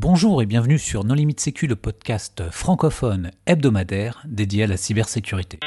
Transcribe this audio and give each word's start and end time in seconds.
Bonjour 0.00 0.40
et 0.42 0.46
bienvenue 0.46 0.78
sur 0.78 1.02
Non 1.02 1.14
Limite 1.14 1.40
Sécu, 1.40 1.66
le 1.66 1.74
podcast 1.74 2.44
francophone 2.52 3.32
hebdomadaire 3.46 4.22
dédié 4.28 4.62
à 4.62 4.66
la 4.68 4.76
cybersécurité. 4.76 5.58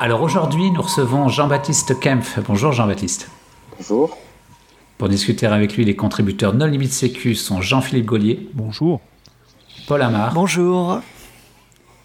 Alors 0.00 0.22
aujourd'hui, 0.22 0.72
nous 0.72 0.82
recevons 0.82 1.28
Jean-Baptiste 1.28 2.00
Kempf. 2.00 2.40
Bonjour 2.40 2.72
Jean-Baptiste. 2.72 3.30
Bonjour. 3.78 4.18
Pour 4.98 5.08
discuter 5.08 5.46
avec 5.46 5.76
lui, 5.76 5.84
les 5.84 5.94
contributeurs 5.94 6.54
Non 6.54 6.66
Limite 6.66 6.90
Sécu 6.90 7.36
sont 7.36 7.60
Jean-Philippe 7.62 8.06
Gaulier. 8.06 8.48
Bonjour. 8.52 9.00
Paul 9.86 10.02
Amar. 10.02 10.34
Bonjour. 10.34 11.00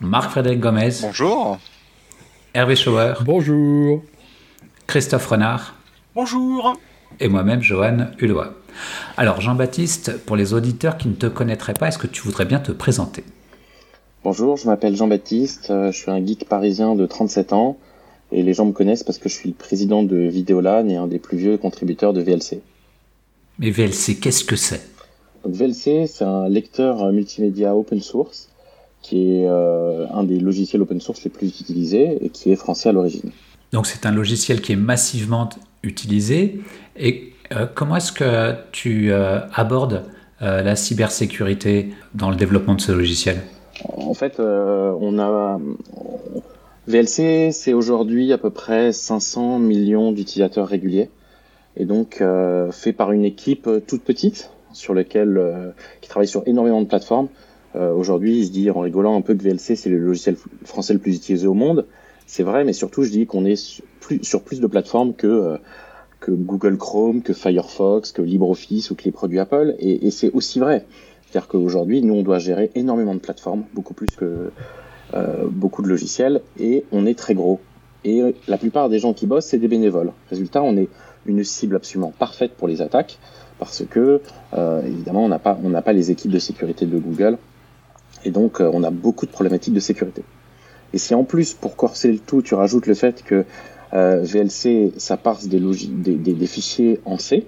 Marc-Frédéric 0.06 0.60
Gomez. 0.60 0.92
Bonjour. 1.02 1.58
Hervé 2.54 2.76
Schauer. 2.76 3.16
Bonjour. 3.24 4.04
Christophe 4.88 5.28
Renard. 5.28 5.76
Bonjour. 6.14 6.78
Et 7.20 7.28
moi-même, 7.28 7.62
Johan 7.62 8.08
Hulot. 8.20 8.44
Alors, 9.18 9.42
Jean-Baptiste, 9.42 10.18
pour 10.26 10.36
les 10.36 10.54
auditeurs 10.54 10.98
qui 10.98 11.08
ne 11.08 11.16
te 11.16 11.26
connaîtraient 11.26 11.74
pas, 11.74 11.88
est-ce 11.88 11.98
que 11.98 12.08
tu 12.08 12.22
voudrais 12.22 12.46
bien 12.46 12.60
te 12.60 12.72
présenter? 12.72 13.24
Bonjour, 14.24 14.58
je 14.58 14.68
m'appelle 14.68 14.96
Jean-Baptiste, 14.96 15.70
euh, 15.70 15.92
je 15.92 15.98
suis 15.98 16.12
un 16.12 16.26
geek 16.26 16.50
parisien 16.50 16.96
de 16.96 17.06
37 17.06 17.54
ans 17.54 17.78
et 18.32 18.42
les 18.42 18.54
gens 18.54 18.66
me 18.66 18.72
connaissent 18.72 19.04
parce 19.04 19.20
que 19.20 19.30
je 19.30 19.36
suis 19.36 19.50
le 19.50 19.56
président 19.56 20.02
de 20.02 20.18
Vidéolan 20.18 20.88
et 20.90 20.96
un 20.96 21.08
des 21.08 21.20
plus 21.20 21.38
vieux 21.38 21.58
contributeurs 21.58 22.12
de 22.12 22.22
VLC. 22.22 22.62
Mais 23.60 23.70
VLC, 23.70 24.20
qu'est-ce 24.20 24.44
que 24.44 24.56
c'est? 24.56 24.82
VLC, 25.46 26.08
c'est 26.08 26.26
un 26.26 26.50
lecteur 26.50 27.12
multimédia 27.12 27.76
open 27.76 28.02
source 28.02 28.50
qui 29.06 29.36
est 29.36 29.48
euh, 29.48 30.08
un 30.12 30.24
des 30.24 30.40
logiciels 30.40 30.82
open 30.82 31.00
source 31.00 31.24
les 31.24 31.30
plus 31.30 31.48
utilisés 31.62 32.18
et 32.26 32.30
qui 32.30 32.52
est 32.52 32.56
français 32.56 32.90
à 32.90 32.92
l'origine. 32.92 33.30
Donc 33.72 33.86
c'est 33.86 34.08
un 34.08 34.12
logiciel 34.12 34.62
qui 34.62 34.72
est 34.72 34.78
massivement 34.78 35.48
utilisé. 35.84 36.60
Et 36.98 37.32
euh, 37.52 37.68
comment 37.72 37.98
est-ce 37.98 38.12
que 38.12 38.56
tu 38.72 39.12
euh, 39.12 39.42
abordes 39.54 40.06
la 40.42 40.76
cybersécurité 40.76 41.94
dans 42.14 42.30
le 42.30 42.36
développement 42.36 42.76
de 42.76 42.82
ce 42.82 42.92
logiciel? 42.92 43.42
En 43.96 44.14
fait, 44.14 44.40
on 44.40 45.18
a 45.18 45.60
VLC, 46.88 47.52
c'est 47.52 47.74
aujourd'hui 47.74 48.34
à 48.34 48.38
peu 48.38 48.50
près 48.50 48.92
500 48.92 49.60
millions 49.60 50.12
d'utilisateurs 50.12 50.68
réguliers 50.68 51.10
et 51.78 51.86
donc 51.86 52.22
fait 52.72 52.94
par 52.94 53.14
une 53.14 53.24
équipe 53.24 53.68
toute 53.88 54.04
petite 54.04 54.52
sur 54.74 54.94
lequel 54.94 55.74
qui 56.02 56.10
travaille 56.10 56.28
sur 56.28 56.44
énormément 56.46 56.82
de 56.82 56.88
plateformes. 56.88 57.30
Euh, 57.76 57.94
aujourd'hui, 57.94 58.44
je 58.46 58.52
dis 58.52 58.72
en 58.72 58.80
rigolant 58.80 59.18
un 59.18 59.22
peu 59.22 59.36
que 59.36 59.44
VLC 59.44 59.76
c'est 59.76 59.90
le 59.90 59.98
logiciel 59.98 60.38
français 60.64 60.94
le 60.94 61.00
plus 61.00 61.16
utilisé 61.16 61.48
au 61.48 61.54
monde. 61.54 61.86
C'est 62.26 62.44
vrai, 62.44 62.64
mais 62.64 62.74
surtout 62.74 63.04
je 63.04 63.12
dis 63.12 63.26
qu'on 63.26 63.46
est 63.46 63.56
sur 64.22 64.42
plus, 64.42 64.60
de 64.60 64.68
plateformes 64.68 65.14
que 65.14 65.28
euh, 65.28 65.58
que 66.20 66.32
Google 66.32 66.78
Chrome, 66.78 67.22
que 67.22 67.34
Firefox, 67.34 68.12
que 68.12 68.22
LibreOffice 68.22 68.90
ou 68.92 68.96
que 68.96 69.04
les 69.04 69.12
produits 69.12 69.40
Apple. 69.40 69.76
Et, 69.80 70.10
c'est 70.10 70.32
aussi 70.32 70.60
vrai. 70.60 70.86
C'est-à-dire 71.22 71.48
qu'aujourd'hui, 71.48 72.02
nous, 72.02 72.16
on 72.16 72.24
doit 72.24 72.40
gérer 72.40 72.72
énormément 72.74 73.14
de 73.14 73.20
plateformes, 73.20 73.66
beaucoup 73.74 73.94
plus 73.94 74.08
que 74.16 74.50
euh, 75.14 75.46
beaucoup 75.48 75.84
de 75.84 75.88
logiciels, 75.88 76.42
et 76.60 76.86
on 76.92 77.06
est 77.06 77.14
très 77.14 77.36
gros. 77.36 77.60
Et 78.06 78.36
la 78.48 78.58
plupart 78.58 78.90
des 78.90 78.98
gens 78.98 79.14
qui 79.14 79.28
bossent, 79.28 79.46
c'est 79.46 79.60
des 79.60 79.68
bénévoles. 79.68 80.14
Résultat, 80.30 80.64
on 80.64 80.78
est 80.78 80.88
une 81.28 81.44
cible 81.44 81.76
absolument 81.76 82.14
parfaite 82.18 82.54
pour 82.54 82.68
les 82.68 82.82
attaques, 82.82 83.20
parce 83.60 83.84
que, 83.88 84.22
euh, 84.54 84.82
évidemment, 84.84 85.26
on 85.26 85.70
n'a 85.70 85.82
pas 85.82 85.94
les 85.94 86.10
équipes 86.10 86.32
de 86.32 86.40
sécurité 86.40 86.88
de 86.88 86.98
Google, 86.98 87.38
et 88.26 88.32
donc 88.32 88.60
euh, 88.60 88.70
on 88.74 88.84
a 88.84 88.90
beaucoup 88.90 89.26
de 89.26 89.32
problématiques 89.32 89.74
de 89.74 89.80
sécurité. 89.80 90.24
Et 90.94 90.98
si 90.98 91.14
en 91.14 91.24
plus, 91.24 91.54
pour 91.54 91.76
corser 91.76 92.12
le 92.12 92.20
tout, 92.20 92.42
tu 92.42 92.56
rajoutes 92.56 92.88
le 92.88 92.94
fait 92.94 93.24
que 93.24 93.46
euh, 93.94 94.22
VLC, 94.24 94.94
ça 94.98 95.18
parse 95.18 95.48
des, 95.48 95.60
des, 95.60 96.16
des, 96.16 96.34
des, 96.34 96.48
fichiers 96.48 97.00
en 97.06 97.18
C. 97.18 97.46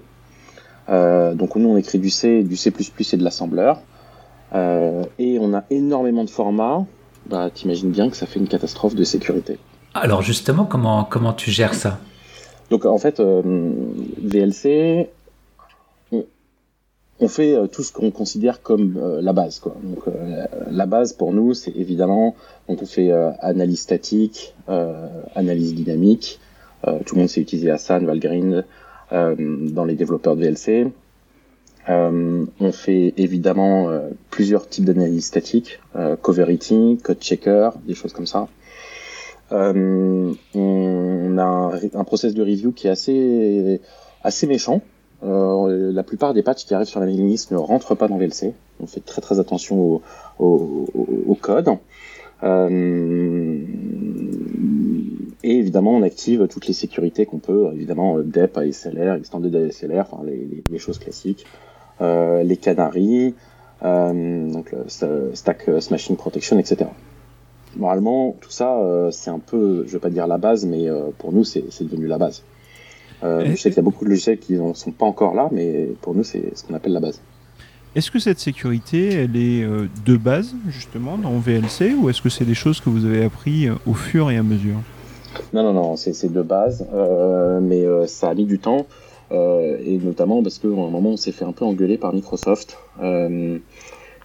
Euh, 0.89 1.33
donc 1.33 1.55
nous, 1.55 1.69
on 1.69 1.77
écrit 1.77 1.99
du 1.99 2.09
C, 2.09 2.43
du 2.43 2.55
C++ 2.55 2.71
et 3.11 3.17
de 3.17 3.23
l'assembleur. 3.23 3.81
Euh, 4.53 5.03
et 5.19 5.39
on 5.41 5.53
a 5.53 5.63
énormément 5.69 6.23
de 6.23 6.29
formats. 6.29 6.85
Bah, 7.29 7.49
T'imagines 7.53 7.91
bien 7.91 8.09
que 8.09 8.15
ça 8.15 8.25
fait 8.25 8.39
une 8.39 8.47
catastrophe 8.47 8.95
de 8.95 9.03
sécurité. 9.03 9.57
Alors 9.93 10.21
justement, 10.21 10.65
comment, 10.65 11.03
comment 11.03 11.33
tu 11.33 11.51
gères 11.51 11.73
ça? 11.73 11.99
Donc 12.69 12.85
en 12.85 12.97
fait, 12.97 13.19
euh, 13.19 13.71
VLC, 14.21 15.09
on 17.19 17.27
fait 17.27 17.55
euh, 17.55 17.67
tout 17.67 17.83
ce 17.83 17.91
qu'on 17.91 18.11
considère 18.11 18.61
comme 18.61 18.97
euh, 18.97 19.21
la 19.21 19.33
base. 19.33 19.59
Quoi. 19.59 19.75
Donc, 19.81 20.07
euh, 20.07 20.45
la 20.69 20.85
base 20.85 21.13
pour 21.13 21.33
nous, 21.33 21.53
c'est 21.53 21.75
évidemment, 21.75 22.35
donc 22.67 22.81
on 22.81 22.85
fait 22.85 23.11
analyse 23.39 23.79
statique, 23.79 24.53
analyse 25.35 25.73
dynamique. 25.73 26.39
tout 27.05 27.15
le 27.15 27.19
monde 27.21 27.29
sait 27.29 27.41
utiliser 27.41 27.71
Asana, 27.71 28.05
Valgrind 28.05 28.65
dans 29.11 29.85
les 29.85 29.95
développeurs 29.95 30.35
de 30.35 30.41
VLC. 30.41 30.87
on 31.87 32.71
fait 32.73 33.13
évidemment 33.15 33.89
plusieurs 34.29 34.67
types 34.67 34.83
d'analyse 34.83 35.25
statique, 35.25 35.79
Coverity, 36.21 36.99
Code 37.01 37.21
Checker, 37.21 37.69
des 37.85 37.93
choses 37.93 38.11
comme 38.11 38.27
ça. 38.27 38.49
On 39.51 40.35
a 41.37 41.43
un, 41.43 41.79
un, 41.93 42.03
process 42.03 42.33
de 42.33 42.41
review 42.41 42.73
qui 42.73 42.87
est 42.87 42.91
assez 42.91 43.79
assez 44.23 44.45
méchant. 44.45 44.81
Euh, 45.23 45.91
la 45.91 46.03
plupart 46.03 46.33
des 46.33 46.43
patchs 46.43 46.65
qui 46.65 46.73
arrivent 46.73 46.87
sur 46.87 46.99
la 46.99 47.05
mailing 47.05 47.27
list 47.27 47.51
ne 47.51 47.57
rentrent 47.57 47.95
pas 47.95 48.07
dans 48.07 48.17
VLC. 48.17 48.53
On 48.79 48.87
fait 48.87 49.03
très 49.03 49.21
très 49.21 49.39
attention 49.39 50.01
au, 50.39 51.37
code. 51.41 51.69
Euh, 52.43 53.59
et 55.43 55.57
évidemment, 55.57 55.95
on 55.95 56.03
active 56.03 56.47
toutes 56.47 56.67
les 56.67 56.73
sécurités 56.73 57.25
qu'on 57.25 57.39
peut. 57.39 57.69
Évidemment, 57.73 58.19
DEP, 58.19 58.57
ASLR, 58.57 59.15
Extended 59.15 59.55
ASLR, 59.55 60.01
enfin 60.01 60.23
les, 60.25 60.79
choses 60.79 60.99
classiques. 60.99 61.45
Euh, 62.01 62.43
les 62.43 62.57
canaries, 62.57 63.33
donc 63.81 64.71
le 64.71 65.33
stack 65.33 65.69
smashing 65.79 66.15
protection, 66.15 66.59
etc 66.59 66.87
moralement, 67.77 68.35
tout 68.41 68.51
ça, 68.51 68.77
euh, 68.77 69.11
c'est 69.11 69.29
un 69.29 69.39
peu, 69.39 69.83
je 69.87 69.93
vais 69.93 69.99
pas 69.99 70.09
dire 70.09 70.27
la 70.27 70.37
base, 70.37 70.65
mais 70.65 70.89
euh, 70.89 71.09
pour 71.17 71.31
nous, 71.31 71.43
c'est 71.43 71.63
devenu 71.81 72.07
la 72.07 72.17
base. 72.17 72.43
Euh, 73.23 73.45
je 73.45 73.55
sais 73.55 73.69
qu'il 73.69 73.77
y 73.77 73.79
a 73.79 73.83
beaucoup 73.83 74.05
de 74.05 74.09
logiciels 74.09 74.37
qui 74.37 74.53
ne 74.53 74.73
sont 74.73 74.91
pas 74.91 75.05
encore 75.05 75.33
là, 75.33 75.49
mais 75.51 75.89
pour 76.01 76.13
nous, 76.13 76.23
c'est 76.23 76.55
ce 76.55 76.63
qu'on 76.63 76.73
appelle 76.73 76.93
la 76.93 76.99
base. 76.99 77.19
Est-ce 77.95 78.11
que 78.11 78.19
cette 78.19 78.39
sécurité, 78.39 79.07
elle 79.13 79.35
est 79.35 79.65
de 80.05 80.17
base, 80.17 80.53
justement, 80.67 81.17
dans 81.17 81.31
VLC, 81.39 81.95
ou 81.99 82.09
est-ce 82.09 82.21
que 82.21 82.29
c'est 82.29 82.45
des 82.45 82.53
choses 82.53 82.79
que 82.79 82.89
vous 82.89 83.05
avez 83.05 83.23
appris 83.23 83.69
au 83.87 83.93
fur 83.95 84.29
et 84.29 84.37
à 84.37 84.43
mesure? 84.43 84.77
Non, 85.51 85.63
non, 85.63 85.73
non, 85.73 85.95
c'est 85.95 86.31
de 86.31 86.41
base, 86.43 86.85
mais 87.61 87.85
ça 88.05 88.29
a 88.29 88.33
mis 88.35 88.45
du 88.45 88.59
temps, 88.59 88.85
et 89.31 89.99
notamment 90.03 90.43
parce 90.43 90.59
qu'à 90.59 90.67
un 90.67 90.71
moment, 90.71 91.11
on 91.11 91.17
s'est 91.17 91.31
fait 91.31 91.45
un 91.45 91.53
peu 91.53 91.65
engueuler 91.65 91.97
par 91.97 92.13
Microsoft 92.13 92.77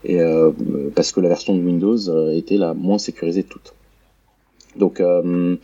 et 0.04 0.20
euh, 0.20 0.50
parce 0.94 1.12
que 1.12 1.20
la 1.20 1.28
version 1.28 1.54
de 1.54 1.62
Windows 1.62 2.08
euh, 2.08 2.32
était 2.32 2.56
la 2.56 2.74
moins 2.74 2.98
sécurisée 2.98 3.42
de 3.42 3.48
toutes. 3.48 3.74
Donc 4.76 5.00
euh, 5.00 5.56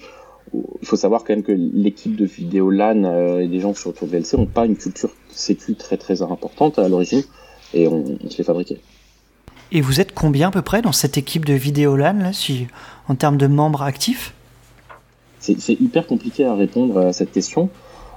il 0.80 0.86
faut 0.86 0.96
savoir 0.96 1.24
quand 1.24 1.34
même 1.34 1.42
que 1.42 1.52
l'équipe 1.52 2.16
de 2.16 2.24
vidéo 2.24 2.70
LAN 2.70 3.04
euh, 3.04 3.40
et 3.40 3.48
des 3.48 3.60
gens 3.60 3.74
sur 3.74 3.90
autour 3.90 4.08
de 4.08 4.12
VLC 4.12 4.36
n'ont 4.36 4.46
pas 4.46 4.66
une 4.66 4.76
culture 4.76 5.10
sécu 5.30 5.74
très 5.74 5.96
très 5.96 6.22
importante 6.22 6.78
à 6.78 6.88
l'origine 6.88 7.22
et 7.74 7.88
on, 7.88 8.04
on 8.24 8.30
se 8.30 8.38
les 8.38 8.44
fabriquait. 8.44 8.80
Et 9.70 9.80
vous 9.80 10.00
êtes 10.00 10.14
combien 10.14 10.48
à 10.48 10.50
peu 10.50 10.62
près 10.62 10.80
dans 10.80 10.92
cette 10.92 11.18
équipe 11.18 11.44
de 11.44 11.54
vidéo 11.54 11.96
LAN 11.96 12.14
là, 12.14 12.32
si, 12.32 12.66
en 13.08 13.14
termes 13.14 13.36
de 13.36 13.46
membres 13.46 13.82
actifs? 13.82 14.34
C'est 15.40 15.80
hyper 15.80 16.06
compliqué 16.06 16.44
à 16.44 16.54
répondre 16.54 16.98
à 16.98 17.12
cette 17.12 17.32
question, 17.32 17.70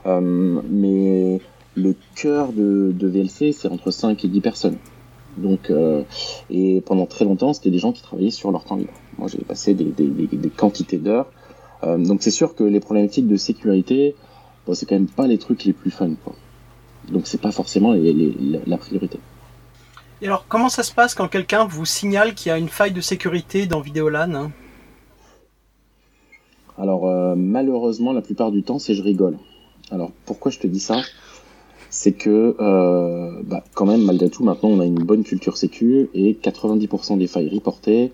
euh, 0.05 0.19
mais 0.69 1.39
le 1.75 1.95
cœur 2.15 2.51
de, 2.51 2.91
de 2.93 3.07
VLC 3.07 3.53
c'est 3.53 3.69
entre 3.69 3.91
5 3.91 4.25
et 4.25 4.27
10 4.27 4.41
personnes. 4.41 4.77
Donc, 5.37 5.69
euh, 5.69 6.03
et 6.49 6.81
pendant 6.81 7.05
très 7.05 7.25
longtemps, 7.25 7.53
c'était 7.53 7.69
des 7.69 7.79
gens 7.79 7.91
qui 7.91 8.01
travaillaient 8.01 8.31
sur 8.31 8.51
leur 8.51 8.65
temps 8.65 8.75
libre. 8.75 8.91
Moi, 9.17 9.27
j'ai 9.29 9.43
passé 9.43 9.73
des, 9.73 9.85
des, 9.85 10.07
des, 10.07 10.27
des 10.27 10.49
quantités 10.49 10.97
d'heures. 10.97 11.27
Euh, 11.83 11.97
donc, 11.97 12.21
c'est 12.23 12.31
sûr 12.31 12.55
que 12.55 12.63
les 12.63 12.79
problématiques 12.79 13.27
de 13.27 13.37
sécurité, 13.37 14.15
bon, 14.65 14.73
c'est 14.73 14.85
quand 14.85 14.95
même 14.95 15.07
pas 15.07 15.27
les 15.27 15.37
trucs 15.37 15.63
les 15.63 15.73
plus 15.73 15.91
fun. 15.91 16.11
Quoi. 16.23 16.35
Donc, 17.11 17.27
c'est 17.27 17.41
pas 17.41 17.51
forcément 17.51 17.93
les, 17.93 18.13
les, 18.13 18.61
la 18.65 18.77
priorité. 18.77 19.19
Et 20.21 20.27
alors, 20.27 20.45
comment 20.47 20.69
ça 20.69 20.83
se 20.83 20.93
passe 20.93 21.15
quand 21.15 21.27
quelqu'un 21.27 21.65
vous 21.65 21.85
signale 21.85 22.35
qu'il 22.35 22.49
y 22.49 22.53
a 22.53 22.57
une 22.57 22.69
faille 22.69 22.91
de 22.91 23.01
sécurité 23.01 23.65
dans 23.65 23.81
Vidéolan 23.81 24.33
hein? 24.35 24.51
Alors, 26.77 27.07
euh, 27.07 27.35
malheureusement, 27.35 28.13
la 28.13 28.21
plupart 28.21 28.51
du 28.51 28.63
temps, 28.63 28.79
c'est 28.79 28.93
je 28.93 29.03
rigole. 29.03 29.37
Alors, 29.91 30.11
pourquoi 30.25 30.51
je 30.51 30.59
te 30.59 30.67
dis 30.67 30.79
ça? 30.79 31.01
C'est 31.89 32.13
que 32.13 32.55
euh, 32.59 33.41
bah, 33.43 33.63
quand 33.73 33.85
même 33.85 34.03
malgré 34.03 34.29
tout 34.29 34.45
maintenant 34.45 34.69
on 34.69 34.79
a 34.79 34.85
une 34.85 35.03
bonne 35.03 35.23
culture 35.25 35.57
sécu 35.57 36.09
et 36.13 36.37
90% 36.41 37.17
des 37.17 37.27
failles 37.27 37.49
reportées 37.49 38.13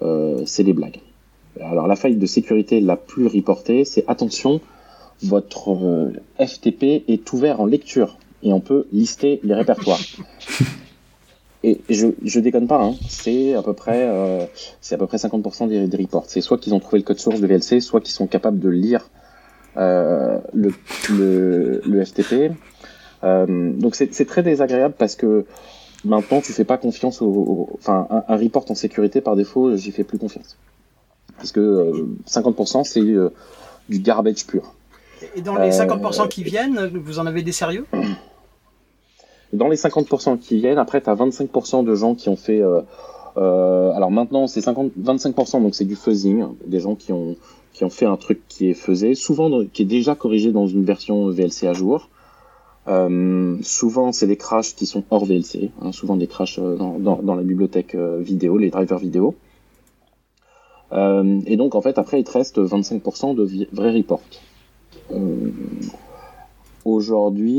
euh, 0.00 0.42
c'est 0.46 0.64
des 0.64 0.72
blagues. 0.72 1.00
Alors 1.62 1.86
la 1.86 1.96
faille 1.96 2.16
de 2.16 2.26
sécurité 2.26 2.80
la 2.80 2.96
plus 2.96 3.26
reportée 3.26 3.84
c'est 3.84 4.04
attention 4.08 4.60
votre 5.22 5.70
euh, 5.72 6.12
FTP 6.38 7.04
est 7.08 7.32
ouvert 7.32 7.60
en 7.60 7.66
lecture 7.66 8.18
et 8.42 8.52
on 8.52 8.60
peut 8.60 8.86
lister 8.92 9.40
les 9.42 9.54
répertoires. 9.54 9.98
et 11.64 11.80
je, 11.90 12.08
je 12.22 12.40
déconne 12.40 12.68
pas, 12.68 12.80
hein, 12.80 12.94
c'est 13.08 13.54
à 13.54 13.62
peu 13.62 13.72
près, 13.72 14.06
euh, 14.06 14.44
c'est 14.80 14.94
à 14.94 14.98
peu 14.98 15.06
près 15.06 15.16
50% 15.16 15.68
des, 15.68 15.88
des 15.88 15.96
reports. 15.96 16.24
C'est 16.28 16.40
soit 16.40 16.58
qu'ils 16.58 16.74
ont 16.74 16.80
trouvé 16.80 16.98
le 16.98 17.04
code 17.04 17.18
source 17.18 17.40
de 17.40 17.46
VLC, 17.46 17.80
soit 17.80 18.00
qu'ils 18.00 18.14
sont 18.14 18.28
capables 18.28 18.60
de 18.60 18.68
lire 18.68 19.10
euh, 19.76 20.38
le, 20.52 20.72
le, 21.10 21.82
le 21.84 22.04
FTP. 22.04 22.52
Donc 23.22 23.96
c'est 23.96 24.26
très 24.26 24.44
désagréable 24.44 24.94
parce 24.96 25.16
que 25.16 25.44
maintenant 26.04 26.40
tu 26.40 26.52
fais 26.52 26.64
pas 26.64 26.78
confiance 26.78 27.20
au, 27.20 27.68
enfin 27.74 28.06
un, 28.10 28.32
un, 28.32 28.36
report 28.36 28.70
en 28.70 28.76
sécurité 28.76 29.20
par 29.20 29.34
défaut, 29.34 29.74
j'y 29.74 29.90
fais 29.90 30.04
plus 30.04 30.18
confiance 30.18 30.56
parce 31.38 31.52
que 31.52 32.06
50% 32.26 32.84
c'est 32.84 33.00
du 33.00 33.98
garbage 34.00 34.46
pur. 34.46 34.74
Et 35.34 35.40
dans 35.40 35.56
les 35.56 35.70
50% 35.70 36.28
qui 36.28 36.44
viennent, 36.44 36.86
vous 36.86 37.18
en 37.18 37.26
avez 37.26 37.42
des 37.42 37.52
sérieux? 37.52 37.86
Dans 39.52 39.68
les 39.68 39.76
50% 39.76 40.38
qui 40.38 40.58
viennent, 40.58 40.78
après, 40.78 41.00
tu 41.00 41.08
as 41.08 41.14
25% 41.14 41.84
de 41.84 41.94
gens 41.94 42.14
qui 42.14 42.28
ont 42.28 42.36
fait... 42.36 42.60
Euh, 42.60 42.82
euh, 43.36 43.92
alors 43.92 44.10
maintenant, 44.10 44.46
c'est 44.46 44.60
25%, 44.60 45.62
donc 45.62 45.74
c'est 45.74 45.84
du 45.84 45.96
fuzzing, 45.96 46.44
des 46.66 46.80
gens 46.80 46.94
qui 46.94 47.12
ont, 47.12 47.36
qui 47.72 47.84
ont 47.84 47.90
fait 47.90 48.06
un 48.06 48.16
truc 48.16 48.42
qui 48.48 48.68
est 48.68 48.74
faisé, 48.74 49.14
souvent 49.14 49.64
qui 49.72 49.82
est 49.82 49.86
déjà 49.86 50.14
corrigé 50.14 50.52
dans 50.52 50.66
une 50.66 50.84
version 50.84 51.30
VLC 51.30 51.66
à 51.66 51.72
jour. 51.72 52.08
Euh, 52.88 53.56
souvent, 53.62 54.12
c'est 54.12 54.26
des 54.26 54.36
crashs 54.36 54.74
qui 54.74 54.86
sont 54.86 55.04
hors 55.10 55.26
VLC, 55.26 55.70
hein, 55.82 55.92
souvent 55.92 56.16
des 56.16 56.26
crashs 56.26 56.58
euh, 56.58 56.76
dans, 56.76 56.98
dans, 56.98 57.16
dans, 57.22 57.34
la 57.34 57.42
bibliothèque 57.42 57.94
euh, 57.94 58.18
vidéo, 58.20 58.56
les 58.56 58.70
drivers 58.70 58.98
vidéo. 58.98 59.34
Euh, 60.92 61.40
et 61.46 61.56
donc, 61.56 61.74
en 61.74 61.82
fait, 61.82 61.98
après, 61.98 62.20
il 62.20 62.24
te 62.24 62.32
reste 62.32 62.58
25% 62.58 63.34
de 63.34 63.66
vrais 63.72 63.92
reports. 63.92 64.22
Euh, 65.12 65.50
Aujourd'hui, 66.84 67.58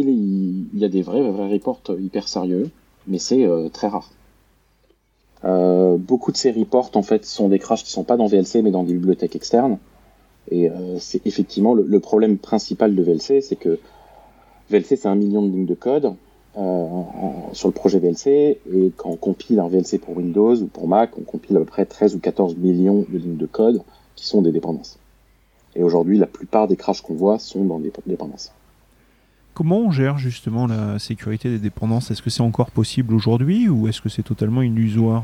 il 0.74 0.80
y 0.80 0.86
a 0.86 0.90
des 0.90 1.04
vrais, 1.04 1.22
vrais 1.22 1.52
reports 1.52 1.82
hyper 2.00 2.28
sérieux, 2.28 2.72
mais 3.06 3.20
c'est 3.20 3.46
euh, 3.46 3.70
très 3.70 3.88
rare. 3.88 4.10
Beaucoup 5.44 6.32
de 6.32 6.38
ces 6.38 6.52
reports, 6.52 6.92
en 6.96 7.04
fait, 7.04 7.26
sont 7.26 7.50
des 7.50 7.60
crashs 7.60 7.84
qui 7.84 7.92
sont 7.92 8.04
pas 8.04 8.18
dans 8.18 8.26
VLC, 8.26 8.62
mais 8.64 8.72
dans 8.72 8.84
des 8.84 8.94
bibliothèques 8.94 9.36
externes. 9.36 9.78
Et 10.52 10.70
c'est 11.00 11.26
effectivement 11.28 11.74
le, 11.74 12.00
problème 12.00 12.38
principal 12.38 12.96
de 12.96 13.04
VLC, 13.04 13.42
c'est 13.42 13.56
que 13.56 13.80
VLC, 14.70 14.96
c'est 14.96 15.08
un 15.08 15.16
million 15.16 15.44
de 15.44 15.50
lignes 15.50 15.66
de 15.68 15.76
code 15.76 16.14
sur 17.54 17.68
le 17.68 17.74
projet 17.74 18.00
VLC, 18.00 18.60
et 18.74 18.92
quand 18.98 19.10
on 19.10 19.16
compile 19.16 19.60
un 19.60 19.68
VLC 19.68 20.00
pour 20.00 20.18
Windows 20.18 20.56
ou 20.56 20.66
pour 20.66 20.88
Mac, 20.88 21.12
on 21.18 21.22
compile 21.22 21.58
à 21.58 21.60
peu 21.60 21.66
près 21.66 21.86
13 21.86 22.16
ou 22.16 22.20
14 22.20 22.56
millions 22.58 23.06
de 23.10 23.18
lignes 23.18 23.38
de 23.38 23.46
code 23.46 23.82
qui 24.16 24.26
sont 24.28 24.42
des 24.42 24.52
dépendances. 24.52 25.00
Et 25.76 25.84
aujourd'hui, 25.84 26.18
la 26.18 26.28
plupart 26.28 26.68
des 26.68 26.76
crashs 26.76 27.02
qu'on 27.02 27.16
voit 27.16 27.40
sont 27.40 27.64
dans 27.64 27.80
des 27.80 27.92
dépendances. 28.06 28.52
Comment 29.54 29.80
on 29.80 29.92
gère 29.92 30.18
justement 30.18 30.68
la 30.68 31.00
sécurité 31.00 31.50
des 31.50 31.60
dépendances? 31.60 32.12
Est-ce 32.12 32.22
que 32.22 32.30
c'est 32.30 32.42
encore 32.42 32.72
possible 32.72 33.14
aujourd'hui 33.14 33.68
ou 33.68 33.88
est-ce 33.88 34.02
que 34.02 34.10
c'est 34.10 34.24
totalement 34.24 34.62
illusoire? 34.62 35.24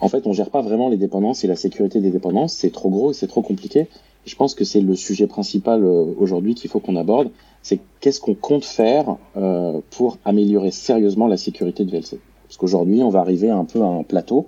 En 0.00 0.08
fait, 0.08 0.26
on 0.26 0.32
gère 0.32 0.50
pas 0.50 0.62
vraiment 0.62 0.88
les 0.88 0.96
dépendances 0.96 1.44
et 1.44 1.46
la 1.46 1.56
sécurité 1.56 2.00
des 2.00 2.10
dépendances. 2.10 2.54
C'est 2.54 2.70
trop 2.70 2.90
gros 2.90 3.10
et 3.10 3.14
c'est 3.14 3.26
trop 3.26 3.42
compliqué. 3.42 3.86
Je 4.24 4.34
pense 4.34 4.54
que 4.54 4.64
c'est 4.64 4.80
le 4.80 4.94
sujet 4.96 5.26
principal 5.26 5.84
euh, 5.84 6.04
aujourd'hui 6.18 6.54
qu'il 6.54 6.70
faut 6.70 6.80
qu'on 6.80 6.96
aborde. 6.96 7.30
C'est 7.66 7.80
qu'est-ce 7.98 8.20
qu'on 8.20 8.36
compte 8.36 8.64
faire 8.64 9.16
euh, 9.36 9.80
pour 9.90 10.18
améliorer 10.24 10.70
sérieusement 10.70 11.26
la 11.26 11.36
sécurité 11.36 11.84
de 11.84 11.90
VLC. 11.90 12.20
Parce 12.46 12.58
qu'aujourd'hui, 12.58 13.02
on 13.02 13.08
va 13.08 13.18
arriver 13.18 13.50
un 13.50 13.64
peu 13.64 13.82
à 13.82 13.86
un 13.86 14.04
plateau. 14.04 14.46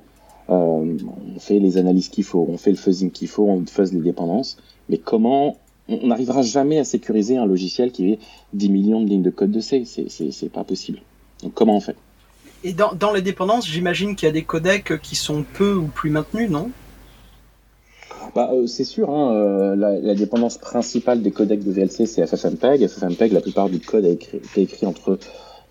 Euh, 0.51 0.97
on 1.35 1.41
fait 1.41 1.59
les 1.59 1.79
analyses 1.79 2.11
qu'il 2.11 2.23
faut, 2.23 2.47
on 2.49 2.57
fait 2.57 2.71
le 2.71 2.77
fuzzing 2.77 3.11
qu'il 3.11 3.27
faut, 3.27 3.43
on 3.43 3.67
fuzz 3.67 3.93
les 3.93 3.99
dépendances. 4.03 4.57
Mais 4.89 4.99
comment 4.99 5.57
on 5.89 6.07
n'arrivera 6.07 6.43
jamais 6.43 6.79
à 6.79 6.85
sécuriser 6.85 7.37
un 7.37 7.47
logiciel 7.47 7.91
qui 7.91 8.13
est 8.13 8.21
10 8.53 8.69
millions 8.69 9.03
de 9.03 9.09
lignes 9.09 9.23
de 9.23 9.31
code 9.31 9.51
de 9.51 9.59
C. 9.59 9.83
C'est 9.85 10.53
pas 10.53 10.63
possible. 10.63 11.01
Donc 11.43 11.55
comment 11.55 11.75
on 11.75 11.81
fait? 11.81 11.97
Et 12.63 12.73
dans, 12.73 12.93
dans 12.95 13.13
les 13.13 13.23
dépendances, 13.23 13.67
j'imagine 13.67 14.15
qu'il 14.15 14.27
y 14.27 14.31
a 14.31 14.33
des 14.33 14.45
codecs 14.45 14.93
qui 15.03 15.17
sont 15.17 15.45
peu 15.55 15.75
ou 15.75 15.87
plus 15.87 16.11
maintenus, 16.11 16.51
non? 16.51 16.71
Bah, 18.39 18.51
euh, 18.53 18.69
c'est 18.69 18.85
sûr, 18.85 19.11
hein, 19.11 19.35
euh, 19.35 19.75
la, 19.75 20.15
dépendance 20.15 20.59
principale 20.59 21.23
des 21.23 21.33
codecs 21.33 21.65
de 21.65 21.73
VLC, 21.73 22.07
c'est 22.07 22.25
FFmpeg. 22.25 22.87
FFmpeg, 22.87 23.33
la 23.33 23.41
plupart 23.41 23.69
du 23.69 23.81
code 23.81 24.05
a 24.05 24.11
été 24.11 24.41
écrit 24.55 24.87
entre 24.87 25.19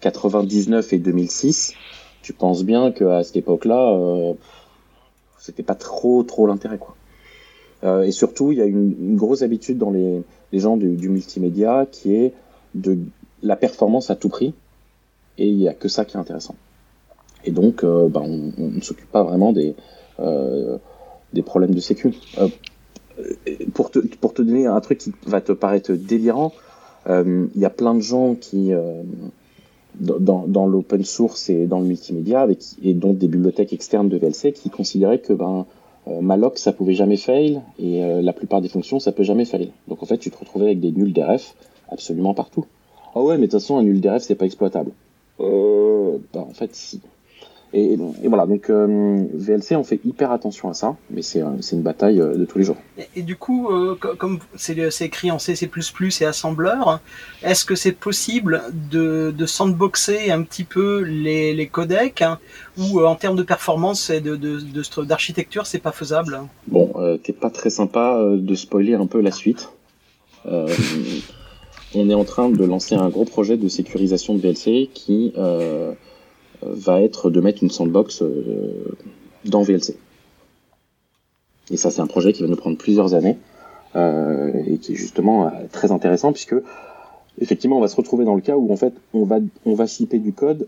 99 0.02 0.92
et 0.92 0.98
2006. 0.98 1.76
Tu 2.22 2.34
penses 2.34 2.66
bien 2.66 2.92
qu'à 2.92 3.24
cette 3.24 3.38
époque-là, 3.38 3.94
euh, 3.94 4.34
c'était 5.40 5.64
pas 5.64 5.76
trop 5.76 6.24
trop 6.24 6.46
l'intérêt, 6.46 6.78
quoi. 6.78 6.98
Et 8.04 8.12
surtout, 8.12 8.52
il 8.52 8.58
y 8.58 8.62
a 8.62 8.66
une, 8.66 9.16
grosse 9.16 9.44
habitude 9.44 9.78
dans 9.78 9.92
les, 9.92 10.26
gens 10.52 10.76
du, 10.76 11.08
multimédia 11.08 11.86
qui 11.90 12.16
est 12.16 12.34
de 12.76 12.98
la 13.44 13.56
performance 13.56 14.10
à 14.10 14.18
tout 14.18 14.28
prix. 14.28 14.54
Et 15.38 15.48
il 15.48 15.56
n'y 15.56 15.70
a 15.70 15.74
que 15.74 15.88
ça 15.88 16.04
qui 16.04 16.18
est 16.18 16.20
intéressant. 16.20 16.56
Et 17.46 17.52
donc, 17.52 17.86
bah, 17.86 18.22
on, 18.22 18.52
ne 18.58 18.82
s'occupe 18.82 19.10
pas 19.10 19.24
vraiment 19.24 19.54
des, 19.54 19.74
des 21.34 21.42
problèmes 21.42 21.74
de 21.74 21.80
sécu. 21.80 22.14
Euh, 22.38 22.48
pour, 23.74 23.92
te, 23.92 24.00
pour 24.00 24.34
te 24.34 24.42
donner 24.42 24.68
un 24.68 24.80
truc 24.82 25.00
qui 25.00 25.14
va 25.26 25.42
te 25.42 25.52
paraître 25.52 25.94
délirant, 25.94 26.54
euh, 27.08 27.48
il 27.56 27.62
y 27.62 27.66
a 27.66 27.70
plein 27.70 27.96
de 27.96 28.02
gens 28.02 28.36
qui, 28.36 28.74
euh, 28.74 29.02
dans, 30.00 30.46
dans 30.48 30.68
l'open 30.68 31.04
source 31.04 31.50
et 31.50 31.66
dans 31.66 31.80
le 31.80 31.86
multimédia, 31.86 32.42
avec, 32.42 32.60
et 32.84 32.94
donc 32.94 33.18
des 33.18 33.28
bibliothèques 33.28 33.74
externes 33.74 34.10
de 34.10 34.18
VLC, 34.18 34.54
qui 34.54 34.70
considéraient 34.70 35.20
que 35.20 35.34
ben, 35.34 35.66
malloc 36.22 36.58
ça 36.58 36.72
pouvait 36.72 36.94
jamais 36.94 37.18
fail 37.18 37.62
et 37.80 38.02
la 38.22 38.32
plupart 38.32 38.62
des 38.62 38.70
fonctions 38.70 38.98
ça 39.00 39.12
peut 39.12 39.24
jamais 39.24 39.44
fail. 39.44 39.72
Donc 39.90 40.02
en 40.04 40.06
fait 40.06 40.18
tu 40.18 40.32
te 40.32 40.38
retrouvais 40.38 40.68
avec 40.68 40.80
des 40.80 40.94
nuls 40.94 41.12
d'RF 41.12 41.54
absolument 41.90 42.34
partout. 42.34 42.66
Ah 43.14 43.22
ouais 43.22 43.38
mais 43.38 43.48
de 43.48 43.52
toute 43.52 43.60
façon 43.60 43.78
un 43.78 43.84
nul 43.84 44.00
d'RF 44.00 44.22
c'est 44.22 44.36
pas 44.36 44.46
exploitable. 44.46 44.92
Euh, 45.42 46.18
bah 46.34 46.46
en 46.50 46.54
fait 46.54 46.74
si. 46.74 47.02
Et, 47.78 47.94
et 48.24 48.28
voilà 48.28 48.48
donc 48.48 48.72
euh, 48.72 49.24
VLC 49.34 49.76
on 49.76 49.84
fait 49.84 50.00
hyper 50.04 50.32
attention 50.32 50.68
à 50.68 50.74
ça 50.74 50.96
mais 51.12 51.22
c'est 51.22 51.42
une 51.42 51.84
bataille 51.84 52.18
de 52.18 52.44
tous 52.46 52.58
les 52.58 52.64
jours. 52.64 52.78
Et, 52.98 53.20
et 53.20 53.22
du 53.22 53.36
coup 53.36 53.70
euh, 53.70 53.96
comme 54.18 54.40
c'est 54.56 54.78
écrit 55.02 55.30
en 55.30 55.38
C++ 55.38 55.56
et 55.62 56.26
assembleur, 56.26 57.02
est-ce 57.44 57.66
que 57.66 57.76
c'est 57.76 57.92
possible 57.92 58.64
de, 58.92 59.32
de 59.38 59.46
sandboxer 59.46 60.32
un 60.32 60.42
petit 60.42 60.64
peu 60.64 61.02
les, 61.02 61.54
les 61.54 61.68
codecs 61.68 62.24
hein, 62.24 62.40
ou 62.80 63.00
en 63.02 63.16
termes 63.16 63.36
de 63.36 63.44
performance 63.44 64.10
et 64.10 64.22
de 64.22 64.36
d'architecture, 65.04 65.62
de, 65.62 65.66
de, 65.66 65.70
c'est 65.70 65.80
pas 65.80 65.92
faisable 65.92 66.40
Bon, 66.68 66.92
euh, 66.96 67.18
t'es 67.18 67.34
pas 67.34 67.52
très 67.52 67.70
sympa 67.70 68.20
de 68.24 68.56
spoiler 68.56 68.96
un 68.96 69.06
peu 69.06 69.22
la 69.22 69.32
suite. 69.32 69.70
Euh, 70.48 70.68
on 71.96 72.10
est 72.10 72.14
en 72.14 72.24
train 72.24 72.50
de 72.50 72.64
lancer 72.66 72.96
un 72.96 73.10
gros 73.10 73.26
projet 73.26 73.58
de 73.58 73.68
sécurisation 73.68 74.36
de 74.36 74.40
VLC 74.40 74.90
qui 74.94 75.34
euh, 75.38 75.94
va 76.62 77.02
être 77.02 77.30
de 77.30 77.42
mettre 77.42 77.64
une 77.64 77.70
sandbox 77.70 78.24
dans 79.46 79.62
VLC. 79.62 79.96
Et 81.70 81.78
ça, 81.78 81.92
c'est 81.92 82.02
un 82.02 82.08
projet 82.08 82.34
qui 82.34 82.42
va 82.42 82.48
nous 82.48 82.56
prendre 82.56 82.78
plusieurs 82.78 83.14
années 83.14 83.38
et 83.96 84.78
qui 84.78 84.94
est 84.94 84.96
justement 84.96 85.52
très 85.72 85.92
intéressant 85.92 86.32
puisque 86.32 86.56
effectivement, 87.40 87.78
on 87.78 87.82
va 87.82 87.88
se 87.88 87.96
retrouver 87.96 88.26
dans 88.26 88.36
le 88.36 88.42
cas 88.42 88.56
où 88.56 88.72
en 88.72 88.78
fait, 88.78 88.94
on 89.14 89.26
va 89.26 89.38
on 89.66 89.74
va 89.74 89.88
shipper 89.88 90.20
du 90.20 90.34
code 90.34 90.68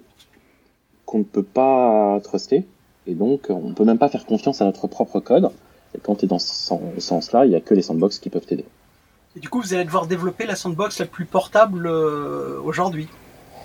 qu'on 1.05 1.19
ne 1.19 1.23
peut 1.23 1.43
pas 1.43 2.19
truster, 2.23 2.65
et 3.07 3.15
donc 3.15 3.47
on 3.49 3.69
ne 3.69 3.73
peut 3.73 3.83
même 3.83 3.97
pas 3.97 4.09
faire 4.09 4.25
confiance 4.25 4.61
à 4.61 4.65
notre 4.65 4.87
propre 4.87 5.19
code. 5.19 5.49
Et 5.95 5.99
quand 5.99 6.17
tu 6.17 6.25
es 6.25 6.27
dans 6.27 6.37
ce 6.37 6.75
sens-là, 6.99 7.45
il 7.45 7.49
n'y 7.49 7.55
a 7.55 7.61
que 7.61 7.73
les 7.73 7.81
sandbox 7.81 8.19
qui 8.19 8.29
peuvent 8.29 8.45
t'aider. 8.45 8.65
Et 9.35 9.39
du 9.39 9.49
coup, 9.49 9.59
vous 9.59 9.73
allez 9.73 9.85
devoir 9.85 10.05
développer 10.05 10.45
la 10.45 10.55
sandbox 10.55 10.99
la 10.99 11.07
plus 11.07 11.25
portable 11.25 11.87
euh, 11.87 12.59
aujourd'hui, 12.63 13.07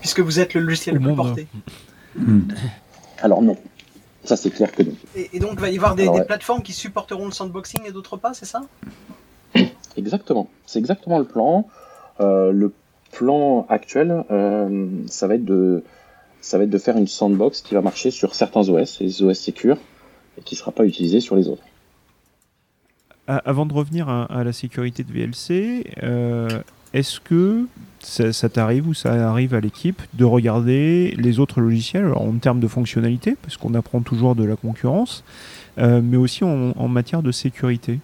puisque 0.00 0.20
vous 0.20 0.40
êtes 0.40 0.54
le 0.54 0.62
logiciel 0.62 0.94
le 0.94 1.00
plus 1.02 1.14
porté. 1.14 1.46
Mmh. 2.16 2.40
Alors 3.22 3.42
non, 3.42 3.56
ça 4.24 4.36
c'est 4.36 4.50
clair 4.50 4.72
que 4.72 4.82
non. 4.82 4.92
Et, 5.16 5.30
et, 5.32 5.38
donc 5.38 5.52
il 5.54 5.60
va 5.60 5.70
y 5.70 5.76
avoir 5.76 5.94
des, 5.94 6.04
Alors, 6.04 6.14
des 6.14 6.20
ouais. 6.20 6.26
plateformes 6.26 6.62
qui 6.62 6.72
supporteront 6.72 7.26
le 7.26 7.32
sandboxing 7.32 7.82
et 7.86 7.92
d'autres 7.92 8.16
pas, 8.16 8.34
c'est 8.34 8.46
ça? 8.46 8.62
Exactement, 9.96 10.48
c'est 10.66 10.78
exactement 10.78 11.18
le 11.18 11.24
plan. 11.24 11.68
Euh, 12.20 12.52
le 12.52 12.72
plan 13.12 13.66
actuel, 13.68 14.24
euh, 14.30 14.88
ça 15.06 15.26
va 15.26 15.36
être 15.36 15.44
de 15.44 15.82
ça 16.40 16.58
va 16.58 16.64
être 16.64 16.70
de 16.70 16.78
faire 16.78 16.96
une 16.96 17.06
sandbox 17.06 17.62
qui 17.62 17.74
va 17.74 17.80
marcher 17.80 18.10
sur 18.10 18.34
certains 18.34 18.68
OS, 18.68 19.00
les 19.00 19.22
OS 19.22 19.38
sécures, 19.38 19.78
et 20.36 20.42
qui 20.42 20.56
ne 20.56 20.58
sera 20.58 20.72
pas 20.72 20.84
utilisée 20.84 21.20
sur 21.20 21.36
les 21.36 21.48
autres. 21.48 21.62
Avant 23.26 23.64
de 23.64 23.72
revenir 23.72 24.10
à, 24.10 24.24
à 24.24 24.44
la 24.44 24.52
sécurité 24.52 25.02
de 25.02 25.10
VLC, 25.10 25.94
euh, 26.02 26.50
est-ce 26.94 27.18
que 27.18 27.66
ça, 28.00 28.48
t'arrive 28.48 28.88
ou 28.88 28.94
ça 28.94 29.28
arrive 29.28 29.54
à 29.54 29.60
l'équipe 29.60 30.00
de 30.14 30.24
regarder 30.24 31.14
les 31.18 31.40
autres 31.40 31.60
logiciels 31.60 32.12
en 32.14 32.32
termes 32.38 32.60
de 32.60 32.68
fonctionnalité, 32.68 33.36
parce 33.42 33.56
qu'on 33.56 33.74
apprend 33.74 34.00
toujours 34.00 34.36
de 34.36 34.44
la 34.44 34.56
concurrence, 34.56 35.24
euh, 35.78 36.00
mais 36.02 36.16
aussi 36.16 36.44
en, 36.44 36.88
matière 36.88 37.22
de 37.22 37.32
sécurité? 37.32 37.98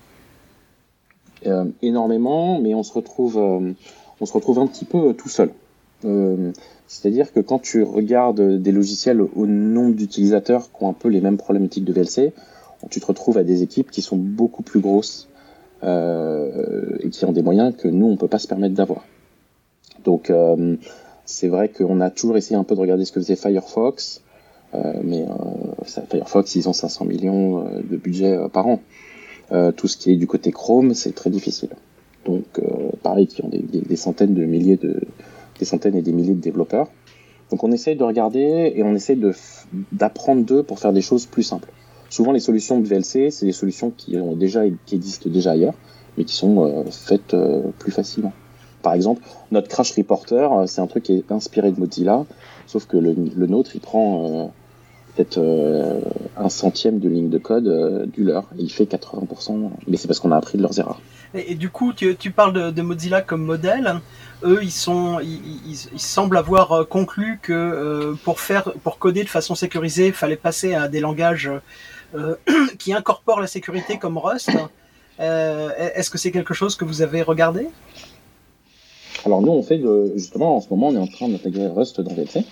Euh, 1.47 1.67
Énormément, 1.83 2.61
mais 2.61 2.75
on 2.75 2.83
se 2.83 2.93
retrouve, 2.93 3.39
euh, 3.39 3.73
on 4.21 4.27
se 4.27 4.33
retrouve 4.33 4.59
un 4.59 4.67
petit 4.67 4.85
peu 4.85 5.15
tout 5.15 5.29
seul. 5.29 5.53
C'est-à-dire 6.87 7.33
que 7.33 7.41
quand 7.41 7.61
tu 7.61 7.83
regardes 7.83 8.41
des 8.41 8.73
logiciels 8.73 9.21
au 9.21 9.47
nombre 9.47 9.95
d'utilisateurs 9.95 10.73
qui 10.73 10.83
ont 10.83 10.89
un 10.89 10.95
peu 10.95 11.09
les 11.09 11.21
mêmes 11.21 11.37
problématiques 11.37 11.85
de 11.85 11.93
VLC, 11.93 12.33
tu 12.89 13.01
te 13.01 13.07
retrouves 13.07 13.37
à 13.37 13.45
des 13.45 13.63
équipes 13.63 13.91
qui 13.91 14.01
sont 14.01 14.17
beaucoup 14.17 14.63
plus 14.63 14.81
grosses 14.81 15.29
et 15.83 17.11
qui 17.11 17.25
ont 17.25 17.33
des 17.33 17.43
moyens 17.43 17.75
que 17.77 17.89
nous, 17.89 18.07
on 18.07 18.17
peut 18.17 18.29
pas 18.29 18.39
se 18.39 18.49
permettre 18.49 18.75
d'avoir. 18.75 19.05
Donc, 20.05 20.31
euh, 20.31 20.77
c'est 21.25 21.49
vrai 21.49 21.69
qu'on 21.69 22.01
a 22.01 22.11
toujours 22.11 22.37
essayé 22.37 22.57
un 22.57 22.65
peu 22.65 22.75
de 22.75 22.81
regarder 22.81 23.05
ce 23.05 23.13
que 23.13 23.21
faisait 23.21 23.37
Firefox. 23.37 24.23
mais 25.03 25.27
ça, 25.87 26.03
Firefox, 26.11 26.55
ils 26.55 26.69
ont 26.69 26.73
500 26.73 27.05
millions 27.05 27.65
de 27.65 27.97
budget 27.97 28.39
par 28.53 28.67
an. 28.67 28.81
tout 29.77 29.89
ce 29.89 29.97
qui 29.97 30.13
est 30.13 30.17
du 30.17 30.27
côté 30.27 30.51
Chrome, 30.53 30.95
c'est 30.95 31.15
très 31.15 31.31
difficile. 31.31 31.71
Donc, 32.27 32.61
pareil, 33.03 33.27
qui 33.27 33.45
ont 33.45 33.49
des, 33.49 33.63
des, 33.63 33.97
centaines 33.97 34.35
de 34.35 34.45
milliers 34.45 34.77
de, 34.77 35.01
des 35.59 35.65
centaines 35.65 35.97
et 35.97 36.03
des 36.03 36.13
milliers 36.13 36.35
de 36.35 36.41
développeurs. 36.41 36.89
Donc, 37.51 37.65
on 37.65 37.73
essaye 37.73 37.97
de 37.97 38.05
regarder 38.05 38.73
et 38.75 38.83
on 38.83 38.95
essaye 38.95 39.17
de 39.17 39.33
d'apprendre 39.93 40.45
d'eux 40.45 40.63
pour 40.63 40.79
faire 40.79 40.93
des 40.93 41.03
choses 41.03 41.27
plus 41.27 41.43
simples. 41.43 41.69
Souvent, 42.11 42.33
les 42.33 42.40
solutions 42.40 42.81
de 42.81 42.87
VLC, 42.87 43.31
c'est 43.31 43.47
des 43.47 43.52
solutions 43.52 43.90
qui 43.97 44.17
ont 44.19 44.37
déjà 44.37 44.62
qui 44.85 44.97
existent 44.97 45.31
déjà 45.31 45.52
ailleurs, 45.52 45.75
mais 46.19 46.25
qui 46.25 46.35
sont 46.35 46.85
faites 46.90 47.35
plus 47.79 47.93
facilement. 47.93 48.33
Par 48.83 48.95
exemple, 48.95 49.23
notre 49.50 49.69
Crash 49.69 49.93
Reporter, 49.93 50.52
euh, 50.52 50.67
c'est 50.67 50.81
un 50.81 50.87
truc 50.87 51.05
qui 51.05 51.17
est 51.17 51.33
inspiré 51.33 51.71
de 51.71 51.79
Mozilla, 51.79 52.25
sauf 52.67 52.87
que 52.87 52.97
le, 52.97 53.14
nôtre, 53.47 53.73
il 53.75 53.81
prend 53.81 54.25
euh, 54.25 54.47
peut-être 55.14 55.38
euh, 55.38 56.00
un 56.37 56.49
centième 56.49 56.99
de 56.99 57.09
ligne 57.09 57.29
de 57.29 57.38
code 57.38 58.11
du 58.11 58.25
leur, 58.25 58.45
et 58.59 58.62
il 58.62 58.73
fait 58.73 58.85
80%, 58.85 59.71
mais 59.87 59.97
c'est 59.97 60.07
parce 60.07 60.21
qu'on 60.21 60.33
a 60.33 60.37
appris 60.37 60.57
de 60.57 60.62
leurs 60.62 60.79
erreurs. 60.79 61.00
Et, 61.35 61.55
du 61.55 61.69
coup, 61.69 61.93
tu, 61.93 62.31
parles 62.33 62.73
de, 62.73 62.83
Mozilla 62.83 63.23
comme 63.23 63.45
modèle. 63.45 64.00
Eux, 64.43 64.61
ils 64.62 64.73
sont, 64.73 65.21
ils, 65.21 65.76
semblent 65.97 66.37
avoir 66.37 66.88
conclu 66.88 67.38
que 67.40 68.17
pour 68.25 68.40
faire, 68.40 68.73
pour 68.83 68.99
coder 68.99 69.23
de 69.23 69.29
façon 69.29 69.55
sécurisée, 69.55 70.09
il 70.09 70.12
fallait 70.12 70.35
passer 70.35 70.75
à 70.75 70.88
des 70.88 70.99
langages 70.99 71.49
qui 72.79 72.93
incorporent 72.93 73.40
la 73.40 73.47
sécurité 73.47 73.99
comme 73.99 74.19
Rust. 74.19 74.50
Est-ce 75.19 76.11
que 76.11 76.19
c'est 76.19 76.31
quelque 76.31 76.55
chose 76.55 76.76
que 76.76 76.85
vous 76.85 77.02
avez 77.02 77.23
regardé? 77.23 77.69
Alors 79.25 79.43
nous, 79.43 79.52
on 79.52 79.62
fait 79.62 79.79
de, 79.79 80.12
justement, 80.17 80.57
en 80.57 80.61
ce 80.61 80.69
moment, 80.71 80.88
on 80.88 80.95
est 80.95 80.99
en 80.99 81.07
train 81.07 81.29
d'intégrer 81.29 81.69
Rust 81.69 82.00
dans 82.00 82.14
VLC. 82.14 82.45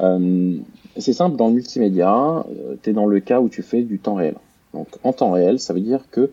Euh, 0.00 0.56
c'est 0.96 1.12
simple, 1.12 1.36
dans 1.36 1.48
le 1.48 1.54
multimédia, 1.54 2.44
euh, 2.48 2.76
tu 2.82 2.90
es 2.90 2.92
dans 2.92 3.06
le 3.06 3.20
cas 3.20 3.40
où 3.40 3.48
tu 3.48 3.62
fais 3.62 3.82
du 3.82 3.98
temps 3.98 4.14
réel. 4.14 4.36
Donc 4.72 4.88
en 5.02 5.12
temps 5.12 5.32
réel, 5.32 5.60
ça 5.60 5.74
veut 5.74 5.80
dire 5.80 6.00
que 6.10 6.30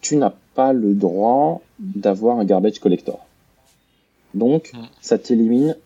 tu 0.00 0.16
n'as 0.16 0.32
pas 0.54 0.72
le 0.72 0.94
droit 0.94 1.62
d'avoir 1.78 2.38
un 2.38 2.44
garbage 2.44 2.78
collector. 2.78 3.24
Donc 4.34 4.72
hmm. 4.74 4.84
ça 5.00 5.18
t'élimine 5.18 5.76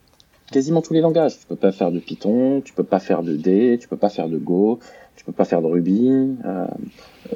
quasiment 0.50 0.82
tous 0.82 0.92
les 0.92 1.00
langages. 1.00 1.38
Tu 1.38 1.46
peux 1.46 1.56
pas 1.56 1.72
faire 1.72 1.92
de 1.92 1.98
Python, 1.98 2.60
tu 2.64 2.72
peux 2.72 2.84
pas 2.84 3.00
faire 3.00 3.22
de 3.22 3.36
D, 3.36 3.78
tu 3.80 3.88
peux 3.88 3.96
pas 3.96 4.08
faire 4.10 4.28
de 4.28 4.38
Go, 4.38 4.78
tu 5.16 5.24
peux 5.24 5.32
pas 5.32 5.44
faire 5.44 5.62
de 5.62 5.66
Ruby, 5.66 6.08
euh, 6.44 6.66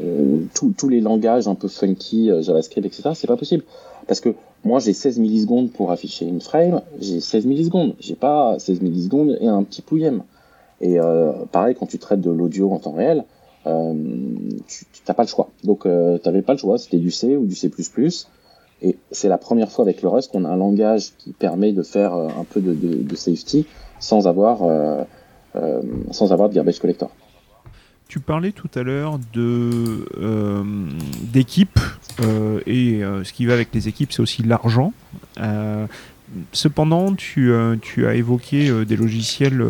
euh 0.00 0.40
tous 0.54 0.88
les 0.88 1.00
langages 1.00 1.48
un 1.48 1.54
peu 1.54 1.68
funky, 1.68 2.30
euh, 2.30 2.42
JavaScript, 2.42 2.86
etc. 2.86 3.10
C'est 3.14 3.26
pas 3.26 3.36
possible 3.36 3.64
parce 4.06 4.20
que 4.20 4.34
moi, 4.64 4.80
j'ai 4.80 4.92
16 4.92 5.18
millisecondes 5.18 5.70
pour 5.70 5.92
afficher 5.92 6.24
une 6.24 6.40
frame, 6.40 6.80
j'ai 7.00 7.20
16 7.20 7.46
millisecondes. 7.46 7.94
J'ai 8.00 8.14
pas 8.14 8.58
16 8.58 8.80
millisecondes 8.80 9.36
et 9.40 9.46
un 9.46 9.62
petit 9.62 9.82
pouillem. 9.82 10.22
Et 10.80 10.98
euh, 10.98 11.32
pareil, 11.52 11.74
quand 11.78 11.86
tu 11.86 11.98
traites 11.98 12.20
de 12.20 12.30
l'audio 12.30 12.70
en 12.72 12.78
temps 12.78 12.92
réel, 12.92 13.24
euh, 13.66 13.94
tu 14.66 14.86
n'as 15.06 15.14
pas 15.14 15.22
le 15.22 15.28
choix. 15.28 15.50
Donc, 15.64 15.86
euh, 15.86 16.18
tu 16.18 16.28
n'avais 16.28 16.42
pas 16.42 16.52
le 16.52 16.58
choix, 16.58 16.78
c'était 16.78 16.98
du 16.98 17.10
C 17.10 17.36
ou 17.36 17.46
du 17.46 17.54
C++. 17.54 17.70
Et 18.84 18.98
c'est 19.10 19.28
la 19.28 19.38
première 19.38 19.70
fois 19.70 19.84
avec 19.84 20.02
le 20.02 20.08
Rust 20.10 20.30
qu'on 20.30 20.44
a 20.44 20.48
un 20.50 20.56
langage 20.56 21.12
qui 21.16 21.32
permet 21.32 21.72
de 21.72 21.82
faire 21.82 22.12
euh, 22.14 22.28
un 22.38 22.44
peu 22.44 22.60
de, 22.60 23.16
safety 23.16 23.66
sans 23.98 24.28
avoir, 24.28 24.62
euh, 24.62 25.02
euh, 25.56 25.80
sans 26.10 26.34
avoir 26.34 26.50
de 26.50 26.54
garbage 26.54 26.78
collector. 26.78 27.10
Tu 28.08 28.20
parlais 28.20 28.52
tout 28.52 28.68
à 28.74 28.82
l'heure 28.82 29.18
de 29.32 30.04
d'équipes 31.32 31.80
et 32.66 33.00
ce 33.00 33.32
qui 33.32 33.46
va 33.46 33.54
avec 33.54 33.68
les 33.72 33.88
équipes, 33.88 34.12
c'est 34.12 34.20
aussi 34.20 34.42
l'argent. 34.42 34.92
cependant, 36.52 37.14
tu, 37.14 37.54
as 37.54 38.14
évoqué 38.14 38.84
des 38.84 38.96
logiciels 38.96 39.64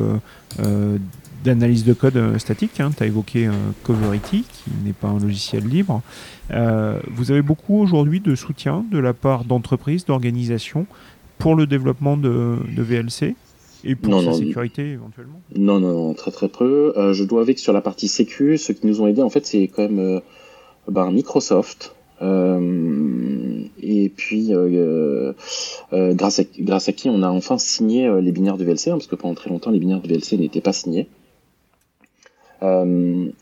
d'analyse 1.45 1.85
de 1.85 1.93
code 1.93 2.39
statique. 2.39 2.81
Hein. 2.81 2.91
Tu 2.97 3.03
as 3.03 3.07
évoqué 3.07 3.49
Coverity, 3.83 4.45
qui 4.51 4.71
n'est 4.85 4.93
pas 4.93 5.09
un 5.09 5.21
logiciel 5.21 5.65
libre. 5.67 6.03
vous 6.51 7.31
avez 7.31 7.43
beaucoup 7.43 7.79
aujourd'hui 7.79 8.21
de 8.21 8.35
soutien 8.35 8.85
de 8.91 8.99
la 8.99 9.13
part 9.13 9.45
d'entreprises, 9.45 10.05
d'organisations 10.07 10.87
pour 11.39 11.55
le 11.55 11.67
développement 11.67 12.17
de, 12.17 12.57
de 12.75 12.83
VLC. 12.83 13.35
Et 13.85 13.95
pour 13.95 14.23
sa 14.23 14.33
sécurité 14.33 14.93
éventuellement? 14.93 15.41
Non, 15.55 15.79
non, 15.79 15.93
non, 15.93 16.15
très 16.15 16.31
très 16.31 16.49
peu. 16.49 16.95
Euh, 16.97 17.13
je 17.13 17.23
dois 17.23 17.43
avouer 17.43 17.55
que 17.55 17.61
sur 17.61 17.75
la 17.75 17.83
partie 17.83 18.09
sécu, 18.09 18.57
ceux 18.57 18.73
qui 18.73 18.87
nous 18.87 19.03
ont 19.03 19.07
aidés, 19.07 19.23
en 19.23 19.29
fait, 19.29 19.45
c'est 19.47 19.69
quand 19.69 19.83
même 19.83 19.99
euh, 19.99 20.21
ben, 20.89 21.11
Microsoft. 21.11 21.95
Euh, 22.23 23.63
et 23.83 24.09
puis, 24.09 24.53
grâce, 25.93 26.39
à, 26.39 26.45
grâce 26.59 26.89
à 26.89 26.93
qui 26.93 27.11
on 27.11 27.23
a 27.23 27.29
enfin 27.29 27.59
signé 27.59 28.11
les 28.23 28.33
binaires 28.33 28.57
de 28.57 28.65
VLC, 28.65 28.89
hein, 28.89 28.93
parce 28.93 29.07
que 29.07 29.17
pendant 29.17 29.35
très 29.35 29.51
longtemps, 29.51 29.71
les 29.71 29.79
binaires 29.79 30.01
de 30.01 30.09
VLC 30.09 30.39
n'étaient 30.39 30.63
pas 30.63 30.73
signés. 30.73 31.09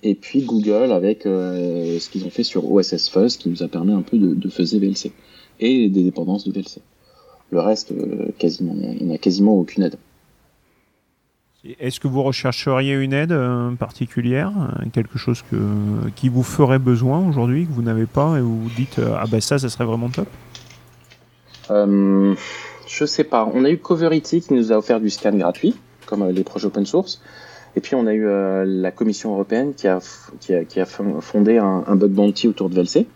Et 0.02 0.14
puis 0.14 0.43
Google 0.43 0.93
avec 0.93 1.23
ce 1.23 2.11
qu'ils 2.11 2.25
ont 2.25 2.31
fait 2.31 2.43
sur 2.43 2.71
OSS 2.71 3.09
Fuzz, 3.09 3.37
qui 3.37 3.49
nous 3.49 3.62
a 3.62 3.69
permis 3.69 3.93
un 3.93 4.02
peu 4.02 4.19
de, 4.19 4.35
de 4.35 4.49
faiser 4.49 4.79
VLC 4.79 5.12
et 5.61 5.88
des 5.88 6.02
dépendances 6.02 6.47
de 6.47 6.52
VLC. 6.52 6.81
Le 7.50 7.61
reste, 7.61 7.93
quasiment, 8.38 8.75
on 8.75 9.05
n'a 9.05 9.19
quasiment 9.19 9.55
aucune 9.55 9.85
aide. 9.85 9.97
Est-ce 11.79 12.00
que 12.00 12.09
vous 12.09 12.25
rechercheriez 12.25 12.95
une 12.95 13.12
aide 13.12 13.31
euh, 13.31 13.71
particulière, 13.76 14.50
euh, 14.59 14.87
quelque 14.93 15.17
chose 15.17 15.45
que, 15.49 15.57
qui 16.17 16.29
vous 16.29 16.43
ferait 16.43 16.81
besoin 16.81 17.25
aujourd'hui, 17.25 17.67
que 17.67 17.73
vous 17.73 17.83
n'avez 17.83 18.07
pas, 18.07 18.37
et 18.37 18.41
vous 18.41 18.62
vous 18.64 18.71
dites 18.71 18.99
euh, 18.99 19.14
ah 19.17 19.26
ben 19.31 19.41
ça, 19.41 19.61
ça 19.61 19.69
serait 19.69 19.85
vraiment 19.85 20.09
top? 20.09 20.26
Euh, 21.71 22.35
Je 22.88 23.05
sais 23.05 23.23
pas. 23.23 23.49
On 23.55 23.64
a 23.64 23.71
eu 23.71 23.79
Coverity 23.79 24.41
qui 24.41 24.55
nous 24.55 24.73
a 24.73 24.76
offert 24.76 25.00
du 25.00 25.09
scan 25.09 25.37
gratuit, 25.37 25.76
comme 26.07 26.29
les 26.29 26.43
projets 26.43 26.67
open 26.67 26.85
source. 26.85 27.23
Et 27.76 27.81
puis 27.81 27.95
on 27.95 28.07
a 28.07 28.12
eu 28.12 28.26
la 28.64 28.91
Commission 28.91 29.33
européenne 29.33 29.73
qui 29.75 29.88
a, 29.88 30.00
qui 30.41 30.55
a, 30.55 30.64
qui 30.64 30.79
a 30.79 30.85
fondé 30.85 31.59
un, 31.59 31.85
un, 31.87 31.97
bug 31.97 32.11
bounty 32.11 32.49
autour 32.49 32.69
de 32.69 32.75
VLC. 32.75 33.07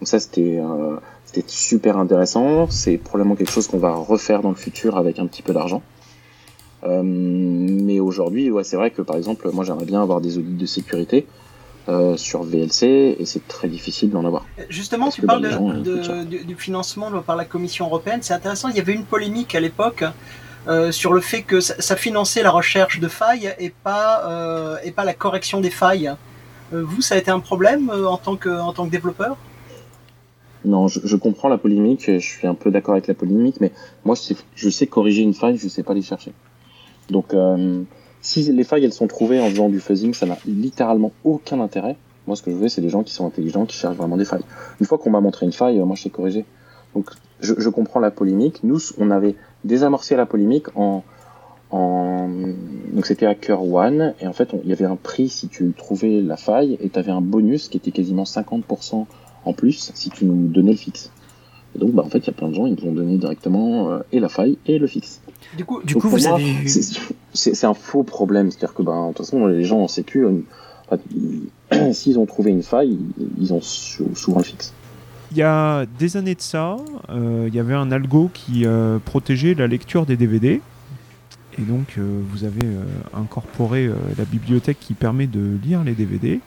Donc 0.00 0.08
ça 0.08 0.18
c'était 0.18 0.60
c'était 1.24 1.44
super 1.46 1.98
intéressant. 1.98 2.70
C'est 2.70 2.96
probablement 2.96 3.36
quelque 3.36 3.50
chose 3.50 3.68
qu'on 3.68 3.78
va 3.78 3.94
refaire 3.94 4.40
dans 4.40 4.48
le 4.48 4.54
futur 4.54 4.96
avec 4.96 5.18
un 5.18 5.26
petit 5.26 5.42
peu 5.42 5.52
d'argent. 5.52 5.82
Euh, 6.84 7.02
mais 7.04 8.00
aujourd'hui, 8.00 8.50
ouais, 8.50 8.64
c'est 8.64 8.76
vrai 8.76 8.90
que 8.90 9.02
par 9.02 9.16
exemple, 9.16 9.50
moi 9.52 9.64
j'aimerais 9.64 9.84
bien 9.84 10.00
avoir 10.00 10.20
des 10.20 10.38
audits 10.38 10.54
de 10.54 10.66
sécurité 10.66 11.26
euh, 11.88 12.16
sur 12.16 12.44
VLC 12.44 13.16
et 13.18 13.26
c'est 13.26 13.46
très 13.46 13.68
difficile 13.68 14.10
d'en 14.10 14.24
avoir. 14.24 14.46
Justement, 14.70 15.10
tu 15.10 15.22
parles 15.22 15.42
de, 15.42 16.24
du, 16.24 16.54
financement 16.54 17.10
par 17.22 17.36
la 17.36 17.44
Commission 17.44 17.86
européenne, 17.86 18.20
c'est 18.22 18.34
intéressant. 18.34 18.68
Il 18.68 18.76
y 18.76 18.80
avait 18.80 18.94
une 18.94 19.04
polémique 19.04 19.54
à 19.54 19.60
l'époque 19.60 20.04
euh, 20.66 20.92
sur 20.92 21.12
le 21.12 21.20
fait 21.20 21.42
que 21.42 21.60
ça, 21.60 21.96
finançait 21.96 22.42
la 22.42 22.50
recherche 22.50 23.00
de 23.00 23.08
failles 23.08 23.54
et 23.58 23.70
pas, 23.70 24.78
et 24.82 24.90
pas 24.90 25.04
la 25.04 25.14
correction 25.14 25.60
des 25.60 25.70
failles. 25.70 26.12
vous, 26.72 27.00
ça 27.00 27.14
a 27.14 27.18
été 27.18 27.30
un 27.30 27.40
problème 27.40 27.90
en, 27.90 28.16
tant 28.16 28.36
que, 28.36 28.50
en 28.50 28.72
tant 28.72 28.86
que 28.86 28.90
développeur? 28.90 29.36
Non, 30.64 30.88
je, 30.88 31.16
comprends 31.16 31.48
la 31.48 31.58
polémique, 31.58 32.04
je 32.06 32.18
suis 32.18 32.46
un 32.46 32.54
peu 32.54 32.70
d'accord 32.70 32.94
avec 32.94 33.06
la 33.06 33.14
polémique, 33.14 33.60
mais 33.60 33.72
moi 34.04 34.16
je 34.54 34.68
sais, 34.68 34.86
corriger 34.86 35.22
une 35.22 35.34
faille, 35.34 35.56
je 35.56 35.68
sais 35.68 35.84
pas 35.84 35.94
les 35.94 36.02
chercher. 36.02 36.32
Donc, 37.10 37.32
euh, 37.32 37.82
si 38.20 38.52
les 38.52 38.64
failles 38.64 38.84
elles 38.84 38.92
sont 38.92 39.06
trouvées 39.06 39.40
en 39.40 39.48
faisant 39.48 39.68
du 39.68 39.80
fuzzing, 39.80 40.14
ça 40.14 40.26
n'a 40.26 40.36
littéralement 40.46 41.12
aucun 41.24 41.60
intérêt. 41.60 41.96
Moi, 42.26 42.36
ce 42.36 42.42
que 42.42 42.50
je 42.50 42.56
veux, 42.56 42.68
c'est 42.68 42.82
des 42.82 42.90
gens 42.90 43.02
qui 43.02 43.14
sont 43.14 43.26
intelligents, 43.26 43.64
qui 43.64 43.76
cherchent 43.76 43.96
vraiment 43.96 44.18
des 44.18 44.26
failles. 44.26 44.44
Une 44.80 44.86
fois 44.86 44.98
qu'on 44.98 45.10
m'a 45.10 45.20
montré 45.20 45.46
une 45.46 45.52
faille, 45.52 45.78
moi, 45.78 45.96
je 45.96 46.02
sais 46.02 46.10
corriger. 46.10 46.44
Donc, 46.94 47.08
je, 47.40 47.68
comprends 47.70 48.00
la 48.00 48.10
polémique. 48.10 48.60
Nous, 48.64 48.80
on 48.98 49.10
avait 49.10 49.34
désamorcé 49.64 50.16
la 50.16 50.26
polémique 50.26 50.66
en, 50.76 51.02
en... 51.70 52.28
donc 52.92 53.06
c'était 53.06 53.26
Hacker 53.26 53.62
One 53.62 54.14
et 54.20 54.26
en 54.26 54.32
fait 54.32 54.50
il 54.62 54.68
y 54.68 54.72
avait 54.72 54.84
un 54.84 54.96
prix 54.96 55.28
si 55.28 55.48
tu 55.48 55.72
trouvais 55.76 56.20
la 56.20 56.36
faille 56.36 56.78
et 56.80 56.88
tu 56.88 56.98
avais 56.98 57.12
un 57.12 57.20
bonus 57.20 57.68
qui 57.68 57.76
était 57.76 57.90
quasiment 57.90 58.24
50% 58.24 59.06
en 59.44 59.52
plus 59.52 59.90
si 59.94 60.10
tu 60.10 60.24
nous 60.24 60.48
donnais 60.48 60.72
le 60.72 60.76
fixe. 60.76 61.10
Et 61.74 61.78
donc 61.78 61.92
bah 61.92 62.02
en 62.04 62.08
fait 62.08 62.18
il 62.18 62.26
y 62.26 62.30
a 62.30 62.32
plein 62.32 62.48
de 62.48 62.54
gens 62.54 62.66
ils 62.66 62.76
nous 62.80 62.88
ont 62.88 62.94
donné 62.94 63.16
directement 63.18 63.90
euh, 63.90 63.98
et 64.12 64.20
la 64.20 64.28
faille 64.28 64.58
et 64.66 64.78
le 64.78 64.86
fixe. 64.86 65.20
Du 65.56 65.64
coup, 65.64 65.82
du 65.82 65.94
coup 65.94 66.08
vous 66.08 66.26
avez 66.26 66.54
c'est 67.34 67.64
un 67.64 67.74
faux 67.74 68.02
problème, 68.02 68.50
c'est-à-dire 68.50 68.74
que 68.74 68.82
ben, 68.82 69.08
de 69.08 69.12
toute 69.12 69.26
façon 69.26 69.46
les 69.46 69.64
gens 69.64 69.80
en 69.80 69.88
sécu, 69.88 70.26
euh, 70.92 71.92
s'ils 71.92 72.18
ont 72.18 72.26
trouvé 72.26 72.50
une 72.50 72.62
faille, 72.62 72.98
ils 73.38 73.52
ont 73.52 73.60
souvent 73.60 74.38
le 74.38 74.44
fixe. 74.44 74.72
Il 75.30 75.36
y 75.36 75.42
a 75.42 75.84
des 75.98 76.16
années 76.16 76.34
de 76.34 76.40
ça, 76.40 76.76
euh, 77.10 77.46
il 77.48 77.54
y 77.54 77.60
avait 77.60 77.74
un 77.74 77.90
algo 77.90 78.30
qui 78.32 78.64
euh, 78.64 78.98
protégeait 78.98 79.54
la 79.54 79.66
lecture 79.66 80.06
des 80.06 80.16
DVD. 80.16 80.60
Et 81.58 81.62
donc, 81.62 81.98
vous 81.98 82.44
avez 82.44 82.64
incorporé 83.12 83.90
la 84.16 84.24
bibliothèque 84.24 84.78
qui 84.78 84.94
permet 84.94 85.26
de 85.26 85.58
lire 85.64 85.82
les 85.82 85.94
DVD. 85.94 86.38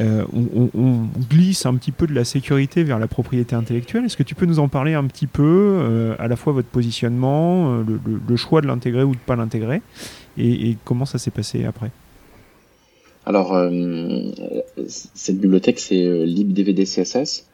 Euh, 0.00 0.24
on, 0.32 1.08
glisse 1.28 1.66
un 1.66 1.74
petit 1.74 1.90
peu 1.90 2.06
de 2.06 2.14
la 2.14 2.24
sécurité 2.24 2.84
vers 2.84 2.98
la 2.98 3.08
propriété 3.08 3.56
intellectuelle. 3.56 4.04
Est-ce 4.04 4.16
que 4.16 4.22
tu 4.22 4.34
peux 4.34 4.46
nous 4.46 4.60
en 4.60 4.68
parler 4.68 4.94
un 4.94 5.04
petit 5.04 5.26
peu, 5.26 5.42
euh, 5.80 6.14
à 6.18 6.28
la 6.28 6.36
fois 6.36 6.52
votre 6.52 6.68
positionnement, 6.68 7.74
euh, 7.74 7.84
le, 8.28 8.36
choix 8.36 8.60
de 8.60 8.68
l'intégrer 8.68 9.02
ou 9.02 9.12
de 9.12 9.16
ne 9.16 9.26
pas 9.26 9.36
l'intégrer, 9.36 9.82
et, 10.38 10.76
comment 10.84 11.06
ça 11.06 11.18
s'est 11.18 11.32
passé 11.32 11.64
après? 11.64 11.90
Alors, 13.26 13.54
cette 14.86 15.38
bibliothèque, 15.38 15.78
c'est 15.78 16.24
libdvdcss. 16.24 17.46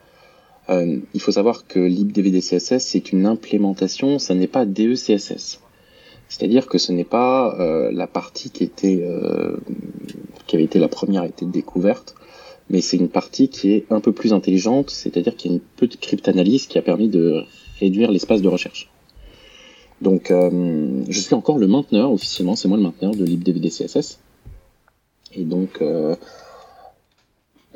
Il 0.69 1.21
faut 1.21 1.33
savoir 1.33 1.67
que 1.67 1.79
libdvdcss, 1.79 2.79
c'est 2.79 3.13
une 3.13 3.27
implémentation, 3.27 4.19
ça 4.19 4.35
n'est 4.35 4.47
pas 4.47 4.65
DECSS. 4.65 5.61
C'est-à-dire 6.29 6.67
que 6.67 6.79
ce 6.79 6.93
n'est 6.93 7.05
pas 7.05 7.57
euh, 7.61 7.91
la 7.93 8.07
partie 8.07 8.51
qui 8.51 8.65
était 8.65 9.01
euh, 9.03 9.57
qui 10.47 10.57
avait 10.57 10.65
été 10.65 10.79
la 10.79 10.89
première 10.89 11.23
à 11.23 11.27
été 11.27 11.47
découverte, 11.47 12.15
mais 12.69 12.81
c'est 12.81 12.97
une 12.97 13.09
partie 13.09 13.49
qui 13.49 13.73
est 13.73 13.87
un 13.91 14.01
peu 14.01 14.13
plus 14.13 14.33
intelligente, 14.33 14.91
c'est-à-dire 14.91 15.37
qu'il 15.37 15.51
y 15.51 15.55
a 15.55 15.57
une 15.57 15.63
petite 15.77 16.01
cryptanalyse 16.01 16.67
qui 16.67 16.79
a 16.79 16.83
permis 16.83 17.09
de 17.09 17.45
réduire 17.81 18.11
l'espace 18.11 18.43
de 18.43 18.49
recherche. 18.49 18.91
Donc, 20.03 20.31
euh, 20.31 21.05
je 21.09 21.21
suis 21.21 21.35
encore 21.35 21.59
le 21.59 21.69
mainteneur, 21.69 22.13
officiellement, 22.13 22.57
c'est 22.57 22.69
moi 22.69 22.77
le 22.77 22.83
mainteneur 22.83 23.15
de 23.15 23.25
libdvd 23.25 23.71
CSS. 23.71 24.19
Et 25.35 25.45
donc, 25.45 25.81
euh, 25.81 26.17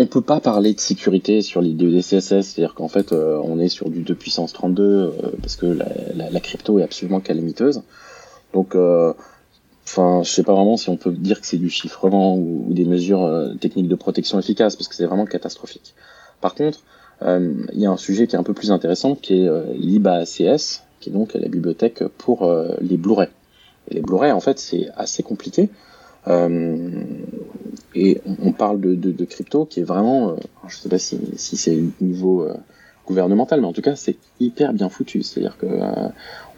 on 0.01 0.07
peut 0.07 0.23
pas 0.23 0.41
parler 0.41 0.75
de 0.75 0.81
sécurité 0.81 1.43
sur 1.43 1.61
libdvd 1.61 2.01
CSS, 2.01 2.43
c'est-à-dire 2.43 2.75
qu'en 2.75 2.89
fait, 2.89 3.13
euh, 3.13 3.41
on 3.45 3.59
est 3.59 3.69
sur 3.69 3.91
du 3.91 4.03
2 4.03 4.15
puissance 4.15 4.53
32, 4.53 4.83
euh, 4.83 5.11
parce 5.41 5.57
que 5.57 5.67
la, 5.67 5.89
la, 6.15 6.31
la, 6.31 6.41
crypto 6.41 6.79
est 6.79 6.83
absolument 6.83 7.21
calamiteuse. 7.21 7.83
Donc, 8.55 8.75
euh, 8.75 9.13
enfin, 9.85 10.23
je 10.25 10.31
sais 10.31 10.43
pas 10.43 10.55
vraiment 10.55 10.77
si 10.77 10.89
on 10.89 10.97
peut 10.97 11.13
dire 11.13 11.41
que 11.41 11.47
c'est 11.47 11.59
du 11.59 11.71
chiffrement 11.71 12.37
ou, 12.37 12.67
des 12.71 12.85
mesures 12.85 13.25
euh, 13.25 13.55
techniques 13.55 13.89
de 13.89 13.95
protection 13.95 14.39
efficaces, 14.39 14.77
parce 14.77 14.89
que 14.89 14.95
c'est 14.95 15.07
vraiment 15.07 15.27
catastrophique. 15.27 15.95
Par 16.41 16.55
contre, 16.55 16.81
il 17.23 17.79
y 17.79 17.85
a 17.85 17.91
un 17.91 17.99
sujet 17.99 18.27
qui 18.27 18.35
est 18.35 18.39
un 18.39 18.43
peu 18.43 18.55
plus 18.55 18.73
intéressant, 18.73 19.15
qui 19.15 19.43
est 19.43 19.75
l'IBA-ACS, 19.75 20.85
qui 21.01 21.09
est 21.09 21.13
donc 21.13 21.35
la 21.35 21.49
bibliothèque 21.49 22.05
pour 22.19 22.45
euh, 22.45 22.77
les 22.81 22.97
Blu-ray. 22.97 23.29
Les 23.91 24.01
Blu-ray, 24.01 24.31
en 24.31 24.41
fait, 24.41 24.59
c'est 24.59 24.89
assez 24.97 25.23
compliqué. 25.23 25.71
Euh, 26.29 27.03
et 27.95 28.21
on 28.43 28.53
parle 28.53 28.81
de, 28.81 28.95
de, 28.95 29.11
de, 29.11 29.25
crypto 29.25 29.65
qui 29.65 29.81
est 29.81 29.85
vraiment, 29.85 30.31
euh, 30.31 30.37
je 30.69 30.77
sais 30.77 30.89
pas 30.89 30.99
si, 30.99 31.19
si 31.37 31.57
c'est 31.57 31.83
niveau 32.01 32.43
euh, 32.43 32.55
gouvernemental, 33.07 33.61
mais 33.61 33.67
en 33.67 33.73
tout 33.73 33.83
cas, 33.83 33.97
c'est 33.97 34.17
hyper 34.39 34.73
bien 34.73 34.89
foutu. 34.89 35.23
C'est-à-dire 35.23 35.59
que 35.59 35.67
euh, 35.67 36.09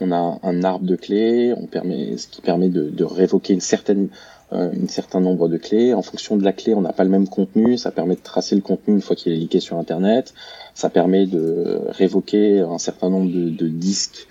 on 0.01 0.13
a 0.13 0.39
un 0.43 0.65
arbre 0.65 0.85
de 0.85 0.97
clés, 0.97 1.55
on 1.57 1.67
permet, 1.67 2.17
ce 2.19 2.29
qui 2.29 2.43
permet 2.43 2.69
de, 2.69 2.91
de 2.91 3.05
révoquer 3.05 3.55
une 3.55 3.61
certaine 3.61 4.09
un 4.53 4.87
certain 4.89 5.21
nombre 5.21 5.49
de 5.49 5.57
clés. 5.57 5.95
En 5.95 6.03
fonction 6.03 6.37
de 6.37 6.45
la 6.45 6.53
clé, 6.53 6.75
on 6.75 6.83
n'a 6.83 6.93
pas 6.93 7.05
le 7.05 7.11
même 7.11 7.29
contenu. 7.29 7.79
Ça 7.79 7.91
permet 7.91 8.17
de 8.17 8.21
tracer 8.21 8.55
le 8.55 8.61
contenu 8.61 8.95
une 8.95 9.01
fois 9.01 9.17
qu'il 9.17 9.33
est 9.33 9.37
leaké 9.37 9.61
sur 9.61 9.79
Internet. 9.79 10.35
Ça 10.75 10.91
permet 10.91 11.27
de 11.27 11.81
révoquer 11.89 12.61
un 12.61 12.79
certain 12.79 13.09
nombre 13.09 13.31
de, 13.31 13.69
disques 13.69 14.29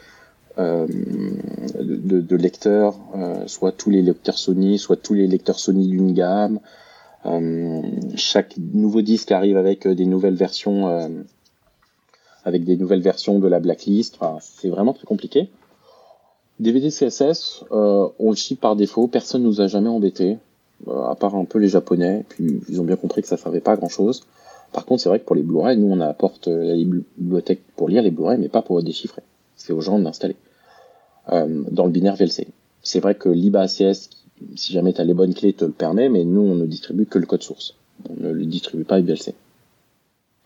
euh, 0.58 0.86
de, 1.79 2.22
de, 2.22 2.36
lecteurs, 2.36 3.00
euh, 3.15 3.48
soit 3.48 3.72
tous 3.72 3.89
les 3.89 4.01
lecteurs 4.01 4.38
Sony, 4.38 4.77
soit 4.77 4.98
tous 4.98 5.13
les 5.13 5.27
lecteurs 5.27 5.60
Sony 5.60 5.88
d'une 5.88 6.13
gamme. 6.13 6.60
Euh, 7.25 7.81
chaque 8.15 8.55
nouveau 8.57 9.01
disque 9.01 9.31
arrive 9.31 9.57
avec 9.57 9.87
des 9.87 10.05
nouvelles 10.05 10.35
versions, 10.35 10.89
euh, 10.89 11.07
avec 12.45 12.63
des 12.63 12.77
nouvelles 12.77 13.01
versions 13.01 13.39
de 13.39 13.47
la 13.47 13.59
blacklist. 13.59 14.15
Enfin, 14.19 14.37
c'est 14.41 14.69
vraiment 14.69 14.93
très 14.93 15.05
compliqué. 15.05 15.49
DVD 16.59 16.89
CSS, 16.89 17.63
euh, 17.71 18.07
on 18.19 18.29
le 18.31 18.35
chip 18.35 18.59
par 18.59 18.75
défaut. 18.75 19.07
Personne 19.07 19.43
nous 19.43 19.61
a 19.61 19.67
jamais 19.67 19.89
embêté, 19.89 20.37
à 20.87 21.15
part 21.15 21.35
un 21.35 21.45
peu 21.45 21.59
les 21.59 21.69
Japonais. 21.69 22.25
Puis 22.29 22.61
ils 22.69 22.81
ont 22.81 22.85
bien 22.85 22.95
compris 22.95 23.21
que 23.21 23.27
ça 23.27 23.37
servait 23.37 23.61
pas 23.61 23.73
à 23.73 23.77
grand 23.77 23.89
chose. 23.89 24.23
Par 24.73 24.85
contre, 24.85 25.01
c'est 25.01 25.09
vrai 25.09 25.19
que 25.19 25.25
pour 25.25 25.35
les 25.35 25.43
Blu-ray, 25.43 25.77
nous 25.77 25.91
on 25.91 25.99
apporte 25.99 26.47
la 26.47 26.75
bibliothèque 26.75 27.61
pour 27.75 27.89
lire 27.89 28.01
les 28.03 28.11
Blu-ray, 28.11 28.37
mais 28.37 28.47
pas 28.47 28.61
pour 28.61 28.81
déchiffrer 28.81 29.23
c'est 29.61 29.73
aux 29.73 29.81
gens 29.81 29.99
de 29.99 30.03
l'installer 30.03 30.35
euh, 31.31 31.63
dans 31.69 31.85
le 31.85 31.91
binaire 31.91 32.15
VLC. 32.15 32.47
C'est 32.81 32.99
vrai 32.99 33.15
que 33.15 33.29
l'IBA-ACS, 33.29 34.09
si 34.55 34.74
jamais 34.74 34.93
tu 34.93 35.01
as 35.01 35.03
les 35.03 35.13
bonnes 35.13 35.33
clés, 35.33 35.53
te 35.53 35.65
le 35.65 35.71
permet, 35.71 36.10
mais 36.10 36.24
nous, 36.24 36.41
on 36.41 36.55
ne 36.55 36.65
distribue 36.65 37.05
que 37.05 37.19
le 37.19 37.25
code 37.25 37.43
source. 37.43 37.75
On 38.10 38.21
ne 38.21 38.31
le 38.31 38.45
distribue 38.45 38.83
pas 38.83 39.00
VLC. 39.00 39.33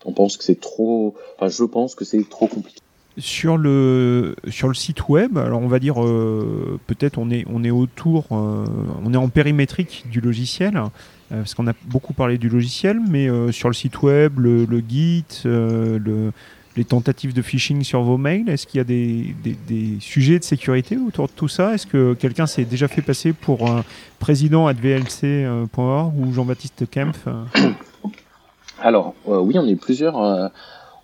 On 0.04 0.12
pense 0.12 0.36
que 0.36 0.44
c'est 0.44 0.60
trop... 0.60 1.14
Enfin, 1.36 1.48
je 1.48 1.64
pense 1.64 1.94
que 1.94 2.04
c'est 2.04 2.28
trop 2.28 2.46
compliqué. 2.46 2.80
Sur 3.18 3.56
le, 3.56 4.36
site 4.74 5.08
web, 5.08 5.38
alors 5.38 5.62
on 5.62 5.68
va 5.68 5.78
dire, 5.78 6.04
euh, 6.04 6.78
peut-être 6.86 7.16
on 7.16 7.30
est, 7.30 7.46
on 7.50 7.64
est 7.64 7.70
autour, 7.70 8.26
euh, 8.32 8.66
on 9.02 9.14
est 9.14 9.16
en 9.16 9.30
périmétrique 9.30 10.04
du 10.10 10.20
logiciel, 10.20 10.76
euh, 10.76 11.38
parce 11.38 11.54
qu'on 11.54 11.66
a 11.66 11.72
beaucoup 11.86 12.12
parlé 12.12 12.36
du 12.36 12.50
logiciel, 12.50 13.00
mais 13.08 13.30
euh, 13.30 13.52
sur 13.52 13.70
le 13.70 13.74
site 13.74 14.02
web, 14.02 14.38
le, 14.38 14.66
Git, 14.86 15.24
le, 15.44 16.30
les 16.76 16.84
tentatives 16.84 17.32
de 17.32 17.42
phishing 17.42 17.82
sur 17.82 18.02
vos 18.02 18.18
mails 18.18 18.48
Est-ce 18.48 18.66
qu'il 18.66 18.78
y 18.78 18.80
a 18.80 18.84
des, 18.84 19.98
sujets 20.00 20.38
de 20.38 20.44
sécurité 20.44 20.96
autour 20.96 21.26
de 21.26 21.32
tout 21.32 21.48
ça? 21.48 21.74
Est-ce 21.74 21.86
que 21.86 22.14
quelqu'un 22.14 22.46
s'est 22.46 22.64
déjà 22.64 22.88
fait 22.88 23.02
passer 23.02 23.32
pour 23.32 23.68
un 23.68 23.84
président 24.18 24.66
advlc.org 24.66 26.12
ou 26.18 26.32
Jean-Baptiste 26.32 26.88
Kempf 26.90 27.26
Alors, 28.80 29.14
euh, 29.28 29.38
oui, 29.38 29.58
on 29.58 29.66
a 29.66 29.70
eu 29.70 29.76
plusieurs, 29.76 30.22
euh, 30.22 30.48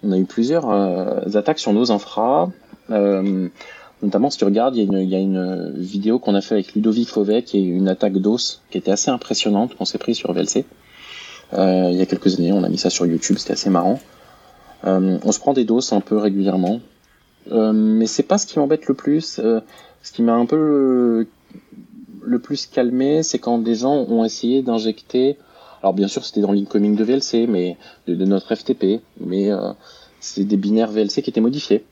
euh, 0.04 1.34
attaques 1.34 1.58
sur 1.58 1.72
nos 1.72 1.90
infras. 1.90 2.50
notamment, 4.02 4.30
si 4.30 4.38
tu 4.38 4.44
regardes, 4.44 4.76
il 4.76 4.82
y, 4.82 4.86
il 4.86 5.08
y, 5.08 5.14
a 5.14 5.18
une 5.18 5.72
vidéo 5.76 6.18
qu'on 6.18 6.34
a 6.34 6.40
fait 6.42 6.54
avec 6.54 6.74
Ludovic 6.74 7.08
Fauvet, 7.08 7.42
qui 7.42 7.58
est 7.58 7.62
une 7.62 7.88
attaque 7.88 8.14
DOS, 8.14 8.60
qui 8.70 8.78
était 8.78 8.90
assez 8.90 9.10
impressionnante, 9.10 9.74
qu'on 9.76 9.84
s'est 9.84 9.98
pris 9.98 10.14
sur 10.14 10.32
VLC. 10.32 10.66
il 11.52 11.94
y 11.94 12.02
a 12.02 12.06
quelques 12.06 12.38
années, 12.38 12.52
on 12.52 12.62
a 12.62 12.68
mis 12.68 12.78
ça 12.78 12.90
sur 12.90 13.06
YouTube, 13.06 13.38
c'était 13.38 13.54
assez 13.54 13.70
marrant. 13.70 14.00
Euh, 14.84 15.18
on 15.22 15.32
se 15.32 15.38
prend 15.38 15.52
des 15.52 15.64
doses 15.64 15.92
un 15.92 16.00
peu 16.00 16.16
régulièrement, 16.16 16.80
euh, 17.50 17.72
mais 17.72 18.06
c'est 18.06 18.22
pas 18.22 18.38
ce 18.38 18.46
qui 18.46 18.58
m'embête 18.58 18.86
le 18.86 18.94
plus. 18.94 19.38
Euh, 19.38 19.60
ce 20.02 20.12
qui 20.12 20.22
m'a 20.22 20.34
un 20.34 20.46
peu 20.46 21.26
le, 22.22 22.38
plus 22.40 22.66
calmé, 22.66 23.22
c'est 23.22 23.38
quand 23.38 23.58
des 23.58 23.76
gens 23.76 23.94
ont 23.94 24.24
essayé 24.24 24.62
d'injecter. 24.62 25.38
Alors 25.82 25.94
bien 25.94 26.08
sûr, 26.08 26.24
c'était 26.24 26.40
dans 26.40 26.52
l'incoming 26.52 26.96
de 26.96 27.04
VLC, 27.04 27.46
mais 27.46 27.76
de, 28.06 28.24
notre 28.24 28.54
FTP, 28.54 29.00
mais 29.20 29.50
c'est 30.20 30.44
des 30.44 30.56
binaires 30.56 30.90
VLC 30.90 31.22
qui 31.22 31.30
étaient 31.30 31.40
modifiés. 31.40 31.84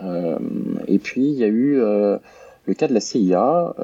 et 0.00 0.98
puis 0.98 1.22
il 1.22 1.34
y 1.34 1.44
a 1.44 1.48
eu 1.48 1.76
le 1.76 2.74
cas 2.76 2.88
de 2.88 2.94
la 2.94 3.00
CIA 3.00 3.74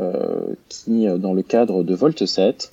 qui, 0.68 1.06
dans 1.18 1.34
le 1.34 1.42
cadre 1.42 1.82
de 1.82 1.94
Volt 1.94 2.24
7, 2.24 2.72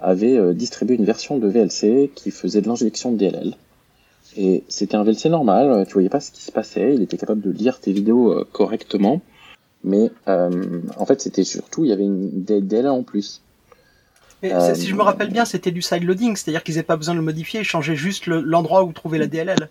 avait 0.00 0.54
distribué 0.54 0.96
une 0.96 1.04
version 1.04 1.38
de 1.38 1.48
VLC 1.48 2.10
qui 2.14 2.30
faisait 2.30 2.60
de 2.60 2.68
l'injection 2.68 3.10
de 3.12 3.16
DLL. 3.16 3.56
Et 4.36 4.62
c'était 4.68 4.96
un 4.96 5.04
VLC 5.04 5.28
normal, 5.30 5.84
tu 5.86 5.94
voyais 5.94 6.08
pas 6.08 6.20
ce 6.20 6.30
qui 6.30 6.42
se 6.42 6.52
passait, 6.52 6.94
il 6.94 7.02
était 7.02 7.16
capable 7.16 7.40
de 7.40 7.50
lire 7.50 7.80
tes 7.80 7.92
vidéos 7.92 8.32
euh, 8.32 8.46
correctement, 8.52 9.22
mais 9.84 10.10
euh, 10.28 10.80
en 10.96 11.06
fait 11.06 11.20
c'était 11.20 11.44
surtout, 11.44 11.84
il 11.84 11.88
y 11.90 11.92
avait 11.92 12.04
une 12.04 12.44
DLL 12.44 12.88
en 12.88 13.02
plus. 13.02 13.42
Euh, 14.44 14.74
si 14.74 14.86
je 14.86 14.94
me 14.94 15.02
rappelle 15.02 15.30
bien, 15.30 15.44
c'était 15.44 15.72
du 15.72 15.82
sideloading, 15.82 16.36
c'est-à-dire 16.36 16.62
qu'ils 16.62 16.74
n'avaient 16.74 16.86
pas 16.86 16.96
besoin 16.96 17.14
de 17.14 17.18
le 17.18 17.24
modifier, 17.24 17.60
ils 17.60 17.64
changeaient 17.64 17.96
juste 17.96 18.26
l'endroit 18.26 18.80
le, 18.80 18.86
où 18.86 18.92
trouver 18.92 19.18
la 19.18 19.26
DLL. 19.26 19.68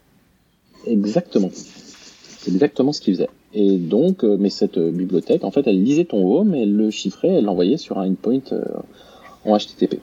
Exactement. 0.86 1.50
C'est 1.54 2.52
exactement 2.52 2.91
ce 2.91 3.00
qu'ils 3.00 3.15
faisaient. 3.15 3.30
Et 3.54 3.78
donc, 3.78 4.26
euh, 4.26 4.36
mais 4.38 4.50
cette 4.50 4.78
bibliothèque, 4.78 5.46
en 5.46 5.52
fait, 5.52 5.65
elle 5.67 5.82
lisait 5.82 6.06
ton 6.06 6.26
home, 6.30 6.54
elle 6.54 6.76
le 6.76 6.91
chiffrait, 6.91 7.30
elle 7.30 7.46
l'envoyait 7.46 7.78
sur 7.78 7.98
un 7.98 8.10
endpoint 8.10 8.41
en 9.46 9.58
HTTP. 9.58 10.00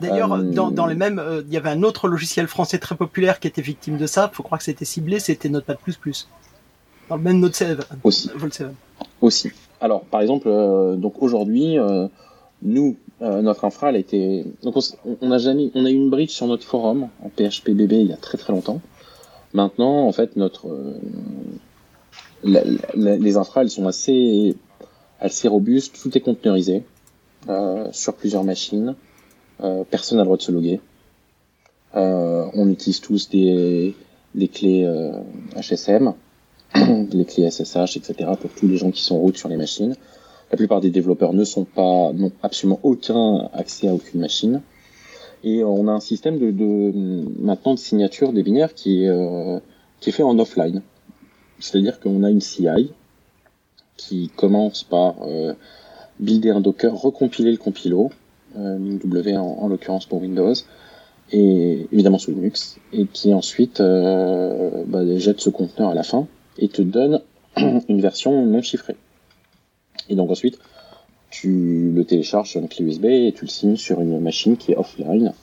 D'ailleurs, 0.00 0.32
euh... 0.32 0.42
dans, 0.42 0.70
dans, 0.70 0.86
les 0.86 0.94
mêmes, 0.94 1.18
euh, 1.18 1.42
il 1.46 1.52
y 1.52 1.56
avait 1.56 1.70
un 1.70 1.82
autre 1.82 2.08
logiciel 2.08 2.46
français 2.46 2.78
très 2.78 2.96
populaire 2.96 3.40
qui 3.40 3.48
était 3.48 3.62
victime 3.62 3.96
de 3.96 4.06
ça. 4.06 4.30
Il 4.32 4.36
faut 4.36 4.42
croire 4.42 4.58
que 4.58 4.64
c'était 4.64 4.84
ciblé, 4.84 5.20
c'était 5.20 5.48
Notepad++. 5.48 5.76
Dans 7.08 7.16
le 7.16 7.22
même 7.22 7.44
Node7. 7.44 7.78
Aussi. 8.04 8.30
Vol7. 8.36 8.70
Aussi. 9.20 9.50
Alors, 9.80 10.02
par 10.02 10.20
exemple, 10.20 10.48
euh, 10.48 10.96
donc 10.96 11.22
aujourd'hui, 11.22 11.78
euh, 11.78 12.08
nous, 12.62 12.96
notre 13.20 13.64
infra, 13.64 13.88
elle 13.88 13.96
a 13.96 13.98
été, 13.98 14.44
donc 14.62 14.76
on, 14.76 15.16
on, 15.20 15.30
a 15.32 15.38
jamais, 15.38 15.70
on 15.74 15.84
a 15.84 15.90
eu 15.90 15.94
une 15.94 16.10
bridge 16.10 16.30
sur 16.30 16.46
notre 16.46 16.64
forum 16.64 17.08
en 17.24 17.28
PHPBB 17.28 17.92
il 17.92 18.06
y 18.08 18.12
a 18.12 18.16
très 18.16 18.38
très 18.38 18.52
longtemps. 18.52 18.80
Maintenant, 19.54 20.06
en 20.06 20.12
fait, 20.12 20.36
notre, 20.36 20.68
la, 22.44 22.62
la, 22.94 23.16
les 23.16 23.36
infras, 23.36 23.62
elles 23.62 23.70
sont 23.70 23.88
assez, 23.88 24.56
assez 25.20 25.48
robustes. 25.48 26.00
Tout 26.00 26.16
est 26.16 26.20
conteneurisé 26.20 26.84
sur 27.92 28.14
plusieurs 28.14 28.44
machines. 28.44 28.94
Euh, 29.60 29.84
personne 29.90 30.18
n'a 30.18 30.22
le 30.22 30.26
droit 30.26 30.36
de 30.36 30.42
se 30.42 30.52
loguer. 30.52 30.80
Euh, 31.96 32.46
on 32.54 32.68
utilise 32.68 33.00
tous 33.00 33.28
des, 33.30 33.94
clés 34.52 34.84
euh, 34.84 35.12
HSM, 35.56 36.14
les 37.12 37.24
clés 37.24 37.50
SSH, 37.50 37.96
etc. 37.96 38.30
pour 38.40 38.50
tous 38.50 38.68
les 38.68 38.76
gens 38.76 38.90
qui 38.90 39.02
sont 39.02 39.18
route 39.18 39.36
sur 39.36 39.48
les 39.48 39.56
machines. 39.56 39.96
La 40.50 40.56
plupart 40.56 40.80
des 40.80 40.90
développeurs 40.90 41.32
ne 41.32 41.44
sont 41.44 41.64
pas, 41.64 42.12
n'ont 42.12 42.32
absolument 42.42 42.80
aucun 42.82 43.48
accès 43.52 43.88
à 43.88 43.94
aucune 43.94 44.20
machine. 44.20 44.62
Et 45.44 45.62
on 45.62 45.86
a 45.88 45.92
un 45.92 46.00
système 46.00 46.38
de, 46.38 47.24
maintenant 47.40 47.74
de 47.74 47.78
signature 47.78 48.32
des 48.32 48.42
binaires 48.42 48.74
qui 48.74 49.04
est, 49.04 49.08
euh, 49.08 49.60
qui 50.00 50.10
fait 50.10 50.22
en 50.22 50.38
offline. 50.38 50.82
C'est-à-dire 51.60 52.00
qu'on 52.00 52.22
a 52.24 52.30
une 52.30 52.40
CI 52.40 52.90
qui 53.96 54.30
commence 54.36 54.84
par 54.84 55.16
euh, 55.22 55.54
builder 56.18 56.50
un 56.50 56.60
Docker, 56.60 56.94
recompiler 56.94 57.50
le 57.50 57.56
compilo, 57.56 58.10
euh, 58.58 58.98
W 59.02 59.36
en, 59.36 59.44
en 59.44 59.68
l'occurrence 59.68 60.06
pour 60.06 60.20
Windows, 60.20 60.54
et 61.30 61.86
évidemment 61.92 62.18
sous 62.18 62.32
Linux, 62.32 62.78
et 62.92 63.06
qui 63.06 63.32
ensuite 63.32 63.80
euh, 63.80 64.84
bah, 64.86 65.02
jette 65.18 65.40
ce 65.40 65.50
conteneur 65.50 65.90
à 65.90 65.94
la 65.94 66.02
fin 66.02 66.26
et 66.58 66.68
te 66.68 66.82
donne 66.82 67.20
une 67.56 68.00
version 68.00 68.44
non 68.46 68.62
chiffrée. 68.62 68.96
Et 70.08 70.14
donc 70.14 70.30
ensuite, 70.30 70.58
tu 71.30 71.92
le 71.94 72.04
télécharges 72.04 72.50
sur 72.50 72.60
une 72.60 72.68
clé 72.68 72.84
USB 72.84 73.04
et 73.04 73.32
tu 73.36 73.44
le 73.44 73.50
signes 73.50 73.76
sur 73.76 74.00
une 74.00 74.18
machine 74.20 74.56
qui 74.56 74.72
est 74.72 74.76
offline, 74.76 75.34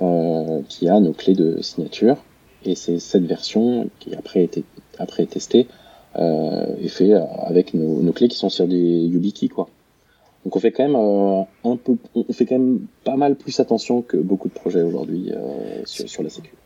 euh, 0.00 0.60
qui 0.68 0.88
a 0.88 0.98
nos 0.98 1.12
clés 1.12 1.34
de 1.34 1.62
signature. 1.62 2.16
Et 2.64 2.74
c'est 2.74 2.98
cette 2.98 3.24
version 3.24 3.88
qui 4.00 4.14
après 4.14 4.42
été 4.42 4.64
après 4.98 5.24
testée 5.26 5.66
est 6.16 6.88
fait 6.88 7.12
avec 7.14 7.72
nos, 7.72 8.12
clés 8.12 8.28
qui 8.28 8.36
sont 8.36 8.50
sur 8.50 8.66
des 8.66 8.76
YubiKey, 8.76 9.48
quoi. 9.48 9.68
Donc 10.44 10.56
on 10.56 10.60
fait 10.60 10.72
quand 10.72 10.86
même 10.86 10.96
un 10.96 11.76
peu, 11.76 11.96
on 12.14 12.32
fait 12.32 12.46
quand 12.46 12.58
même 12.58 12.80
pas 13.04 13.16
mal 13.16 13.36
plus 13.36 13.60
attention 13.60 14.02
que 14.02 14.16
beaucoup 14.16 14.48
de 14.48 14.54
projets 14.54 14.82
aujourd'hui 14.82 15.32
sur, 15.84 16.08
sur 16.08 16.22
la 16.22 16.30
sécurité. 16.30 16.56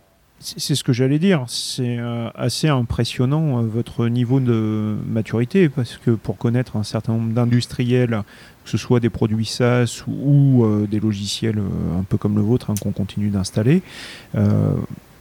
C'est 0.41 0.75
ce 0.75 0.85
que 0.85 0.93
j'allais 0.93 1.19
dire. 1.19 1.45
C'est 1.49 1.97
euh, 1.99 2.29
assez 2.35 2.69
impressionnant 2.69 3.61
euh, 3.61 3.67
votre 3.67 4.09
niveau 4.09 4.41
de 4.41 4.95
maturité 5.07 5.71
parce 5.71 5.97
que 5.97 6.11
pour 6.11 6.37
connaître 6.37 6.77
un 6.77 6.83
certain 6.83 7.15
nombre 7.15 7.33
d'industriels, 7.33 8.23
que 8.65 8.71
ce 8.71 8.77
soit 8.77 9.01
des 9.01 9.09
produits 9.09 9.47
SaaS 9.47 10.05
ou, 10.07 10.65
euh, 10.65 10.87
des 10.87 11.01
logiciels 11.01 11.63
un 11.99 12.03
peu 12.03 12.19
comme 12.19 12.35
le 12.35 12.43
vôtre 12.43 12.71
hein, 12.71 12.75
qu'on 12.81 12.93
continue 12.93 13.31
d'installer, 13.31 13.83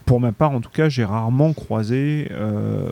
pour 0.06 0.20
ma 0.20 0.34
part 0.34 0.52
en 0.52 0.60
tout 0.60 0.70
cas, 0.70 0.90
j'ai 0.90 1.06
rarement 1.06 1.54
croisé 1.54 2.30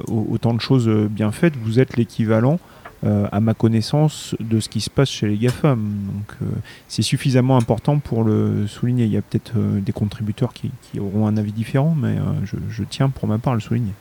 autant 0.08 0.54
de 0.54 0.62
choses 0.62 0.88
bien 0.88 1.32
faites. 1.32 1.56
Vous 1.58 1.80
êtes 1.80 1.98
l'équivalent 1.98 2.60
euh, 3.04 3.28
à 3.32 3.40
ma 3.40 3.56
connaissance, 3.56 4.36
de 4.40 4.60
ce 4.60 4.70
qui 4.70 4.80
se 4.80 4.90
passe 4.92 5.10
chez 5.10 5.28
les 5.28 5.38
GAFAM. 5.38 5.80
Donc 5.80 6.38
euh, 6.44 6.46
c'est 6.88 7.02
suffisamment 7.02 7.58
important 7.58 7.98
pour 7.98 8.24
le 8.24 8.68
souligner. 8.68 9.06
Il 9.06 9.12
y 9.12 9.18
a 9.18 9.24
peut-être 9.24 9.54
euh, 9.58 9.80
des 9.80 9.92
contributeurs 9.92 10.54
qui, 10.54 10.72
auront 11.00 11.26
un 11.26 11.36
avis 11.36 11.52
différent, 11.52 11.96
mais 11.98 12.18
je, 12.44 12.84
tiens 12.84 13.10
pour 13.10 13.28
ma 13.28 13.40
part 13.40 13.54
à 13.54 13.56
le 13.56 13.62
souligner. 13.62 13.94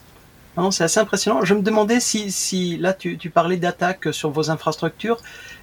C'est 0.71 0.85
assez 0.85 1.01
impressionnant. 1.01 1.43
Je 1.45 1.55
me 1.55 1.63
demandais 1.63 1.99
si, 2.01 2.31
si 2.31 2.77
là 2.77 2.93
tu, 2.93 3.17
parlais 3.31 3.57
d'attaques 3.57 4.13
sur 4.13 4.31
vos 4.31 4.51
infrastructures. 4.51 5.17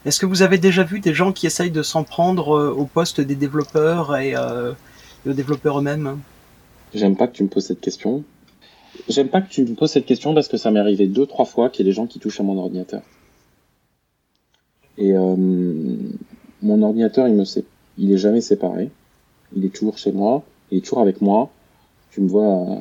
Est-ce 0.05 0.19
que 0.19 0.25
vous 0.25 0.41
avez 0.41 0.57
déjà 0.57 0.83
vu 0.83 0.99
des 0.99 1.13
gens 1.13 1.31
qui 1.31 1.45
essayent 1.45 1.69
de 1.69 1.83
s'en 1.83 2.03
prendre 2.03 2.73
au 2.75 2.85
poste 2.85 3.21
des 3.21 3.35
développeurs 3.35 4.17
et, 4.17 4.31
et 4.31 5.29
aux 5.29 5.33
développeurs 5.33 5.77
eux-mêmes? 5.77 6.17
J'aime 6.95 7.15
pas 7.15 7.27
que 7.27 7.33
tu 7.33 7.43
me 7.43 7.49
poses 7.49 7.67
cette 7.67 7.81
question. 7.81 8.23
J'aime 9.07 9.29
pas 9.29 9.41
que 9.41 9.49
tu 9.49 9.63
me 9.63 9.75
poses 9.75 9.91
cette 9.91 10.07
question 10.07 10.33
parce 10.33 10.47
que 10.47 10.57
ça 10.57 10.71
m'est 10.71 10.79
arrivé 10.79 11.05
deux, 11.05 11.27
trois 11.27 11.45
fois 11.45 11.69
qu'il 11.69 11.85
y 11.85 11.89
ait 11.89 11.91
des 11.91 11.95
gens 11.95 12.07
qui 12.07 12.19
touchent 12.19 12.39
à 12.39 12.43
mon 12.43 12.57
ordinateur. 12.57 13.01
Et 14.97 15.13
euh, 15.13 15.35
mon 16.61 16.81
ordinateur, 16.81 17.27
il 17.27 17.35
me 17.35 17.43
il 17.97 18.11
est 18.11 18.17
jamais 18.17 18.41
séparé. 18.41 18.89
Il 19.55 19.65
est 19.65 19.73
toujours 19.73 19.97
chez 19.97 20.11
moi. 20.11 20.43
Il 20.71 20.79
est 20.79 20.81
toujours 20.81 21.01
avec 21.01 21.21
moi. 21.21 21.49
Tu 22.11 22.21
me 22.21 22.27
vois, 22.27 22.43
euh, 22.45 22.79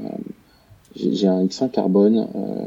j'ai 0.95 1.27
un 1.27 1.45
X1 1.45 1.71
carbone 1.71 2.29
euh, 2.35 2.67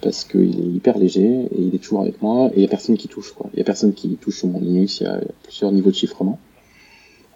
parce 0.00 0.24
qu'il 0.24 0.60
est 0.60 0.76
hyper 0.76 0.98
léger 0.98 1.48
et 1.50 1.60
il 1.60 1.74
est 1.74 1.78
toujours 1.78 2.00
avec 2.00 2.22
moi. 2.22 2.50
Et 2.54 2.56
il 2.56 2.62
y 2.62 2.64
a 2.64 2.68
personne 2.68 2.96
qui 2.96 3.08
touche. 3.08 3.32
Quoi. 3.32 3.50
Il 3.54 3.58
y 3.58 3.62
a 3.62 3.64
personne 3.64 3.92
qui 3.92 4.16
touche 4.16 4.38
sur 4.38 4.48
mon 4.48 4.60
Linux. 4.60 5.00
Il 5.00 5.04
y 5.04 5.06
a 5.06 5.20
plusieurs 5.42 5.72
niveaux 5.72 5.90
de 5.90 5.96
chiffrement. 5.96 6.38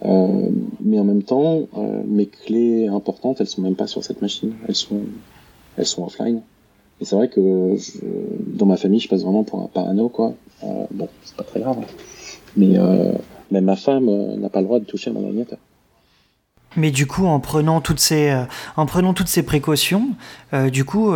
Euh, 0.05 0.49
mais 0.81 0.99
en 0.99 1.03
même 1.03 1.23
temps, 1.23 1.67
euh, 1.77 2.03
mes 2.05 2.25
clés 2.25 2.87
importantes, 2.87 3.39
elles 3.39 3.47
sont 3.47 3.61
même 3.61 3.75
pas 3.75 3.87
sur 3.87 4.03
cette 4.03 4.21
machine. 4.21 4.53
Elles 4.67 4.75
sont, 4.75 5.01
elles 5.77 5.85
sont 5.85 6.03
offline. 6.03 6.41
Et 7.01 7.05
c'est 7.05 7.15
vrai 7.15 7.29
que 7.29 7.75
je, 7.77 7.99
dans 8.47 8.65
ma 8.65 8.77
famille, 8.77 8.99
je 8.99 9.09
passe 9.09 9.23
vraiment 9.23 9.43
pour 9.43 9.61
un 9.61 9.67
parano, 9.67 10.09
quoi. 10.09 10.33
Euh, 10.63 10.85
bon, 10.91 11.09
c'est 11.23 11.35
pas 11.35 11.43
très 11.43 11.59
grave. 11.59 11.77
Hein. 11.79 11.85
Mais 12.55 12.77
euh, 12.77 13.13
même 13.51 13.65
ma 13.65 13.75
femme 13.75 14.07
euh, 14.09 14.35
n'a 14.37 14.49
pas 14.49 14.59
le 14.59 14.65
droit 14.65 14.79
de 14.79 14.85
toucher 14.85 15.09
à 15.09 15.13
mon 15.13 15.23
ordinateur. 15.23 15.59
Mais 16.75 16.89
du 16.89 17.05
coup, 17.05 17.27
en 17.27 17.39
prenant 17.39 17.81
toutes 17.81 17.99
ces, 17.99 18.35
en 18.77 18.87
prenant 18.87 19.13
toutes 19.13 19.27
ces 19.27 19.43
précautions, 19.43 20.07
du 20.71 20.85
coup, 20.85 21.13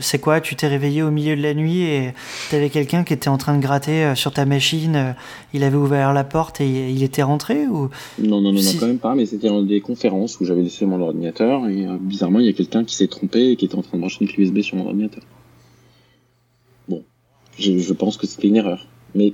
c'est 0.00 0.18
quoi? 0.18 0.40
Tu 0.40 0.56
t'es 0.56 0.66
réveillé 0.66 1.02
au 1.02 1.10
milieu 1.10 1.36
de 1.36 1.42
la 1.42 1.52
nuit 1.52 1.82
et 1.82 2.14
t'avais 2.50 2.70
quelqu'un 2.70 3.04
qui 3.04 3.12
était 3.12 3.28
en 3.28 3.36
train 3.36 3.54
de 3.54 3.60
gratter 3.60 4.14
sur 4.14 4.32
ta 4.32 4.46
machine. 4.46 5.14
il 5.52 5.62
avait 5.62 5.76
ouvert 5.76 6.14
la 6.14 6.24
porte 6.24 6.62
et 6.62 6.90
il 6.90 7.02
était 7.02 7.22
rentré 7.22 7.66
ou? 7.66 7.90
Non, 8.18 8.40
non, 8.40 8.50
non, 8.50 8.62
non, 8.62 8.70
quand 8.80 8.86
même 8.86 8.96
pas. 8.96 9.14
Mais 9.14 9.26
c'était 9.26 9.48
dans 9.48 9.60
des 9.60 9.82
conférences 9.82 10.40
où 10.40 10.46
j'avais 10.46 10.62
laissé 10.62 10.86
mon 10.86 10.98
ordinateur 10.98 11.68
et 11.68 11.86
bizarrement, 12.00 12.40
il 12.40 12.46
y 12.46 12.48
a 12.48 12.54
quelqu'un 12.54 12.82
qui 12.84 12.94
s'est 12.94 13.08
trompé 13.08 13.50
et 13.50 13.56
qui 13.56 13.66
était 13.66 13.76
en 13.76 13.82
train 13.82 13.98
de 13.98 14.00
brancher 14.00 14.24
une 14.24 14.28
clé 14.28 14.44
USB 14.44 14.62
sur 14.62 14.78
mon 14.78 14.86
ordinateur. 14.86 15.22
Je, 17.58 17.92
pense 17.92 18.16
que 18.16 18.26
c'était 18.26 18.48
une 18.48 18.56
erreur. 18.56 18.86
Mais 19.14 19.32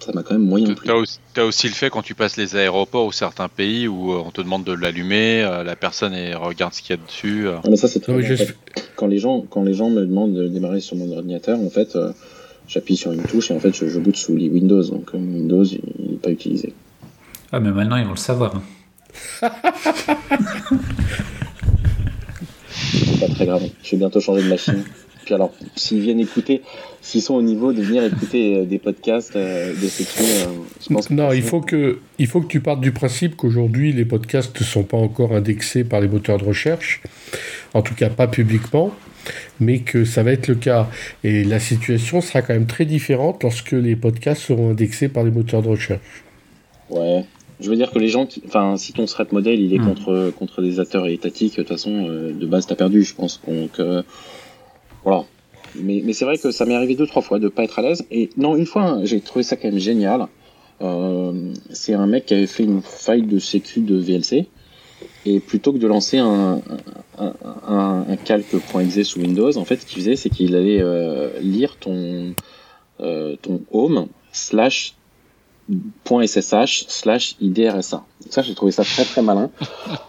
ça 0.00 0.12
m'a 0.12 0.22
quand 0.22 0.34
même 0.34 0.46
moyen 0.46 0.74
plu. 0.74 0.88
T'as 1.34 1.44
aussi, 1.44 1.68
le 1.68 1.74
fait 1.74 1.90
quand 1.90 2.02
tu 2.02 2.14
passes 2.14 2.36
les 2.36 2.56
aéroports 2.56 3.06
ou 3.06 3.12
certains 3.12 3.48
pays 3.48 3.88
où 3.88 4.12
euh, 4.12 4.22
on 4.24 4.30
te 4.30 4.40
demande 4.40 4.64
de 4.64 4.72
l'allumer, 4.72 5.42
euh, 5.42 5.64
la 5.64 5.76
personne 5.76 6.14
et 6.14 6.34
regarde 6.34 6.74
ce 6.74 6.82
qu'il 6.82 6.96
y 6.96 6.98
a 6.98 7.02
dessus. 7.02 7.48
Euh. 7.48 7.56
Ah, 7.64 7.68
mais 7.70 7.76
ça 7.76 7.88
c'est 7.88 8.00
très 8.00 8.12
quand 8.94 9.06
les 9.06 9.18
gens 9.18 9.44
quand 9.48 9.62
les 9.62 9.74
gens 9.74 9.90
me 9.90 10.02
demandent 10.02 10.34
de 10.34 10.48
démarrer 10.48 10.80
sur 10.80 10.96
mon 10.96 11.10
ordinateur, 11.12 11.58
en 11.60 11.70
fait, 11.70 11.96
j'appuie 12.68 12.96
sur 12.96 13.12
une 13.12 13.22
touche 13.22 13.50
et 13.50 13.54
en 13.54 13.60
fait 13.60 13.74
je, 13.74 13.88
je 13.88 13.98
boot 13.98 14.16
sous 14.16 14.36
les 14.36 14.48
Windows. 14.48 14.82
Donc 14.82 15.12
Windows 15.14 15.64
il 15.64 15.80
n'est 16.10 16.16
pas 16.18 16.30
utilisé. 16.30 16.72
Ah 17.52 17.60
mais 17.60 17.70
maintenant 17.70 17.96
ils 17.96 18.04
vont 18.04 18.12
le 18.12 18.16
savoir. 18.16 18.56
Hein. 18.56 18.62
c'est 22.70 23.20
pas 23.20 23.28
très 23.34 23.46
grave. 23.46 23.62
Je 23.82 23.90
vais 23.92 23.96
bientôt 23.96 24.20
changer 24.20 24.42
de 24.42 24.48
machine. 24.48 24.84
Puis 25.26 25.34
alors, 25.34 25.50
s'ils 25.74 26.00
viennent 26.00 26.20
écouter, 26.20 26.62
s'ils 27.02 27.20
sont 27.20 27.34
au 27.34 27.42
niveau 27.42 27.72
de 27.72 27.82
venir 27.82 28.04
écouter 28.04 28.58
euh, 28.58 28.64
des 28.64 28.78
podcasts 28.78 29.34
euh, 29.34 29.72
de 29.74 29.88
sécu, 29.88 30.20
euh, 30.20 30.44
je 30.80 30.94
pense 30.94 31.08
que 31.08 31.14
Non, 31.14 31.32
il 31.32 31.42
faut 31.42 31.60
que, 31.60 31.98
il 32.20 32.28
faut 32.28 32.40
que 32.40 32.46
tu 32.46 32.60
partes 32.60 32.80
du 32.80 32.92
principe 32.92 33.34
qu'aujourd'hui, 33.34 33.92
les 33.92 34.04
podcasts 34.04 34.58
ne 34.58 34.64
sont 34.64 34.84
pas 34.84 34.96
encore 34.96 35.32
indexés 35.32 35.82
par 35.82 36.00
les 36.00 36.06
moteurs 36.06 36.38
de 36.38 36.44
recherche, 36.44 37.02
en 37.74 37.82
tout 37.82 37.96
cas 37.96 38.08
pas 38.08 38.28
publiquement, 38.28 38.92
mais 39.58 39.80
que 39.80 40.04
ça 40.04 40.22
va 40.22 40.30
être 40.30 40.46
le 40.46 40.54
cas. 40.54 40.88
Et 41.24 41.42
la 41.42 41.58
situation 41.58 42.20
sera 42.20 42.40
quand 42.40 42.54
même 42.54 42.68
très 42.68 42.84
différente 42.84 43.42
lorsque 43.42 43.72
les 43.72 43.96
podcasts 43.96 44.42
seront 44.42 44.70
indexés 44.70 45.08
par 45.08 45.24
les 45.24 45.32
moteurs 45.32 45.62
de 45.62 45.68
recherche. 45.68 46.22
Ouais, 46.88 47.24
je 47.58 47.68
veux 47.68 47.74
dire 47.74 47.90
que 47.90 47.98
les 47.98 48.08
gens, 48.08 48.26
qui, 48.26 48.44
enfin, 48.46 48.76
si 48.76 48.92
ton 48.92 49.06
threat 49.06 49.32
model 49.32 49.58
il 49.58 49.74
est 49.74 49.78
hmm. 49.78 49.88
contre 49.88 50.32
contre 50.38 50.62
des 50.62 50.78
acteurs 50.78 51.08
étatiques, 51.08 51.56
de 51.56 51.62
toute 51.62 51.68
façon, 51.68 52.04
de 52.04 52.46
base 52.46 52.68
t'as 52.68 52.76
perdu, 52.76 53.02
je 53.02 53.16
pense. 53.16 53.40
Donc 53.48 53.80
voilà. 55.06 55.24
Mais, 55.76 56.02
mais 56.04 56.12
c'est 56.12 56.24
vrai 56.24 56.36
que 56.36 56.50
ça 56.50 56.64
m'est 56.64 56.74
arrivé 56.74 56.96
deux 56.96 57.06
trois 57.06 57.22
fois 57.22 57.38
de 57.38 57.48
pas 57.48 57.62
être 57.62 57.78
à 57.78 57.82
l'aise. 57.82 58.04
Et 58.10 58.28
non, 58.36 58.56
une 58.56 58.66
fois, 58.66 58.82
hein, 58.82 59.04
j'ai 59.04 59.20
trouvé 59.20 59.44
ça 59.44 59.56
quand 59.56 59.68
même 59.68 59.78
génial. 59.78 60.26
Euh, 60.82 61.52
c'est 61.70 61.94
un 61.94 62.06
mec 62.08 62.26
qui 62.26 62.34
avait 62.34 62.48
fait 62.48 62.64
une 62.64 62.82
faille 62.82 63.22
de 63.22 63.38
sécu 63.38 63.80
de 63.80 63.96
VLC. 63.96 64.48
Et 65.24 65.38
plutôt 65.38 65.72
que 65.72 65.78
de 65.78 65.86
lancer 65.86 66.18
un, 66.18 66.60
un, 67.18 67.32
un, 67.68 68.04
un 68.08 68.16
calque.exe 68.16 69.02
sous 69.02 69.20
Windows, 69.20 69.56
en 69.56 69.64
fait, 69.64 69.76
ce 69.76 69.86
qu'il 69.86 69.98
faisait, 69.98 70.16
c'est 70.16 70.30
qu'il 70.30 70.56
allait 70.56 70.80
euh, 70.80 71.38
lire 71.40 71.76
ton, 71.78 72.34
euh, 73.00 73.36
ton 73.40 73.62
home 73.70 74.08
slash 74.32 74.96
.ssh 76.04 76.86
slash 76.88 77.36
idrsa. 77.40 78.04
Ça, 78.30 78.42
j'ai 78.42 78.54
trouvé 78.54 78.72
ça 78.72 78.84
très 78.84 79.04
très 79.04 79.22
malin. 79.22 79.50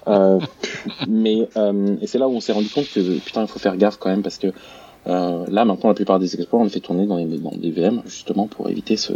Euh, 0.08 0.40
mais 1.08 1.50
euh, 1.58 1.96
et 2.02 2.08
c'est 2.08 2.20
là 2.20 2.28
où 2.28 2.36
on 2.36 2.40
s'est 2.40 2.52
rendu 2.52 2.70
compte 2.70 2.90
que 2.92 3.20
putain, 3.20 3.42
il 3.42 3.48
faut 3.48 3.60
faire 3.60 3.76
gaffe 3.76 3.98
quand 3.98 4.10
même 4.10 4.22
parce 4.22 4.38
que 4.38 4.48
euh, 5.08 5.46
là, 5.50 5.64
maintenant, 5.64 5.90
la 5.90 5.96
plupart 5.96 6.20
des 6.20 6.36
exploits, 6.36 6.60
on 6.60 6.64
les 6.66 6.70
fait 6.70 6.80
tourner 6.80 7.06
dans, 7.06 7.18
des 7.18 7.72
VM, 7.72 8.02
justement, 8.06 8.48
pour 8.48 8.70
éviter 8.70 8.98
ce, 8.98 9.14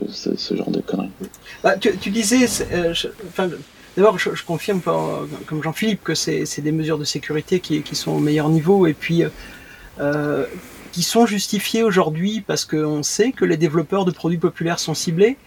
genre 0.52 0.72
de 0.72 0.80
conneries. 0.80 1.10
Bah, 1.64 1.76
tu, 1.78 2.10
disais, 2.10 2.46
euh, 2.72 2.94
d'abord, 3.98 4.18
je, 4.18 4.44
confirme, 4.46 4.82
comme 4.82 5.62
Jean-Philippe, 5.62 6.04
que 6.04 6.16
c'est 6.16 6.62
des 6.62 6.72
mesures 6.72 6.98
de 6.98 7.04
sécurité 7.04 7.60
qui, 7.60 7.96
sont 7.96 8.12
au 8.12 8.20
meilleur 8.20 8.48
niveau 8.50 8.88
et 8.88 8.94
puis 8.94 9.24
euh, 10.00 10.46
qui 10.94 11.04
sont 11.04 11.26
justifiées 11.26 11.84
aujourd'hui 11.84 12.42
parce 12.42 12.64
qu'on 12.64 13.04
sait 13.04 13.34
que 13.34 13.44
les 13.44 13.58
développeurs 13.58 14.06
de 14.06 14.12
produits 14.12 14.38
populaires 14.40 14.80
sont 14.80 14.94
ciblés. 14.94 15.38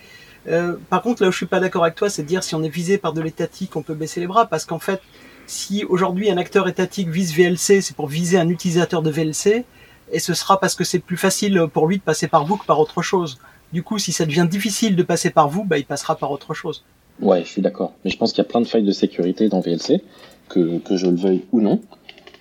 par 0.90 1.00
contre, 1.00 1.22
là 1.22 1.28
où 1.28 1.32
je 1.32 1.38
suis 1.38 1.46
pas 1.46 1.60
d'accord 1.60 1.84
avec 1.84 1.94
toi, 1.94 2.10
c'est 2.10 2.22
de 2.22 2.28
dire 2.28 2.44
si 2.44 2.54
on 2.54 2.62
est 2.62 2.68
visé 2.68 2.98
par 2.98 3.14
de 3.14 3.22
l'étatique, 3.22 3.76
on 3.76 3.82
peut 3.82 3.94
baisser 3.94 4.20
les 4.20 4.26
bras, 4.26 4.44
parce 4.44 4.66
qu'en 4.66 4.78
fait, 4.78 5.00
si 5.46 5.84
aujourd'hui 5.84 6.30
un 6.30 6.36
acteur 6.36 6.68
étatique 6.68 7.08
vise 7.08 7.34
VLC, 7.34 7.80
c'est 7.80 7.96
pour 7.96 8.08
viser 8.08 8.38
un 8.38 8.48
utilisateur 8.50 9.00
de 9.00 9.10
VLC, 9.10 9.64
et 10.12 10.18
ce 10.18 10.34
sera 10.34 10.60
parce 10.60 10.74
que 10.74 10.84
c'est 10.84 10.98
plus 10.98 11.16
facile 11.16 11.66
pour 11.72 11.86
lui 11.86 11.98
de 11.98 12.02
passer 12.02 12.28
par 12.28 12.44
vous 12.44 12.56
que 12.56 12.66
par 12.66 12.80
autre 12.80 13.02
chose. 13.02 13.38
Du 13.72 13.82
coup, 13.82 13.98
si 13.98 14.12
ça 14.12 14.24
devient 14.24 14.46
difficile 14.48 14.94
de 14.96 15.02
passer 15.02 15.30
par 15.30 15.48
vous, 15.48 15.64
bah, 15.64 15.78
il 15.78 15.84
passera 15.84 16.16
par 16.16 16.30
autre 16.30 16.54
chose. 16.54 16.84
Ouais, 17.20 17.42
je 17.42 17.48
suis 17.48 17.62
d'accord. 17.62 17.92
Mais 18.04 18.10
je 18.10 18.16
pense 18.16 18.32
qu'il 18.32 18.42
y 18.42 18.46
a 18.46 18.48
plein 18.48 18.60
de 18.60 18.66
failles 18.66 18.84
de 18.84 18.92
sécurité 18.92 19.48
dans 19.48 19.60
VLC, 19.60 20.02
que, 20.48 20.80
je 20.90 21.06
le 21.06 21.16
veuille 21.16 21.44
ou 21.52 21.60
non. 21.60 21.80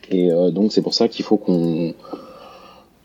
Et 0.10 0.32
euh, 0.32 0.52
donc 0.52 0.74
c'est 0.74 0.82
pour 0.82 0.94
ça 0.94 1.08
qu'il 1.08 1.26
faut 1.26 1.38
qu'on 1.38 1.94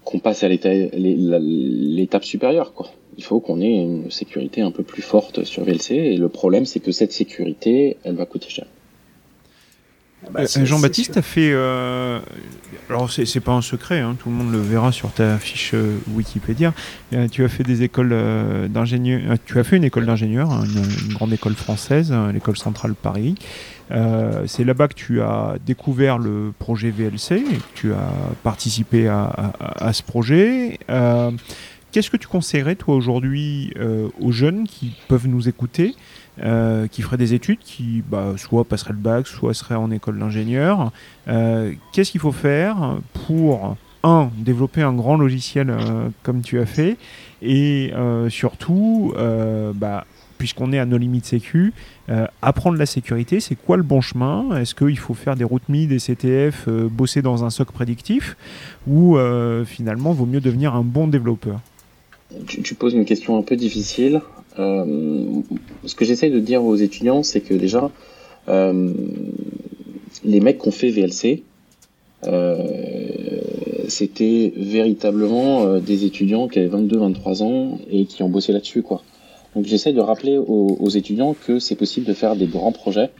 qu'on 0.05 0.19
passe 0.19 0.43
à 0.43 0.49
l'étape 0.49 2.25
supérieure. 2.25 2.73
Quoi. 2.73 2.89
Il 3.19 3.25
faut 3.25 3.41
qu'on 3.41 3.61
ait 3.61 3.75
une 3.75 4.11
sécurité 4.11 4.63
un 4.63 4.71
peu 4.71 4.83
plus 4.83 5.03
forte 5.03 5.45
sur 5.45 5.65
VLC. 5.65 5.91
Et 5.93 6.17
le 6.17 6.31
problème, 6.31 6.65
c'est 6.65 6.81
que 6.81 6.93
cette 6.93 7.13
sécurité, 7.13 7.99
elle 8.05 8.15
va 8.15 8.25
coûter 8.25 8.49
cher. 8.49 8.67
Ah 10.27 10.31
bah, 10.33 10.41
euh, 10.41 10.65
Jean-Baptiste 10.65 11.17
a 11.17 11.23
fait. 11.23 11.51
Euh, 11.53 12.21
alors, 12.91 13.11
c'est 13.11 13.41
pas 13.41 13.53
un 13.53 13.61
secret, 13.61 14.01
hein, 14.01 14.17
tout 14.19 14.31
le 14.31 14.35
monde 14.35 14.51
le 14.51 14.61
verra 14.61 14.93
sur 14.93 15.13
ta 15.13 15.39
fiche 15.39 15.73
euh, 15.75 15.99
Wikipédia. 16.15 16.73
tu 17.31 17.45
as 17.45 17.49
fait 17.49 17.63
des 17.63 17.83
écoles 17.83 18.15
d'ingénieur. 18.69 19.37
tu 19.45 19.59
as 19.59 19.65
fait 19.65 19.77
une 19.77 19.85
école 19.85 20.07
d'ingénieur, 20.07 20.51
hein, 20.51 20.65
une, 20.65 21.13
grande 21.13 21.33
école 21.33 21.55
française, 21.55 22.15
l'école 22.33 22.57
centrale 22.57 22.95
Paris. 22.95 23.35
c'est 24.47 24.65
là-bas 24.65 24.89
que 24.89 24.95
tu 24.95 25.21
as 25.21 25.57
découvert 25.65 26.19
le 26.19 26.53
projet 26.59 26.91
VLC 26.91 27.33
et 27.33 27.57
que 27.57 27.63
tu 27.75 27.93
as 27.93 28.11
participé 28.43 29.07
à, 29.07 29.53
à 29.61 29.93
ce 29.93 30.03
projet. 30.03 30.79
Qu'est-ce 31.91 32.11
que 32.11 32.19
tu 32.19 32.29
conseillerais, 32.29 32.75
toi, 32.75 32.95
aujourd'hui, 32.95 33.75
aux 34.21 34.33
jeunes 34.33 34.67
qui 34.67 34.95
peuvent 35.09 35.29
nous 35.29 35.49
écouter 35.49 35.95
euh, 36.43 36.87
qui 36.87 37.03
ferait 37.03 37.17
des 37.17 37.35
études, 37.35 37.59
qui 37.59 38.03
bah, 38.09 38.35
soit 38.37 38.65
passerait 38.65 38.93
le 38.93 38.99
bac, 38.99 39.27
soit 39.27 39.55
serait 39.55 39.75
en 39.75 39.91
école 39.91 40.19
d'ingénieur. 40.19 40.93
Euh, 41.29 41.73
qu'est-ce 41.93 42.13
qu'il 42.13 42.21
faut 42.21 42.33
faire 42.33 42.97
pour, 43.27 43.77
un, 44.03 44.31
développer 44.37 44.83
un 44.83 44.93
grand 44.93 45.17
logiciel 45.17 45.75
comme 46.23 46.43
tu 46.43 46.61
as 46.61 46.67
fait, 46.67 46.97
et 47.43 47.93
surtout, 48.29 49.13
bah, 49.75 50.07
puisqu'on 50.39 50.73
est 50.73 50.79
à 50.79 50.87
nos 50.87 50.99
limites 50.99 51.27
sécu, 51.27 51.73
apprendre 52.41 52.79
la 52.79 52.87
sécurité, 52.87 53.41
c'est 53.41 53.57
quoi 53.57 53.77
le 53.77 53.83
bon 53.83 54.01
chemin? 54.01 54.57
Est-ce 54.57 54.75
qu'il 54.75 54.99
faut 54.99 55.15
faire 55.15 55.35
des 55.35 55.45
routes 55.45 55.69
mi, 55.69 55.87
des 55.87 55.99
CTF, 55.99 56.69
bosser 56.69 57.23
dans 57.23 57.45
un 57.45 57.51
SOC 57.51 57.73
prédictif, 57.73 58.37
ou 58.87 59.19
finalement, 59.67 60.13
vaut 60.13 60.27
mieux 60.27 60.41
devenir 60.41 60.75
un 60.77 60.85
bon 60.85 61.09
développeur? 61.09 61.61
Tu, 62.47 62.75
poses 62.75 62.95
une 62.95 63.05
question 63.05 63.39
un 63.39 63.43
peu 63.43 63.57
difficile. 63.57 64.21
Ce 64.59 65.95
que 65.95 66.05
j'essaye 66.05 66.31
de 66.31 66.41
dire 66.41 66.63
aux 66.65 66.77
étudiants, 66.77 67.23
c'est 67.23 67.41
que 67.41 67.55
déjà, 67.55 67.91
les 68.47 70.41
mecs 70.41 70.61
qui 70.61 70.69
ont 70.69 70.73
fait 70.73 70.91
VLC, 70.91 71.43
euh, 72.27 73.39
c'était 73.89 74.53
véritablement 74.57 75.63
euh, 75.63 75.81
des 75.81 76.05
étudiants 76.05 76.49
qui 76.49 76.59
avaient 76.59 76.69
22-23 76.69 77.43
ans 77.43 77.79
et 77.91 78.07
qui 78.07 78.23
ont 78.23 78.29
bossé 78.29 78.53
là-dessus, 78.53 78.83
quoi. 78.83 79.03
Donc 79.55 79.65
j'essaie 79.65 79.93
de 79.93 80.01
rappeler 80.01 80.37
aux, 80.37 80.89
étudiants 80.91 81.35
que 81.35 81.59
c'est 81.59 81.75
possible 81.75 82.07
de 82.07 82.13
faire 82.13 82.37
des 82.37 82.47
grands 82.47 82.71
projets, 82.71 83.11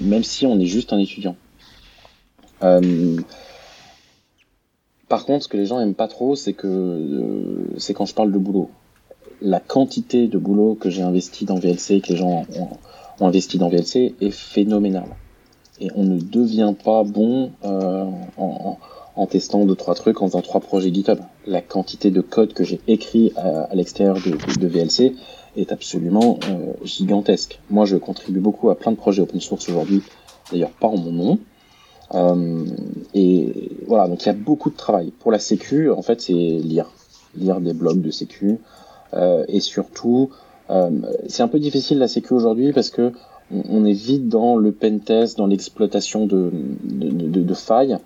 même 0.00 0.24
si 0.24 0.46
on 0.46 0.58
est 0.58 0.66
juste 0.66 0.92
un 0.92 0.98
étudiant. 0.98 1.36
Euh, 2.62 3.16
par 5.08 5.24
contre, 5.26 5.44
ce 5.44 5.48
que 5.48 5.56
les 5.56 5.66
gens 5.66 5.78
aiment 5.78 5.94
pas 5.94 6.08
trop, 6.08 6.36
c'est 6.36 6.54
que 6.54 7.66
c'est 7.76 7.92
quand 7.92 8.06
je 8.06 8.14
parle 8.14 8.32
de 8.32 8.38
boulot. 8.38 8.70
La 9.40 9.60
quantité 9.60 10.26
de 10.26 10.38
boulot 10.38 10.74
que 10.74 10.90
j'ai 10.90 11.02
investi 11.02 11.44
dans 11.44 11.56
VLC, 11.56 12.00
que 12.00 12.08
les 12.10 12.16
gens 12.16 12.44
ont 13.20 13.26
investi 13.26 13.58
dans 13.58 13.68
VLC, 13.68 14.14
est 14.20 14.30
phénoménale 14.30 15.16
et 15.80 15.90
on 15.94 16.04
ne 16.04 16.18
devient 16.18 16.74
pas 16.82 17.04
bon 17.04 17.52
euh, 17.64 18.04
en, 18.36 19.26
testant 19.26 19.64
deux 19.64 19.74
trois 19.74 19.94
trucs 19.94 20.22
en 20.22 20.26
faisant 20.26 20.42
trois 20.42 20.60
projets 20.60 20.92
GitHub. 20.92 21.18
La 21.46 21.60
quantité 21.60 22.10
de 22.10 22.20
code 22.20 22.52
que 22.52 22.64
j'ai 22.64 22.80
écrit 22.86 23.32
à, 23.36 23.68
l'extérieur 23.74 24.16
de, 24.16 24.58
de, 24.58 24.66
VLC 24.66 25.14
est 25.56 25.72
absolument 25.72 26.38
euh, 26.48 26.72
gigantesque. 26.84 27.60
Moi, 27.70 27.84
je 27.84 27.96
contribue 27.96 28.40
beaucoup 28.40 28.70
à 28.70 28.78
plein 28.78 28.92
de 28.92 28.96
projets 28.96 29.22
open 29.22 29.40
source 29.40 29.68
aujourd'hui, 29.68 30.02
d'ailleurs 30.50 30.70
pas 30.70 30.88
en 30.88 30.96
mon 30.96 31.12
nom. 31.12 31.38
Euh, 32.14 32.64
et 33.14 33.70
voilà, 33.86 34.08
donc 34.08 34.22
il 34.22 34.26
y 34.26 34.30
a 34.30 34.34
beaucoup 34.34 34.70
de 34.70 34.76
travail. 34.76 35.12
Pour 35.18 35.32
la 35.32 35.38
sécu, 35.38 35.90
en 35.90 36.02
fait, 36.02 36.20
c'est 36.20 36.32
lire, 36.32 36.90
lire 37.36 37.60
des 37.60 37.74
blogs 37.74 38.00
de 38.00 38.10
sécu, 38.10 38.58
et 39.12 39.60
surtout, 39.60 40.30
euh, 40.70 40.90
c'est 41.28 41.42
un 41.42 41.48
peu 41.48 41.58
difficile 41.58 41.98
la 41.98 42.08
sécu 42.08 42.34
aujourd'hui 42.34 42.72
parce 42.72 42.90
que 42.90 43.12
on 43.50 43.86
est 43.86 43.92
vite 43.92 44.28
dans 44.28 44.56
le 44.56 44.72
pentest, 44.72 45.38
dans 45.38 45.46
l'exploitation 45.46 46.26
de, 46.26 46.50
de, 46.52 47.40
de, 47.40 47.54
failles. 47.54 47.96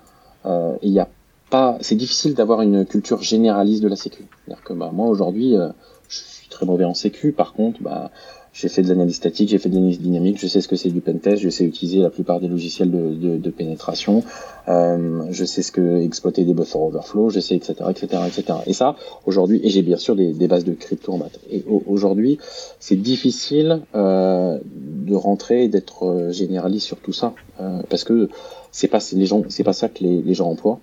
Euh, 0.46 0.76
y 0.82 1.00
a 1.00 1.08
pas, 1.50 1.78
c'est 1.80 1.96
difficile 1.96 2.34
d'avoir 2.34 2.62
une 2.62 2.86
culture 2.86 3.22
généraliste 3.22 3.82
de 3.82 3.88
la 3.88 3.96
sécu. 3.96 4.24
C'est-à-dire 4.44 4.62
que 4.62 4.72
bah, 4.72 4.90
moi 4.92 5.08
aujourd'hui, 5.08 5.56
euh, 5.56 5.70
je 6.08 6.18
suis 6.18 6.48
très 6.48 6.64
mauvais 6.64 6.84
en 6.84 6.94
sécu. 6.94 7.32
Par 7.32 7.54
contre, 7.54 7.82
bah, 7.82 8.12
j'ai 8.52 8.68
fait 8.68 8.82
de 8.82 8.88
l'analyse 8.88 9.16
statique, 9.16 9.48
j'ai 9.48 9.58
fait 9.58 9.68
de 9.68 9.74
l'analyse 9.74 10.00
dynamique, 10.00 10.38
je 10.38 10.46
sais 10.46 10.60
ce 10.60 10.68
que 10.68 10.76
c'est 10.76 10.90
du 10.90 11.00
pentest, 11.00 11.42
je 11.42 11.48
sais 11.48 11.64
utiliser 11.64 12.00
la 12.00 12.10
plupart 12.10 12.40
des 12.40 12.48
logiciels 12.48 12.90
de, 12.90 13.14
de, 13.14 13.36
de 13.38 13.50
pénétration, 13.50 14.22
euh, 14.68 15.22
je 15.30 15.44
sais 15.44 15.62
ce 15.62 15.72
que 15.72 16.02
exploiter 16.02 16.44
des 16.44 16.52
buffer 16.52 16.78
overflow, 16.78 17.30
je 17.30 17.40
sais 17.40 17.56
etc 17.56 17.74
etc 17.88 18.22
etc. 18.26 18.58
Et 18.66 18.72
ça 18.74 18.96
aujourd'hui, 19.24 19.60
et 19.64 19.70
j'ai 19.70 19.82
bien 19.82 19.96
sûr 19.96 20.14
des, 20.16 20.32
des, 20.32 20.48
bases 20.48 20.64
de 20.64 20.74
crypto 20.74 21.12
en 21.12 21.18
maths. 21.18 21.40
Et 21.50 21.64
aujourd'hui, 21.86 22.38
c'est 22.78 23.00
difficile 23.00 23.80
euh, 23.94 24.58
de 24.64 25.14
rentrer 25.14 25.64
et 25.64 25.68
d'être 25.68 26.04
euh, 26.04 26.32
généraliste 26.32 26.86
sur 26.86 26.98
tout 26.98 27.12
ça 27.12 27.34
euh, 27.60 27.80
parce 27.88 28.04
que 28.04 28.28
c'est 28.70 28.88
pas 28.88 28.98
les 29.12 29.26
gens, 29.26 29.42
c'est 29.48 29.64
pas 29.64 29.72
ça 29.72 29.88
que 29.88 30.04
les, 30.04 30.20
les 30.20 30.34
gens 30.34 30.50
emploient. 30.50 30.80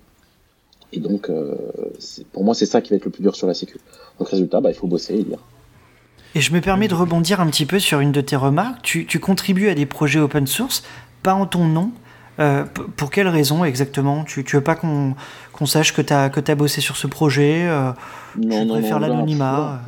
Et 0.92 0.98
donc, 0.98 1.30
euh, 1.30 1.54
pour 2.32 2.44
moi, 2.44 2.54
c'est 2.54 2.66
ça 2.66 2.80
qui 2.80 2.90
va 2.90 2.96
être 2.96 3.04
le 3.04 3.10
plus 3.10 3.22
dur 3.22 3.36
sur 3.36 3.46
la 3.46 3.54
sécu. 3.54 3.78
Donc, 4.18 4.28
résultat, 4.28 4.60
bah, 4.60 4.70
il 4.70 4.74
faut 4.74 4.88
bosser 4.88 5.14
et 5.14 5.22
lire. 5.22 5.38
Et 6.34 6.40
je 6.40 6.52
me 6.52 6.60
permets 6.60 6.88
de 6.88 6.94
rebondir 6.94 7.40
un 7.40 7.46
petit 7.46 7.66
peu 7.66 7.78
sur 7.78 8.00
une 8.00 8.12
de 8.12 8.20
tes 8.20 8.36
remarques. 8.36 8.82
Tu, 8.82 9.06
tu 9.06 9.18
contribues 9.18 9.68
à 9.68 9.74
des 9.74 9.86
projets 9.86 10.20
open 10.20 10.46
source, 10.46 10.84
pas 11.22 11.34
en 11.34 11.46
ton 11.46 11.64
nom. 11.64 11.90
Euh, 12.38 12.64
pour 12.96 13.10
quelle 13.10 13.28
raison 13.28 13.64
exactement? 13.64 14.24
Tu, 14.24 14.44
tu 14.44 14.56
veux 14.56 14.62
pas 14.62 14.76
qu'on 14.76 15.66
sache 15.66 15.92
que 15.92 16.00
tu 16.00 16.12
as, 16.12 16.30
que 16.30 16.40
as 16.50 16.54
bossé 16.54 16.80
sur 16.80 16.96
ce 16.96 17.06
projet 17.06 17.66
euh, 17.68 17.90
non, 18.38 18.62
Tu 18.62 18.68
préfères 18.68 19.00
l'anonymat 19.00 19.82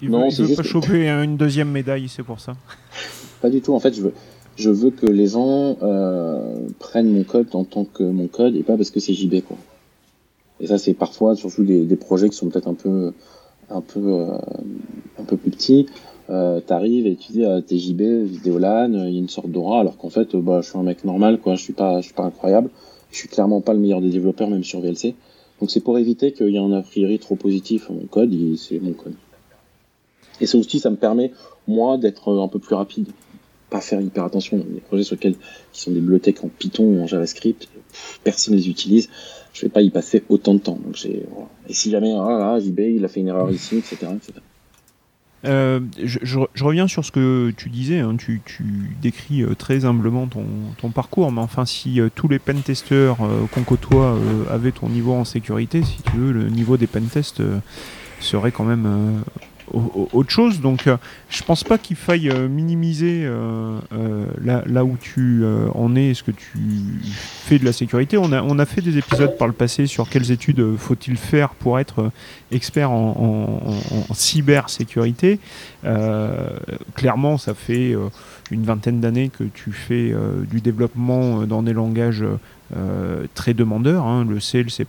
Il 0.00 0.10
veut, 0.10 0.28
veut 0.28 0.54
pas 0.54 0.62
choper 0.62 1.08
une 1.08 1.36
deuxième 1.36 1.70
médaille, 1.70 2.08
c'est 2.08 2.22
pour 2.22 2.40
ça. 2.40 2.54
Pas 3.40 3.50
du 3.50 3.60
tout. 3.60 3.74
En 3.74 3.80
fait, 3.80 3.94
je 3.94 4.02
veux, 4.02 4.14
je 4.56 4.70
veux 4.70 4.90
que 4.90 5.06
les 5.06 5.28
gens 5.28 5.76
euh, 5.82 6.68
prennent 6.78 7.10
mon 7.10 7.24
code 7.24 7.48
en 7.54 7.64
tant 7.64 7.84
que 7.84 8.02
mon 8.02 8.26
code 8.28 8.54
et 8.54 8.62
pas 8.62 8.76
parce 8.76 8.90
que 8.90 9.00
c'est 9.00 9.12
JB. 9.12 9.42
Quoi. 9.46 9.56
Et 10.60 10.66
ça, 10.66 10.78
c'est 10.78 10.94
parfois 10.94 11.34
surtout 11.34 11.64
des, 11.64 11.84
des 11.84 11.96
projets 11.96 12.30
qui 12.30 12.36
sont 12.36 12.48
peut-être 12.48 12.68
un 12.68 12.74
peu 12.74 13.12
un 13.70 13.80
peu 13.80 14.00
euh, 14.00 14.38
un 15.18 15.24
peu 15.24 15.36
plus 15.36 15.50
petit, 15.50 15.86
euh, 16.30 16.60
t'arrives 16.60 17.06
et 17.06 17.16
tu 17.16 17.32
dis 17.32 17.94
Vidéolan, 17.94 18.92
il 18.92 19.14
y 19.14 19.16
a 19.16 19.20
une 19.20 19.28
sorte 19.28 19.50
d'aura, 19.50 19.80
alors 19.80 19.96
qu'en 19.96 20.10
fait, 20.10 20.34
bah, 20.36 20.60
je 20.62 20.68
suis 20.70 20.78
un 20.78 20.82
mec 20.82 21.04
normal, 21.04 21.38
je 21.44 21.54
suis 21.56 21.72
pas, 21.72 22.00
je 22.00 22.06
suis 22.06 22.14
pas 22.14 22.24
incroyable, 22.24 22.70
je 23.10 23.16
suis 23.18 23.28
clairement 23.28 23.60
pas 23.60 23.74
le 23.74 23.80
meilleur 23.80 24.00
des 24.00 24.10
développeurs, 24.10 24.48
même 24.48 24.64
sur 24.64 24.80
VLC. 24.80 25.14
Donc 25.60 25.70
c'est 25.70 25.80
pour 25.80 25.98
éviter 25.98 26.32
qu'il 26.32 26.48
y 26.48 26.56
ait 26.56 26.58
un 26.58 26.72
a 26.72 26.82
priori 26.82 27.18
trop 27.18 27.36
positif 27.36 27.88
à 27.90 27.92
mon 27.92 28.06
code, 28.06 28.34
c'est 28.56 28.80
mon 28.80 28.92
code. 28.92 29.14
Et 30.40 30.46
ça 30.46 30.58
aussi, 30.58 30.80
ça 30.80 30.90
me 30.90 30.96
permet, 30.96 31.32
moi, 31.68 31.96
d'être 31.96 32.32
un 32.32 32.48
peu 32.48 32.58
plus 32.58 32.74
rapide. 32.74 33.06
Pas 33.70 33.80
faire 33.80 34.00
hyper 34.00 34.24
attention. 34.24 34.64
Les 34.74 34.80
projets 34.80 35.04
sur 35.04 35.14
lesquels, 35.14 35.36
qui 35.72 35.80
sont 35.80 35.90
des 35.90 36.00
bibliothèques 36.00 36.42
en 36.44 36.48
Python 36.48 36.84
ou 36.84 37.02
en 37.02 37.06
JavaScript, 37.06 37.68
personne 38.24 38.54
les 38.56 38.68
utilise 38.68 39.08
je 39.54 39.62
vais 39.62 39.70
pas 39.70 39.80
y 39.80 39.90
passer 39.90 40.22
autant 40.28 40.54
de 40.54 40.58
temps. 40.58 40.78
Donc 40.84 40.96
j'ai, 40.96 41.22
Et 41.68 41.72
si 41.72 41.90
jamais, 41.90 42.12
ah 42.18 42.58
JB, 42.60 42.80
il 42.80 43.04
a 43.04 43.08
fait 43.08 43.20
une 43.20 43.28
erreur 43.28 43.50
ici, 43.50 43.78
etc. 43.78 44.08
Euh, 45.46 45.80
je, 46.02 46.64
reviens 46.64 46.88
sur 46.88 47.04
ce 47.04 47.12
que 47.12 47.52
tu 47.56 47.68
disais, 47.68 47.98
hein. 47.98 48.16
tu, 48.16 48.40
décris 49.02 49.42
euh, 49.42 49.54
très 49.54 49.84
humblement 49.84 50.26
ton, 50.26 50.46
ton, 50.80 50.90
parcours, 50.90 51.30
mais 51.30 51.42
enfin 51.42 51.66
si 51.66 52.00
euh, 52.00 52.08
tous 52.14 52.28
les 52.28 52.38
pentesters 52.38 53.16
qu'on 53.52 53.62
côtoie 53.62 54.18
avaient 54.50 54.72
ton 54.72 54.88
niveau 54.88 55.12
en 55.12 55.24
sécurité, 55.24 55.82
si 55.82 56.02
tu 56.02 56.16
veux, 56.16 56.32
le 56.32 56.48
niveau 56.48 56.76
des 56.78 56.86
pentests 56.86 57.42
serait 58.20 58.52
quand 58.52 58.64
même 58.64 59.22
autre 59.72 60.30
chose. 60.30 60.60
Donc, 60.60 60.86
euh, 60.86 60.96
je 61.30 61.42
pense 61.42 61.64
pas 61.64 61.78
qu'il 61.78 61.96
faille 61.96 62.28
euh, 62.28 62.48
minimiser 62.48 63.22
euh, 63.24 63.78
là, 64.42 64.84
où 64.84 64.96
tu 65.00 65.44
en 65.74 65.96
es, 65.96 66.14
ce 66.14 66.22
que 66.22 66.30
tu 66.30 66.58
fais 67.02 67.58
de 67.58 67.64
la 67.64 67.72
sécurité. 67.72 68.18
On 68.18 68.32
a, 68.32 68.42
on 68.42 68.58
a 68.58 68.66
fait 68.66 68.80
des 68.80 68.98
épisodes 68.98 69.36
par 69.38 69.46
le 69.46 69.52
passé 69.52 69.86
sur 69.86 70.08
quelles 70.08 70.30
études 70.30 70.76
faut-il 70.76 71.16
faire 71.16 71.50
pour 71.50 71.78
être 71.78 72.10
expert 72.52 72.90
en, 72.90 73.60
en, 73.70 74.10
en 74.10 74.14
cybersécurité. 74.14 75.38
clairement, 76.94 77.38
ça 77.38 77.54
fait 77.54 77.96
une 78.50 78.64
vingtaine 78.64 79.00
d'années 79.00 79.30
que 79.30 79.44
tu 79.44 79.72
fais 79.72 80.14
du 80.50 80.60
développement 80.60 81.46
dans 81.46 81.62
des 81.62 81.72
langages 81.72 82.24
euh, 82.74 83.26
très 83.34 83.52
demandeur, 83.52 84.06
hein, 84.06 84.24
le 84.28 84.40
C, 84.40 84.62
le 84.62 84.70
C++, 84.70 84.86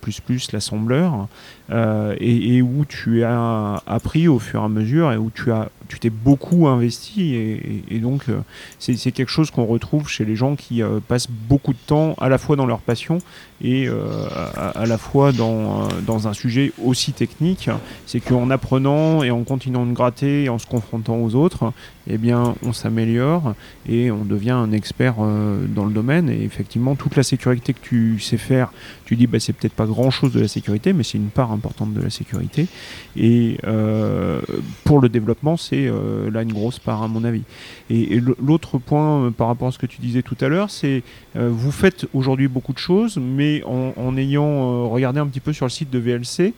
l'assembleur, 0.53 1.27
euh, 1.71 2.15
et, 2.21 2.61
où 2.61 2.85
tu 2.85 3.23
as 3.25 3.81
appris 3.85 4.29
au 4.29 4.39
fur 4.39 4.61
et 4.61 4.63
à 4.63 4.69
mesure 4.69 5.11
et 5.11 5.17
où 5.17 5.29
tu 5.29 5.51
as 5.51 5.69
tu 5.87 5.99
t'es 5.99 6.09
beaucoup 6.09 6.67
investi 6.67 7.35
et, 7.35 7.99
donc 7.99 8.23
euh, 8.29 8.39
c'est 8.79 9.11
quelque 9.11 9.29
chose 9.29 9.51
qu'on 9.51 9.65
retrouve 9.65 10.09
chez 10.09 10.25
les 10.25 10.35
gens 10.35 10.55
qui 10.55 10.81
passent 11.07 11.29
beaucoup 11.29 11.73
de 11.73 11.79
temps 11.85 12.15
à 12.19 12.27
la 12.27 12.39
fois 12.39 12.55
dans 12.55 12.65
leur 12.65 12.79
passion 12.79 13.19
et 13.63 13.87
à, 13.87 14.85
la 14.85 14.97
fois 14.97 15.31
dans, 15.31 15.87
dans 16.05 16.27
un 16.27 16.33
sujet 16.33 16.73
aussi 16.83 17.13
technique. 17.13 17.69
C'est 18.05 18.19
qu'en 18.19 18.49
apprenant 18.49 19.23
et 19.23 19.31
en 19.31 19.43
continuant 19.43 19.85
de 19.85 19.93
gratter 19.93 20.43
et 20.43 20.49
en 20.49 20.59
se 20.59 20.67
confrontant 20.67 21.17
aux 21.17 21.35
autres, 21.35 21.71
eh 22.07 22.17
on 22.63 22.73
s'améliore 22.73 23.55
et 23.87 24.11
on 24.11 24.25
devient 24.25 24.51
un 24.51 24.71
expert 24.71 25.15
dans 25.15 25.85
le 25.85 25.91
domaine. 25.91 26.29
Et 26.29 26.43
effectivement, 26.43 26.95
toute 26.95 27.15
la 27.15 27.23
sécurité 27.23 27.73
que 27.73 27.79
tu 27.81 28.19
sais 28.19 28.37
faire, 28.37 28.71
tu 29.05 29.15
dis 29.15 29.27
bah, 29.27 29.39
c'est 29.39 29.53
peut-être 29.53 29.73
pas 29.73 29.85
grand-chose 29.85 30.33
de 30.33 30.41
la 30.41 30.47
sécurité, 30.47 30.91
mais 30.91 31.03
c'est 31.03 31.17
une 31.17 31.29
part 31.29 31.51
importante 31.51 31.93
de 31.93 32.01
la 32.01 32.09
sécurité. 32.09 32.67
Et 33.15 33.57
euh, 33.63 34.41
pour 34.83 34.99
le 34.99 35.09
développement, 35.09 35.57
c'est 35.57 35.87
euh, 35.87 36.29
là 36.31 36.41
une 36.41 36.51
grosse 36.53 36.79
part 36.79 37.03
à 37.03 37.07
mon 37.07 37.23
avis. 37.23 37.43
Et, 37.89 38.19
l'autre 38.19 38.79
point 38.79 39.25
euh, 39.25 39.31
par 39.31 39.47
rapport 39.47 39.67
à 39.67 39.71
ce 39.71 39.77
que 39.77 39.85
tu 39.85 40.01
disais 40.01 40.23
tout 40.23 40.37
à 40.41 40.47
l'heure, 40.47 40.69
c'est 40.69 41.03
vous 41.35 41.71
faites 41.71 42.07
aujourd'hui 42.13 42.47
beaucoup 42.47 42.71
de 42.71 42.77
choses, 42.77 43.17
mais 43.17 43.61
en, 43.65 44.17
ayant 44.17 44.89
regardé 44.89 45.19
un 45.19 45.27
petit 45.27 45.41
peu 45.41 45.51
sur 45.51 45.65
le 45.65 45.69
site 45.69 45.89
de 45.89 45.99
VLC, 45.99 46.53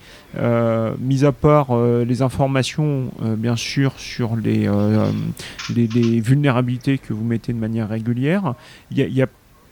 mis 0.99 1.25
à 1.25 1.31
part 1.31 1.75
les 2.05 2.21
informations 2.21 3.11
bien 3.37 3.55
sûr 3.55 3.93
sur 3.97 4.35
les, 4.35 4.69
les, 5.75 6.19
vulnérabilités 6.21 6.99
que 6.99 7.11
vous 7.11 7.23
mettez 7.23 7.53
de 7.53 7.57
manière 7.57 7.89
régulière, 7.89 8.53
il 8.91 8.99
y 8.99 9.21
a 9.23 9.27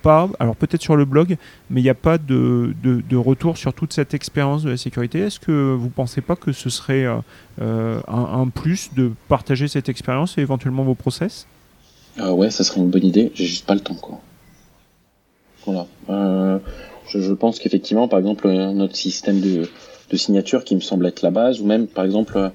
alors 0.06 0.56
peut-être 0.56 0.82
sur 0.82 0.96
le 0.96 1.06
blog, 1.06 1.38
mais 1.70 1.82
il 1.82 1.84
n'y 1.84 1.90
a 1.90 1.96
pas 1.96 2.18
de, 2.18 2.74
retour 3.16 3.58
sur 3.58 3.74
toute 3.74 3.94
cette 3.94 4.14
expérience 4.14 4.64
de 4.64 4.70
la 4.70 4.78
sécurité. 4.78 5.20
Est-ce 5.20 5.40
que 5.40 5.74
vous 5.74 5.86
ne 5.86 5.92
pensez 5.92 6.22
pas 6.22 6.36
que 6.36 6.52
ce 6.52 6.70
serait 6.70 7.06
euh, 7.06 7.18
euh, 7.62 8.00
un, 8.08 8.48
plus 8.48 8.94
de 8.94 9.12
partager 9.28 9.68
cette 9.68 9.90
expérience 9.90 10.38
et 10.38 10.42
éventuellement 10.42 10.84
vos 10.84 10.96
process? 10.96 11.48
Ah 12.18 12.34
Ouais, 12.34 12.50
ça 12.52 12.64
serait 12.64 12.82
une 12.82 12.90
bonne 12.90 13.06
idée. 13.06 13.32
J'ai 13.34 13.46
juste 13.46 13.66
pas 13.66 13.74
le 13.74 13.82
temps, 13.82 13.96
quoi. 13.96 14.20
Voilà. 15.66 15.88
Euh, 16.10 16.60
Je, 17.08 17.34
pense 17.34 17.60
qu'effectivement, 17.60 18.08
par 18.08 18.20
exemple, 18.20 18.48
notre 18.48 18.96
système 18.96 19.42
de, 19.42 19.68
signature 20.14 20.64
qui 20.64 20.76
me 20.76 20.82
semble 20.82 21.06
être 21.08 21.24
la 21.24 21.32
base, 21.32 21.60
ou 21.60 21.66
même, 21.66 21.88
par 21.88 22.06
exemple, 22.06 22.52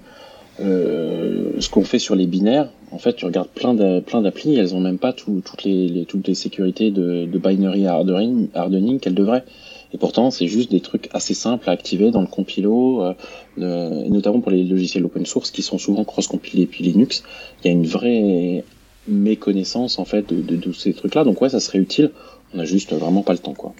ce 0.58 1.68
qu'on 1.68 1.84
fait 1.84 1.98
sur 1.98 2.14
les 2.14 2.26
binaires, 2.26 2.70
en 2.92 2.98
fait, 2.98 3.14
tu 3.14 3.24
regardes 3.24 3.48
plein 3.48 3.74
d'applis, 3.74 4.56
elles 4.56 4.74
ont 4.74 4.80
même 4.80 4.98
pas 4.98 5.12
toutes, 5.12 5.64
les, 5.64 6.04
toutes 6.08 6.26
les 6.26 6.34
sécurités 6.34 6.90
de, 6.90 7.24
de 7.26 7.38
binary 7.38 7.86
hardening, 7.86 8.48
hardening 8.54 8.98
qu'elles 8.98 9.14
devraient. 9.14 9.44
Et 9.92 9.98
pourtant, 9.98 10.30
c'est 10.30 10.46
juste 10.46 10.70
des 10.70 10.80
trucs 10.80 11.08
assez 11.12 11.34
simples 11.34 11.68
à 11.68 11.72
activer 11.72 12.10
dans 12.10 12.20
le 12.20 12.26
compilo, 12.26 13.02
euh, 13.02 14.04
et 14.04 14.08
notamment 14.08 14.40
pour 14.40 14.52
les 14.52 14.64
logiciels 14.64 15.04
open 15.04 15.26
source 15.26 15.50
qui 15.50 15.62
sont 15.62 15.78
souvent 15.78 16.04
cross-compilés 16.04 16.66
puis 16.66 16.84
Linux. 16.84 17.24
Il 17.62 17.66
y 17.66 17.70
a 17.70 17.72
une 17.72 17.86
vraie 17.86 18.64
méconnaissance 19.08 19.98
en 19.98 20.04
fait 20.04 20.32
de, 20.32 20.56
tous 20.56 20.74
ces 20.74 20.92
trucs-là. 20.92 21.24
Donc 21.24 21.40
ouais, 21.40 21.48
ça 21.48 21.60
serait 21.60 21.78
utile. 21.78 22.12
On 22.54 22.58
a 22.58 22.64
juste 22.64 22.92
vraiment 22.92 23.22
pas 23.22 23.32
le 23.32 23.38
temps, 23.38 23.54
quoi. 23.54 23.74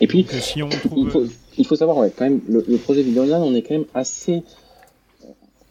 Et 0.00 0.06
puis, 0.06 0.26
il, 1.58 1.66
faut, 1.66 1.76
savoir, 1.76 1.98
ouais, 1.98 2.10
quand 2.16 2.24
même, 2.24 2.40
le, 2.48 2.62
projet 2.78 3.02
Videoland, 3.02 3.42
on 3.42 3.54
est 3.54 3.60
quand 3.60 3.74
même 3.74 3.84
assez 3.92 4.42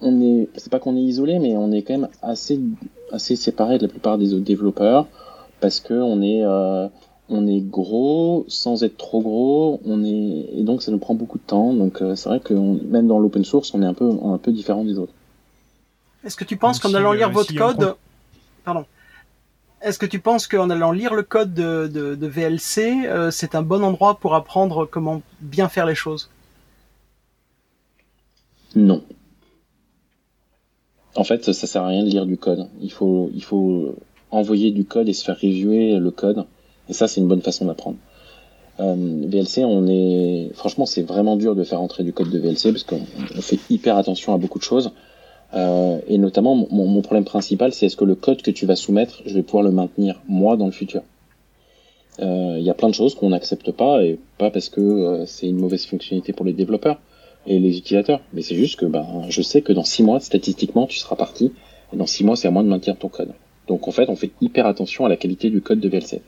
on 0.01 0.21
est, 0.21 0.49
c'est 0.55 0.71
pas 0.71 0.79
qu'on 0.79 0.95
est 0.95 1.01
isolé, 1.01 1.39
mais 1.39 1.55
on 1.57 1.71
est 1.71 1.81
quand 1.81 1.97
même 1.97 2.09
assez, 2.21 2.59
assez 3.11 3.35
séparé 3.35 3.77
de 3.77 3.83
la 3.83 3.89
plupart 3.89 4.17
des 4.17 4.33
autres 4.33 4.45
développeurs 4.45 5.07
parce 5.59 5.79
que 5.79 5.93
on 5.93 6.21
est, 6.21 6.43
euh, 6.43 6.87
on 7.29 7.47
est 7.47 7.59
gros 7.59 8.45
sans 8.47 8.83
être 8.83 8.97
trop 8.97 9.21
gros, 9.21 9.81
on 9.85 10.03
est, 10.03 10.49
et 10.53 10.63
donc 10.63 10.81
ça 10.81 10.91
nous 10.91 10.99
prend 10.99 11.15
beaucoup 11.15 11.37
de 11.37 11.43
temps. 11.43 11.73
Donc 11.73 12.01
euh, 12.01 12.15
c'est 12.15 12.29
vrai 12.29 12.39
que 12.39 12.53
même 12.53 13.07
dans 13.07 13.19
l'open 13.19 13.43
source, 13.43 13.73
on 13.73 13.81
est 13.81 13.85
un 13.85 13.93
peu, 13.93 14.09
un 14.23 14.37
peu 14.37 14.51
différent 14.51 14.83
des 14.83 14.97
autres. 14.97 15.13
Est-ce 16.23 16.35
que 16.35 16.43
tu 16.43 16.57
penses 16.57 16.79
qu'en 16.79 16.93
allant 16.93 17.13
lire 17.13 17.29
votre 17.29 17.53
code, 17.55 17.95
pardon, 18.65 18.85
est-ce 19.81 19.97
que 19.97 20.05
tu 20.05 20.19
penses 20.19 20.47
qu'en 20.47 20.69
allant 20.69 20.91
lire 20.91 21.13
le 21.13 21.23
code 21.23 21.53
de, 21.53 21.87
de, 21.87 22.27
VLC, 22.27 23.05
euh, 23.05 23.31
c'est 23.31 23.55
un 23.55 23.61
bon 23.61 23.83
endroit 23.83 24.15
pour 24.15 24.35
apprendre 24.35 24.85
comment 24.85 25.21
bien 25.39 25.69
faire 25.69 25.85
les 25.85 25.95
choses? 25.95 26.29
Non. 28.75 29.03
En 31.19 31.25
fait, 31.25 31.51
ça 31.51 31.67
sert 31.67 31.83
à 31.83 31.87
rien 31.87 32.05
de 32.05 32.09
lire 32.09 32.25
du 32.25 32.37
code. 32.37 32.67
Il 32.81 32.93
faut, 32.93 33.29
il 33.35 33.43
faut 33.43 33.93
envoyer 34.31 34.71
du 34.71 34.85
code 34.85 35.09
et 35.09 35.13
se 35.13 35.25
faire 35.25 35.35
reviewer 35.35 35.99
le 35.99 36.11
code. 36.11 36.45
Et 36.87 36.93
ça, 36.93 37.09
c'est 37.09 37.19
une 37.19 37.27
bonne 37.27 37.41
façon 37.41 37.65
d'apprendre. 37.65 37.97
Euh, 38.79 38.95
VLC, 39.27 39.65
on 39.65 39.85
est, 39.89 40.49
franchement, 40.53 40.85
c'est 40.85 41.01
vraiment 41.01 41.35
dur 41.35 41.55
de 41.55 41.65
faire 41.65 41.81
entrer 41.81 42.05
du 42.05 42.13
code 42.13 42.29
de 42.29 42.39
VLC 42.39 42.71
parce 42.71 42.85
qu'on 42.85 43.01
fait 43.41 43.59
hyper 43.69 43.97
attention 43.97 44.33
à 44.33 44.37
beaucoup 44.37 44.59
de 44.59 44.63
choses. 44.63 44.91
Euh, 45.53 45.99
et 46.07 46.17
notamment, 46.17 46.55
mon, 46.55 47.01
problème 47.01 47.25
principal, 47.25 47.73
c'est 47.73 47.87
est-ce 47.87 47.97
que 47.97 48.05
le 48.05 48.15
code 48.15 48.41
que 48.41 48.51
tu 48.51 48.65
vas 48.65 48.77
soumettre, 48.77 49.21
je 49.25 49.33
vais 49.33 49.43
pouvoir 49.43 49.63
le 49.63 49.71
maintenir 49.71 50.21
moi 50.29 50.55
dans 50.55 50.67
le 50.67 50.71
futur? 50.71 51.01
Euh, 52.21 52.55
il 52.57 52.63
y 52.63 52.69
a 52.69 52.73
plein 52.73 52.87
de 52.87 52.93
choses 52.93 53.15
qu'on 53.15 53.31
n'accepte 53.31 53.73
pas 53.73 54.05
et 54.05 54.17
pas 54.37 54.51
parce 54.51 54.69
que 54.69 55.25
c'est 55.25 55.47
une 55.47 55.57
mauvaise 55.57 55.85
fonctionnalité 55.85 56.31
pour 56.31 56.45
les 56.45 56.53
développeurs, 56.53 56.97
les 57.57 57.77
utilisateurs. 57.77 58.21
Mais 58.33 58.41
c'est 58.41 58.55
juste 58.55 58.79
que 58.79 58.85
ben, 58.85 59.05
je 59.29 59.41
sais 59.41 59.61
que 59.61 59.73
dans 59.73 59.83
six 59.83 60.03
mois, 60.03 60.19
statistiquement, 60.19 60.85
tu 60.85 60.99
seras 60.99 61.15
parti. 61.15 61.51
Dans 61.93 62.05
six 62.05 62.23
mois, 62.23 62.35
c'est 62.35 62.47
à 62.47 62.51
moi 62.51 62.61
de 62.61 62.67
maintenir 62.67 62.97
ton 62.97 63.07
code. 63.07 63.33
Donc 63.67 63.87
en 63.87 63.91
fait, 63.91 64.09
on 64.09 64.15
fait 64.15 64.31
hyper 64.41 64.67
attention 64.67 65.05
à 65.05 65.09
la 65.09 65.15
qualité 65.15 65.49
du 65.49 65.61
code 65.61 65.79
de 65.79 65.89
VLC. 65.89 66.21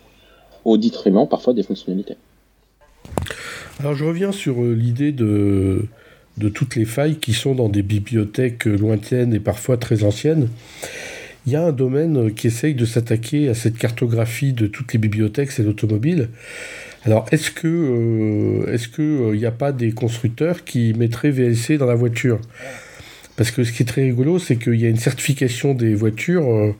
Au 0.65 0.77
détriment 0.77 1.27
parfois 1.27 1.53
des 1.53 1.63
fonctionnalités. 1.63 2.15
Alors 3.79 3.95
je 3.95 4.05
reviens 4.05 4.31
sur 4.31 4.61
euh, 4.61 4.73
l'idée 4.73 5.11
de, 5.11 5.87
de 6.37 6.49
toutes 6.49 6.75
les 6.75 6.85
failles 6.85 7.17
qui 7.17 7.33
sont 7.33 7.55
dans 7.55 7.69
des 7.69 7.81
bibliothèques 7.81 8.65
lointaines 8.65 9.33
et 9.33 9.39
parfois 9.39 9.77
très 9.77 10.03
anciennes. 10.03 10.49
Il 11.47 11.53
y 11.53 11.55
a 11.55 11.65
un 11.65 11.71
domaine 11.71 12.33
qui 12.33 12.47
essaye 12.47 12.75
de 12.75 12.85
s'attaquer 12.85 13.49
à 13.49 13.55
cette 13.55 13.77
cartographie 13.77 14.53
de 14.53 14.67
toutes 14.67 14.93
les 14.93 14.99
bibliothèques, 14.99 15.51
c'est 15.51 15.63
l'automobile. 15.63 16.29
Alors, 17.03 17.25
est-ce 17.31 17.49
que 17.49 17.67
euh, 17.67 18.71
est-ce 18.71 18.87
que 18.87 19.01
il 19.01 19.35
euh, 19.35 19.35
n'y 19.35 19.45
a 19.45 19.51
pas 19.51 19.71
des 19.71 19.91
constructeurs 19.91 20.63
qui 20.63 20.93
mettraient 20.93 21.31
VLC 21.31 21.77
dans 21.77 21.87
la 21.87 21.95
voiture? 21.95 22.39
Parce 23.37 23.49
que 23.49 23.63
ce 23.63 23.71
qui 23.71 23.81
est 23.81 23.87
très 23.87 24.03
rigolo, 24.03 24.37
c'est 24.37 24.57
qu'il 24.57 24.75
y 24.75 24.85
a 24.85 24.89
une 24.89 24.99
certification 24.99 25.73
des 25.73 25.95
voitures 25.95 26.75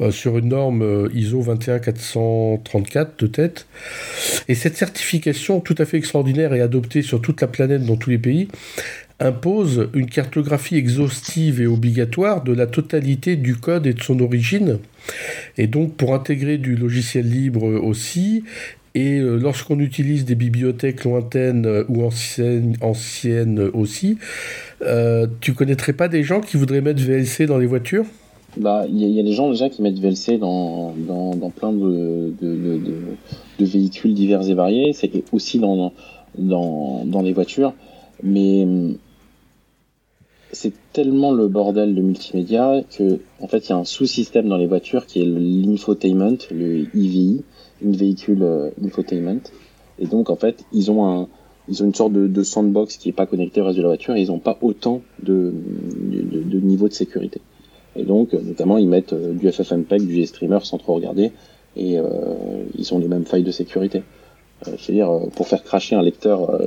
euh, 0.00 0.10
sur 0.10 0.38
une 0.38 0.48
norme 0.48 1.10
ISO 1.12 1.42
21434 1.42 3.20
de 3.20 3.26
tête. 3.26 3.66
Et 4.48 4.54
cette 4.54 4.76
certification 4.76 5.60
tout 5.60 5.74
à 5.76 5.84
fait 5.84 5.98
extraordinaire 5.98 6.54
et 6.54 6.62
adoptée 6.62 7.02
sur 7.02 7.20
toute 7.20 7.42
la 7.42 7.48
planète 7.48 7.84
dans 7.84 7.96
tous 7.96 8.08
les 8.08 8.18
pays 8.18 8.48
impose 9.18 9.88
une 9.94 10.08
cartographie 10.08 10.76
exhaustive 10.76 11.60
et 11.60 11.66
obligatoire 11.66 12.42
de 12.42 12.52
la 12.52 12.66
totalité 12.66 13.36
du 13.36 13.56
code 13.56 13.86
et 13.86 13.94
de 13.94 14.02
son 14.02 14.20
origine. 14.20 14.78
Et 15.56 15.66
donc 15.66 15.96
pour 15.96 16.14
intégrer 16.14 16.58
du 16.58 16.76
logiciel 16.76 17.28
libre 17.28 17.64
aussi, 17.64 18.44
et 18.96 19.18
euh, 19.18 19.36
lorsqu'on 19.36 19.78
utilise 19.78 20.24
des 20.24 20.34
bibliothèques 20.34 21.04
lointaines 21.04 21.66
euh, 21.66 21.84
ou 21.90 22.02
anciennes, 22.02 22.76
anciennes 22.80 23.60
aussi, 23.74 24.16
euh, 24.80 25.26
tu 25.42 25.52
connaîtrais 25.52 25.92
pas 25.92 26.08
des 26.08 26.22
gens 26.22 26.40
qui 26.40 26.56
voudraient 26.56 26.80
mettre 26.80 27.02
VLC 27.02 27.44
dans 27.46 27.58
les 27.58 27.66
voitures? 27.66 28.06
Bah, 28.56 28.86
il 28.88 29.06
y, 29.06 29.20
a 29.20 29.22
des 29.22 29.32
gens 29.32 29.50
déjà 29.50 29.68
qui 29.68 29.82
mettent 29.82 29.98
VLC 29.98 30.38
dans, 30.38 30.94
dans, 30.96 31.50
plein 31.50 31.72
de, 31.72 32.32
de, 32.40 32.80
de, 33.58 33.64
véhicules 33.66 34.14
divers 34.14 34.48
et 34.48 34.54
variés, 34.54 34.94
c'est 34.94 35.10
aussi 35.30 35.58
dans, 35.58 35.92
dans, 36.38 37.04
dans 37.04 37.20
les 37.20 37.34
voitures, 37.34 37.74
mais 38.22 38.66
c'est 40.52 40.72
tellement 40.94 41.32
le 41.32 41.48
bordel 41.48 41.94
de 41.94 42.00
multimédia 42.00 42.82
que 42.96 43.20
en 43.40 43.46
fait 43.46 43.66
il 43.66 43.70
y 43.70 43.72
a 43.74 43.76
un 43.76 43.84
sous-système 43.84 44.48
dans 44.48 44.56
les 44.56 44.66
voitures 44.66 45.04
qui 45.04 45.20
est 45.20 45.26
l'infotainment, 45.26 46.38
le 46.50 46.86
EVI, 46.94 47.42
une 47.82 47.96
véhicule 47.96 48.42
euh, 48.42 48.70
infotainment. 48.84 49.40
Et 49.98 50.06
donc, 50.06 50.30
en 50.30 50.36
fait, 50.36 50.64
ils 50.72 50.90
ont 50.90 51.06
un, 51.06 51.28
ils 51.68 51.82
ont 51.82 51.86
une 51.86 51.94
sorte 51.94 52.12
de, 52.12 52.26
de 52.26 52.42
sandbox 52.42 52.96
qui 52.96 53.08
est 53.08 53.12
pas 53.12 53.26
connecté 53.26 53.60
au 53.60 53.64
reste 53.64 53.76
de 53.76 53.82
la 53.82 53.88
voiture 53.88 54.14
et 54.16 54.22
ils 54.22 54.28
n'ont 54.28 54.38
pas 54.38 54.56
autant 54.62 55.02
de, 55.22 55.52
de, 56.00 56.42
de, 56.42 56.60
niveau 56.60 56.88
de 56.88 56.92
sécurité. 56.92 57.40
Et 57.96 58.04
donc, 58.04 58.32
notamment, 58.34 58.78
ils 58.78 58.88
mettent 58.88 59.14
euh, 59.14 59.32
du 59.32 59.50
FFmpeg, 59.50 60.06
du 60.06 60.22
GStreamer 60.22 60.60
sans 60.62 60.78
trop 60.78 60.94
regarder 60.94 61.32
et 61.76 61.98
euh, 61.98 62.04
ils 62.76 62.94
ont 62.94 62.98
les 62.98 63.08
mêmes 63.08 63.24
failles 63.24 63.42
de 63.42 63.50
sécurité. 63.50 64.02
Euh, 64.66 64.72
je 64.78 64.86
veux 64.88 64.94
dire, 64.94 65.10
pour 65.34 65.48
faire 65.48 65.62
cracher 65.62 65.96
un 65.96 66.02
lecteur, 66.02 66.58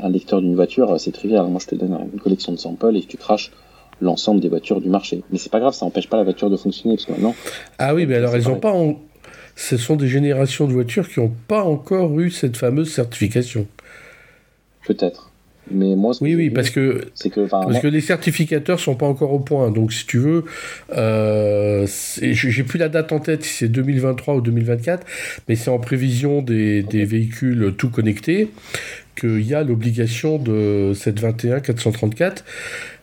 un 0.00 0.08
lecteur 0.08 0.40
d'une 0.40 0.54
voiture, 0.54 0.98
c'est 0.98 1.12
trivial. 1.12 1.46
Moi, 1.48 1.60
je 1.62 1.68
te 1.68 1.74
donne 1.74 1.96
une 2.12 2.20
collection 2.20 2.52
de 2.52 2.58
samples 2.58 2.96
et 2.96 3.02
tu 3.02 3.16
craches 3.16 3.52
l'ensemble 4.00 4.40
des 4.40 4.48
voitures 4.48 4.80
du 4.80 4.88
marché. 4.88 5.22
Mais 5.30 5.38
c'est 5.38 5.50
pas 5.50 5.60
grave, 5.60 5.74
ça 5.74 5.86
empêche 5.86 6.08
pas 6.08 6.16
la 6.16 6.24
voiture 6.24 6.50
de 6.50 6.56
fonctionner 6.56 6.96
parce 6.96 7.06
que 7.06 7.12
maintenant. 7.12 7.34
Ah 7.78 7.94
oui, 7.94 8.06
mais 8.06 8.16
alors 8.16 8.34
elles 8.34 8.48
ont 8.48 8.58
pas, 8.58 8.74
ce 9.56 9.76
sont 9.76 9.96
des 9.96 10.06
générations 10.06 10.68
de 10.68 10.72
voitures 10.72 11.08
qui 11.08 11.18
n'ont 11.18 11.34
pas 11.48 11.64
encore 11.64 12.20
eu 12.20 12.30
cette 12.30 12.56
fameuse 12.56 12.92
certification. 12.92 13.66
Peut-être. 14.86 15.32
Mais 15.68 15.96
moi, 15.96 16.12
oui, 16.20 16.36
oui, 16.36 16.50
parce 16.50 16.70
que, 16.70 17.08
que, 17.28 17.48
parce 17.48 17.80
que 17.80 17.88
les 17.88 18.00
certificateurs 18.00 18.78
sont 18.78 18.94
pas 18.94 19.06
encore 19.06 19.32
au 19.32 19.40
point. 19.40 19.72
Donc, 19.72 19.92
si 19.92 20.06
tu 20.06 20.18
veux, 20.18 20.44
euh, 20.92 21.86
j'ai 22.20 22.62
plus 22.62 22.78
la 22.78 22.88
date 22.88 23.10
en 23.10 23.18
tête, 23.18 23.42
si 23.42 23.52
c'est 23.52 23.68
2023 23.68 24.36
ou 24.36 24.40
2024, 24.42 25.04
mais 25.48 25.56
c'est 25.56 25.70
en 25.70 25.80
prévision 25.80 26.40
des, 26.40 26.84
des 26.84 27.04
véhicules 27.04 27.74
tout 27.76 27.90
connectés 27.90 28.50
qu'il 29.18 29.42
y 29.42 29.54
a 29.54 29.64
l'obligation 29.64 30.38
de 30.38 30.92
cette 30.94 31.18
21 31.18 31.60
434 31.60 32.44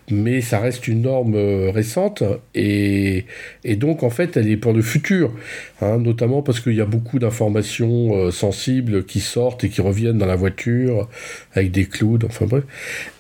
mais 0.10 0.42
ça 0.42 0.60
reste 0.60 0.88
une 0.88 1.04
norme 1.04 1.36
euh, 1.36 1.72
récente 1.72 2.24
et, 2.56 3.26
et, 3.63 3.76
donc 3.76 4.04
en 4.04 4.10
fait 4.10 4.38
elle 4.38 4.50
est 4.50 4.58
pour 4.58 4.74
le 4.74 4.82
futur, 4.82 5.34
hein, 5.82 5.98
notamment 5.98 6.42
parce 6.42 6.60
qu'il 6.60 6.76
y 6.76 6.82
a 6.82 6.86
beaucoup 6.86 7.20
d'informations 7.20 8.16
euh, 8.16 8.32
sensibles 8.32 9.06
qui 9.06 9.20
sortent 9.20 9.63
et 9.63 9.70
qui 9.70 9.82
reviennent 9.82 10.18
dans 10.18 10.26
la 10.26 10.36
voiture 10.36 11.08
avec 11.54 11.72
des 11.72 11.86
clouds, 11.86 12.20
enfin 12.26 12.46
bref. 12.46 12.63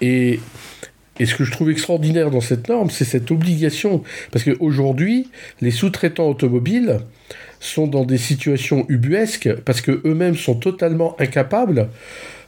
Et, 0.01 0.39
et 1.19 1.25
ce 1.25 1.35
que 1.35 1.43
je 1.43 1.51
trouve 1.51 1.69
extraordinaire 1.69 2.31
dans 2.31 2.41
cette 2.41 2.67
norme, 2.69 2.89
c'est 2.89 3.05
cette 3.05 3.29
obligation, 3.31 4.03
parce 4.31 4.43
qu'aujourd'hui, 4.43 5.29
les 5.61 5.71
sous-traitants 5.71 6.27
automobiles 6.27 6.99
sont 7.59 7.87
dans 7.87 8.03
des 8.03 8.17
situations 8.17 8.85
ubuesques 8.89 9.53
parce 9.61 9.81
que 9.81 10.01
eux-mêmes 10.05 10.35
sont 10.35 10.55
totalement 10.55 11.15
incapables 11.19 11.87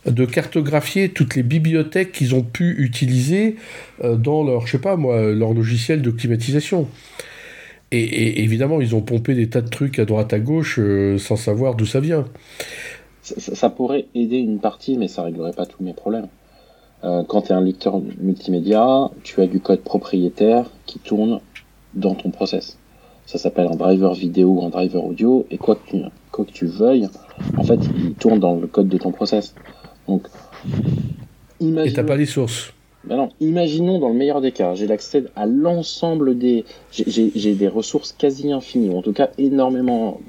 de 0.06 0.26
cartographier 0.26 1.10
toutes 1.10 1.36
les 1.36 1.44
bibliothèques 1.44 2.12
qu'ils 2.12 2.36
ont 2.36 2.44
pu 2.44 2.76
utiliser 2.78 3.56
euh, 4.04 4.16
dans 4.16 4.44
leur, 4.44 4.68
je 4.68 4.74
sais 4.74 4.82
pas 4.82 4.96
moi, 4.96 5.32
leur 5.32 5.54
logiciel 5.54 6.02
de 6.02 6.12
climatisation. 6.12 6.88
Et, 7.92 8.44
évidemment, 8.44 8.82
ils 8.82 8.96
ont 8.96 9.02
pompé 9.02 9.36
des 9.36 9.48
tas 9.48 9.62
de 9.62 9.70
trucs 9.70 10.00
à 10.00 10.06
droite 10.06 10.34
à 10.34 10.40
gauche 10.40 10.80
euh, 10.80 11.18
sans 11.18 11.36
savoir 11.36 11.76
d'où 11.76 11.86
ça 11.86 12.00
vient. 12.00 12.26
Ça, 13.22 13.70
pourrait 13.70 14.06
aider 14.14 14.38
une 14.38 14.60
partie, 14.60 14.98
mais 14.98 15.08
ça 15.08 15.24
réglerait 15.24 15.54
pas 15.54 15.66
tous 15.66 15.84
mes 15.84 15.94
problèmes. 15.94 16.28
Euh, 17.04 17.24
quand 17.24 17.44
tu 17.44 17.50
es 17.50 17.54
un 17.54 17.62
lecteur 17.62 18.00
multimédia, 18.20 19.10
tu 19.24 19.42
as 19.42 19.48
du 19.48 19.60
code 19.60 19.82
propriétaire 19.82 20.70
qui 20.86 21.00
tourne 21.00 21.40
dans 21.94 22.16
ton 22.16 22.30
process. 22.30 22.78
Ça 23.26 23.40
s'appelle 23.40 23.68
un 23.68 23.76
driver 23.76 24.14
vidéo 24.14 24.50
ou 24.50 24.66
un 24.66 24.70
driver 24.70 25.04
audio, 25.04 25.48
et 25.50 25.58
quoi 25.58 25.76
que, 25.76 25.90
tu, 25.90 25.98
quoi 26.32 26.46
que 26.46 26.52
tu 26.52 26.68
veuilles, 26.68 27.08
en 27.58 27.64
fait, 27.64 27.80
il 27.98 28.14
tourne 28.14 28.40
dans 28.40 28.56
le 28.56 28.68
code 28.68 28.88
de 28.88 28.98
ton 28.98 29.12
process. 29.12 29.56
Donc, 30.08 30.28
imaginons... 31.60 31.92
Et 31.92 31.94
t'as 31.94 32.04
pas 32.04 32.16
les 32.16 32.26
sources. 32.26 32.74
Ben 33.06 33.18
non, 33.18 33.30
imaginons 33.40 34.00
dans 34.00 34.10
le 34.10 34.16
meilleur 34.16 34.42
des 34.42 34.52
cas, 34.52 34.74
j'ai 34.74 34.88
l'accès 34.88 35.26
à 35.36 35.46
l'ensemble 35.46 36.38
des, 36.38 36.66
j'ai 36.92 37.54
des 37.54 37.68
ressources 37.68 38.14
quasi 38.14 38.52
infinies, 38.52 38.90
ou 38.90 38.98
en 38.98 39.04
tout 39.04 39.14
cas 39.14 39.30
énormément 39.38 40.20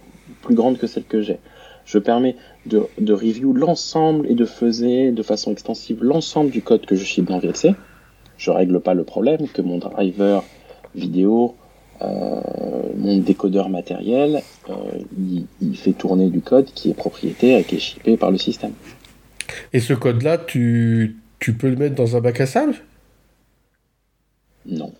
plus 0.43 0.55
grandes 0.55 0.77
que 0.77 0.87
celles 0.87 1.05
que 1.05 1.22
j'ai. 1.22 1.39
je 1.87 1.99
permets 1.99 2.37
de, 2.66 2.83
de 2.99 3.12
review 3.14 3.55
l'ensemble 3.55 4.31
et 4.31 4.35
de 4.35 4.45
faisais 4.45 5.11
de 5.11 5.22
façon 5.22 5.53
extensive 5.53 6.05
l'ensemble 6.05 6.51
du 6.51 6.61
code 6.61 6.85
que 6.85 6.97
je 6.97 7.05
ship 7.05 7.24
dans 7.24 7.39
VLC. 7.39 7.74
Je 8.37 8.51
règle 8.51 8.81
pas 8.81 8.93
le 8.93 9.05
problème 9.05 9.49
que 9.49 9.62
mon 9.62 9.79
driver 9.79 10.45
vidéo, 10.95 11.55
euh, 12.03 12.41
mon 12.95 13.18
décodeur 13.18 13.70
matériel, 13.70 14.43
euh, 14.68 14.74
il, 15.18 15.47
il, 15.62 15.77
fait 15.79 15.93
tourner 15.93 16.29
du 16.29 16.43
code 16.43 16.66
qui 16.74 16.91
est 16.91 16.95
propriétaire 16.95 17.61
et 17.61 17.64
qui 17.64 17.77
est 17.77 17.81
shippé 17.81 18.18
par 18.18 18.31
le 18.31 18.37
système. 18.37 18.72
Et 19.73 19.81
ce 19.81 19.93
code-là, 19.93 20.39
tu, 20.39 21.17
tu 21.39 21.55
peux 21.55 21.69
le 21.69 21.77
mettre 21.77 21.95
dans 21.95 22.17
un 22.17 22.21
bac 22.21 22.41
à 22.41 22.47
sable? 22.47 22.77
Non. 24.67 24.93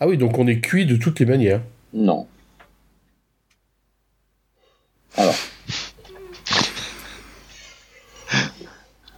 Ah 0.00 0.06
oui, 0.06 0.18
donc 0.18 0.38
on 0.38 0.46
est 0.46 0.60
cuit 0.60 0.86
de 0.86 0.96
toutes 0.96 1.20
les 1.20 1.26
manières. 1.26 1.62
Non. 1.92 2.26
Alors. 5.16 5.34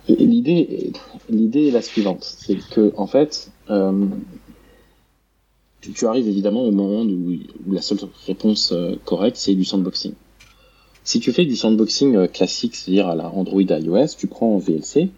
L'idée, 0.08 0.92
l'idée 1.28 1.68
est 1.68 1.70
la 1.70 1.82
suivante, 1.82 2.24
c'est 2.24 2.56
que 2.70 2.92
en 2.96 3.06
fait, 3.06 3.50
euh, 3.68 4.06
tu, 5.80 5.92
tu, 5.92 6.06
arrives 6.06 6.28
évidemment 6.28 6.62
au 6.62 6.70
moment 6.70 7.02
où, 7.02 7.34
où 7.66 7.72
la 7.72 7.82
seule 7.82 7.98
réponse 8.26 8.72
euh, 8.72 8.96
correcte, 9.04 9.36
c'est 9.36 9.54
du 9.54 9.64
sandboxing. 9.64 10.14
Si 11.08 11.20
tu 11.20 11.32
fais 11.32 11.46
du 11.46 11.56
sandboxing 11.56 12.16
euh, 12.16 12.26
classique, 12.26 12.76
c'est-à-dire 12.76 13.08
à 13.08 13.14
la 13.14 13.30
Android 13.30 13.62
iOS, 13.62 14.08
tu 14.18 14.26
prends 14.26 14.56
en 14.56 14.58
VLC 14.58 15.08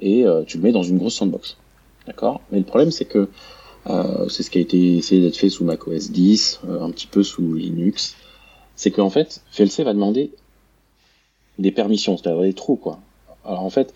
et 0.00 0.24
euh, 0.24 0.44
tu 0.44 0.56
le 0.56 0.62
mets 0.62 0.72
dans 0.72 0.82
une 0.82 0.96
grosse 0.96 1.16
sandbox. 1.16 1.58
D'accord? 2.06 2.40
Mais 2.50 2.56
le 2.56 2.64
problème, 2.64 2.90
c'est 2.90 3.04
que 3.04 3.28
euh, 3.90 4.30
c'est 4.30 4.42
ce 4.42 4.50
qui 4.50 4.56
a 4.56 4.62
été 4.62 4.96
essayé 4.96 5.20
d'être 5.20 5.36
fait 5.36 5.50
sous 5.50 5.62
macOS 5.62 6.10
10, 6.10 6.60
euh, 6.64 6.80
un 6.80 6.90
petit 6.90 7.06
peu 7.06 7.22
sous 7.22 7.52
Linux. 7.52 8.16
C'est 8.76 8.90
qu'en 8.90 9.10
fait, 9.10 9.42
VLC 9.54 9.84
va 9.84 9.92
demander 9.92 10.30
des 11.58 11.70
permissions, 11.70 12.16
c'est-à-dire 12.16 12.40
des 12.40 12.54
trous, 12.54 12.76
quoi. 12.76 12.98
Alors 13.44 13.62
en 13.62 13.68
fait, 13.68 13.92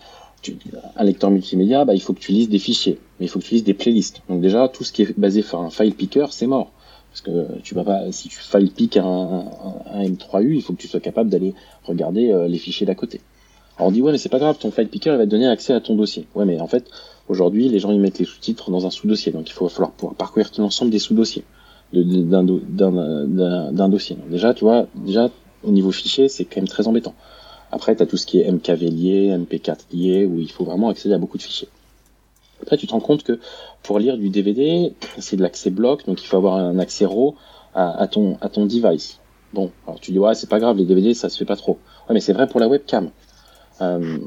un 0.95 1.03
lecteur 1.03 1.31
multimédia, 1.31 1.85
bah, 1.85 1.95
il 1.95 2.03
faut 2.03 2.13
que 2.13 2.19
tu 2.19 2.33
lises 2.33 2.49
des 2.49 2.59
fichiers, 2.59 2.99
mais 3.19 3.25
il 3.25 3.29
faut 3.29 3.39
que 3.39 3.45
tu 3.45 3.55
lises 3.55 3.63
des 3.63 3.73
playlists. 3.73 4.21
Donc 4.29 4.41
déjà, 4.41 4.67
tout 4.67 4.83
ce 4.83 4.91
qui 4.91 5.01
est 5.01 5.17
basé 5.17 5.41
sur 5.41 5.59
un 5.59 5.71
file 5.71 5.95
picker, 5.95 6.27
c'est 6.29 6.45
mort. 6.45 6.71
Parce 7.11 7.21
que 7.21 7.59
tu 7.61 7.75
vas 7.75 7.83
pas, 7.83 8.11
si 8.11 8.29
tu 8.29 8.39
file 8.39 8.71
pick 8.71 8.95
un, 8.97 9.03
un, 9.03 9.45
un, 9.93 10.03
M3U, 10.03 10.53
il 10.53 10.61
faut 10.61 10.73
que 10.73 10.81
tu 10.81 10.87
sois 10.87 11.01
capable 11.01 11.29
d'aller 11.29 11.53
regarder 11.83 12.31
euh, 12.31 12.47
les 12.47 12.57
fichiers 12.57 12.85
d'à 12.85 12.95
côté. 12.95 13.19
Alors 13.77 13.89
on 13.89 13.91
dit 13.91 14.01
ouais 14.01 14.11
mais 14.11 14.17
c'est 14.17 14.29
pas 14.29 14.39
grave, 14.39 14.57
ton 14.59 14.71
file 14.71 14.87
picker 14.87 15.11
il 15.11 15.17
va 15.17 15.25
te 15.25 15.29
donner 15.29 15.47
accès 15.47 15.73
à 15.73 15.81
ton 15.81 15.95
dossier. 15.95 16.27
Ouais 16.35 16.45
mais 16.45 16.59
en 16.59 16.67
fait 16.67 16.85
aujourd'hui 17.27 17.67
les 17.67 17.79
gens 17.79 17.91
ils 17.91 17.99
mettent 17.99 18.19
les 18.19 18.25
sous-titres 18.25 18.71
dans 18.71 18.85
un 18.85 18.89
sous-dossier, 18.89 19.31
donc 19.31 19.49
il 19.49 19.53
faut 19.53 19.67
falloir 19.69 19.91
pouvoir 19.91 20.15
parcourir 20.15 20.49
l'ensemble 20.57 20.91
des 20.91 20.99
sous-dossiers 20.99 21.43
d'un 21.93 22.43
dossier. 23.89 24.17
Déjà 24.29 24.53
tu 24.53 24.65
vois 24.65 24.87
déjà 24.95 25.29
au 25.63 25.71
niveau 25.71 25.91
fichier 25.91 26.29
c'est 26.29 26.45
quand 26.45 26.57
même 26.57 26.67
très 26.67 26.87
embêtant. 26.87 27.15
Après 27.71 27.95
tu 27.95 28.03
as 28.03 28.05
tout 28.05 28.17
ce 28.17 28.25
qui 28.25 28.39
est 28.39 28.51
MKV 28.51 28.89
lié, 28.89 29.37
MP4 29.37 29.77
lié 29.93 30.25
où 30.25 30.39
il 30.39 30.51
faut 30.51 30.63
vraiment 30.63 30.89
accéder 30.89 31.15
à 31.15 31.17
beaucoup 31.17 31.37
de 31.37 31.43
fichiers. 31.43 31.69
Après, 32.61 32.77
tu 32.77 32.87
te 32.87 32.91
rends 32.91 32.99
compte 32.99 33.23
que 33.23 33.39
pour 33.83 33.99
lire 33.99 34.17
du 34.17 34.29
DVD, 34.29 34.93
c'est 35.17 35.35
de 35.35 35.41
l'accès 35.41 35.69
bloc, 35.69 36.05
donc 36.05 36.21
il 36.23 36.27
faut 36.27 36.37
avoir 36.37 36.55
un 36.55 36.79
accès 36.79 37.05
RAW 37.05 37.35
à, 37.73 38.07
ton, 38.07 38.37
à 38.41 38.49
ton 38.49 38.65
device. 38.65 39.19
Bon, 39.53 39.71
alors 39.87 39.99
tu 39.99 40.11
dis, 40.11 40.19
ouais, 40.19 40.35
c'est 40.35 40.49
pas 40.49 40.59
grave, 40.59 40.77
les 40.77 40.85
DVD, 40.85 41.13
ça 41.13 41.29
se 41.29 41.37
fait 41.37 41.45
pas 41.45 41.55
trop. 41.55 41.77
Ouais, 42.07 42.13
mais 42.13 42.19
c'est 42.19 42.33
vrai 42.33 42.47
pour 42.47 42.59
la 42.59 42.67
webcam. 42.67 43.09
Euh, 43.81 44.17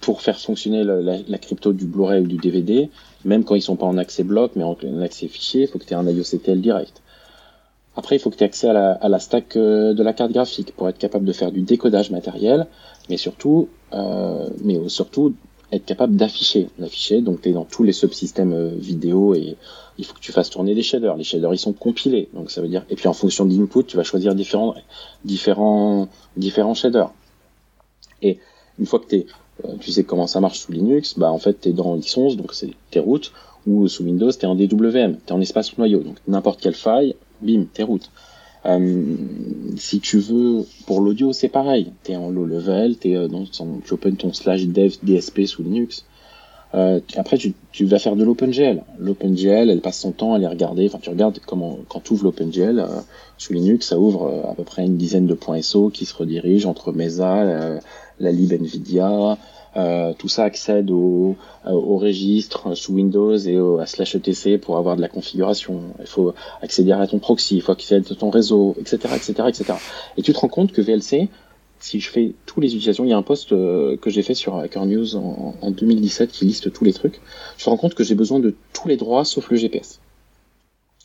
pour 0.00 0.20
faire 0.20 0.38
fonctionner 0.38 0.82
la, 0.84 1.38
crypto 1.38 1.72
du 1.72 1.86
Blu-ray 1.86 2.20
ou 2.20 2.26
du 2.26 2.36
DVD, 2.36 2.90
même 3.24 3.44
quand 3.44 3.54
ils 3.54 3.62
sont 3.62 3.76
pas 3.76 3.86
en 3.86 3.96
accès 3.96 4.24
bloc, 4.24 4.52
mais 4.56 4.64
en, 4.64 4.76
en 4.84 5.00
accès 5.00 5.28
fichier, 5.28 5.62
il 5.62 5.68
faut 5.68 5.78
que 5.78 5.84
tu 5.84 5.92
aies 5.92 5.96
un 5.96 6.06
IOCTL 6.06 6.60
direct. 6.60 7.02
Après, 7.96 8.16
il 8.16 8.18
faut 8.18 8.30
que 8.30 8.36
tu 8.36 8.42
aies 8.42 8.46
accès 8.46 8.68
à 8.68 8.72
la, 8.72 8.92
à 8.92 9.08
la 9.08 9.18
stack 9.18 9.56
euh, 9.56 9.94
de 9.94 10.02
la 10.02 10.12
carte 10.12 10.32
graphique 10.32 10.74
pour 10.76 10.88
être 10.88 10.98
capable 10.98 11.24
de 11.24 11.32
faire 11.32 11.52
du 11.52 11.60
décodage 11.60 12.10
matériel, 12.10 12.66
mais 13.08 13.16
surtout, 13.16 13.68
euh, 13.92 14.48
mais 14.64 14.88
surtout 14.88 15.34
être 15.72 15.86
capable 15.86 16.16
d'afficher, 16.16 16.68
d'afficher. 16.78 17.22
Donc 17.22 17.42
tu 17.42 17.48
es 17.48 17.52
dans 17.52 17.64
tous 17.64 17.82
les 17.82 17.92
subsystèmes 17.92 18.52
euh, 18.52 18.74
vidéo 18.76 19.34
et 19.34 19.56
il 19.98 20.04
faut 20.04 20.14
que 20.14 20.20
tu 20.20 20.32
fasses 20.32 20.50
tourner 20.50 20.74
des 20.74 20.82
shaders. 20.82 21.16
Les 21.16 21.24
shaders 21.24 21.52
ils 21.54 21.58
sont 21.58 21.72
compilés, 21.72 22.28
donc 22.34 22.50
ça 22.50 22.60
veut 22.60 22.68
dire. 22.68 22.84
Et 22.90 22.96
puis 22.96 23.08
en 23.08 23.12
fonction 23.12 23.44
de 23.46 23.58
l'input, 23.58 23.84
tu 23.84 23.96
vas 23.96 24.04
choisir 24.04 24.34
différents 24.34 24.74
différents 25.24 26.08
différents 26.36 26.74
shaders. 26.74 27.10
Et 28.20 28.38
une 28.78 28.86
fois 28.86 29.00
que 29.00 29.06
t'es, 29.06 29.26
euh, 29.64 29.74
tu 29.80 29.90
sais 29.90 30.04
comment 30.04 30.26
ça 30.26 30.40
marche 30.40 30.60
sous 30.60 30.72
Linux, 30.72 31.18
bah 31.18 31.32
en 31.32 31.38
fait 31.38 31.60
tu 31.60 31.70
es 31.70 31.72
dans 31.72 31.96
X11, 31.96 32.36
donc 32.36 32.54
c'est 32.54 32.70
tes 32.90 33.00
routes, 33.00 33.32
ou 33.66 33.88
sous 33.88 34.04
Windows 34.04 34.30
tu 34.30 34.40
es 34.40 34.46
en 34.46 34.54
DWM, 34.54 35.16
tu 35.16 35.28
es 35.28 35.32
en 35.32 35.40
espace 35.40 35.76
noyau, 35.78 36.00
donc 36.00 36.16
n'importe 36.28 36.60
quelle 36.60 36.74
faille, 36.74 37.16
bim, 37.40 37.64
tes 37.72 37.82
routes. 37.82 38.10
Euh, 38.64 39.16
si 39.76 40.00
tu 40.00 40.18
veux, 40.18 40.64
pour 40.86 41.00
l'audio, 41.00 41.32
c'est 41.32 41.48
pareil. 41.48 41.92
Tu 42.04 42.12
es 42.12 42.16
en 42.16 42.30
low 42.30 42.44
level, 42.44 42.96
es, 43.04 43.16
euh, 43.16 43.28
dans, 43.28 43.44
tu 43.44 43.94
open 43.94 44.16
ton 44.16 44.32
slash 44.32 44.66
dev 44.66 44.94
DSP 45.02 45.46
sous 45.46 45.62
Linux. 45.62 46.04
Euh, 46.74 47.00
après, 47.16 47.36
tu, 47.36 47.52
tu, 47.70 47.84
vas 47.84 47.98
faire 47.98 48.16
de 48.16 48.24
l'OpenGL. 48.24 48.82
L'OpenGL, 48.98 49.68
elle 49.68 49.80
passe 49.80 49.98
son 49.98 50.12
temps 50.12 50.32
à 50.32 50.38
les 50.38 50.46
regarder. 50.46 50.86
Enfin, 50.86 50.98
tu 51.00 51.10
regardes 51.10 51.38
comment, 51.46 51.78
quand 51.88 52.00
tu 52.00 52.14
ouvres 52.14 52.24
l'OpenGL 52.24 52.78
euh, 52.78 52.86
sous 53.36 53.52
Linux, 53.52 53.88
ça 53.88 53.98
ouvre 53.98 54.24
euh, 54.24 54.50
à 54.50 54.54
peu 54.54 54.64
près 54.64 54.84
une 54.84 54.96
dizaine 54.96 55.26
de 55.26 55.34
points 55.34 55.60
SO 55.60 55.90
qui 55.90 56.06
se 56.06 56.14
redirigent 56.14 56.66
entre 56.66 56.92
Mesa, 56.92 57.80
la 58.20 58.32
lib 58.32 58.52
NVIDIA, 58.52 59.36
euh, 59.76 60.12
tout 60.18 60.28
ça 60.28 60.44
accède 60.44 60.90
au, 60.90 61.36
au 61.66 61.96
registre 61.96 62.74
sous 62.74 62.92
Windows 62.92 63.36
et 63.36 63.58
au, 63.58 63.78
à 63.78 63.86
slash 63.86 64.14
etc 64.14 64.58
pour 64.58 64.76
avoir 64.76 64.96
de 64.96 65.00
la 65.00 65.08
configuration. 65.08 65.80
Il 66.00 66.06
faut 66.06 66.34
accéder 66.60 66.92
à 66.92 67.06
ton 67.06 67.18
proxy, 67.18 67.56
il 67.56 67.62
faut 67.62 67.72
accéder 67.72 68.06
à 68.10 68.14
ton 68.14 68.30
réseau, 68.30 68.74
etc., 68.78 69.14
etc., 69.14 69.32
etc. 69.48 69.74
Et 70.16 70.22
tu 70.22 70.32
te 70.32 70.38
rends 70.38 70.48
compte 70.48 70.72
que 70.72 70.82
VLC, 70.82 71.28
si 71.80 72.00
je 72.00 72.10
fais 72.10 72.34
tous 72.46 72.60
les 72.60 72.68
utilisations, 72.68 73.04
il 73.04 73.10
y 73.10 73.12
a 73.12 73.16
un 73.16 73.22
post 73.22 73.52
euh, 73.52 73.96
que 73.96 74.10
j'ai 74.10 74.22
fait 74.22 74.34
sur 74.34 74.56
Hacker 74.56 74.86
News 74.86 75.16
en, 75.16 75.54
en, 75.60 75.70
2017 75.70 76.30
qui 76.30 76.44
liste 76.44 76.72
tous 76.72 76.84
les 76.84 76.92
trucs. 76.92 77.20
Je 77.58 77.64
me 77.64 77.70
rends 77.70 77.76
compte 77.76 77.94
que 77.94 78.04
j'ai 78.04 78.14
besoin 78.14 78.38
de 78.38 78.54
tous 78.72 78.88
les 78.88 78.96
droits 78.96 79.24
sauf 79.24 79.50
le 79.50 79.56
GPS. 79.56 80.00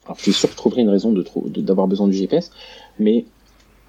Alors 0.06 0.18
je 0.18 0.24
suis 0.24 0.34
sûr 0.34 0.50
que 0.50 0.54
je 0.54 0.58
trouverai 0.58 0.82
une 0.82 0.90
raison 0.90 1.14
d'avoir 1.58 1.88
besoin 1.88 2.08
du 2.08 2.16
GPS, 2.16 2.52
mais 3.00 3.26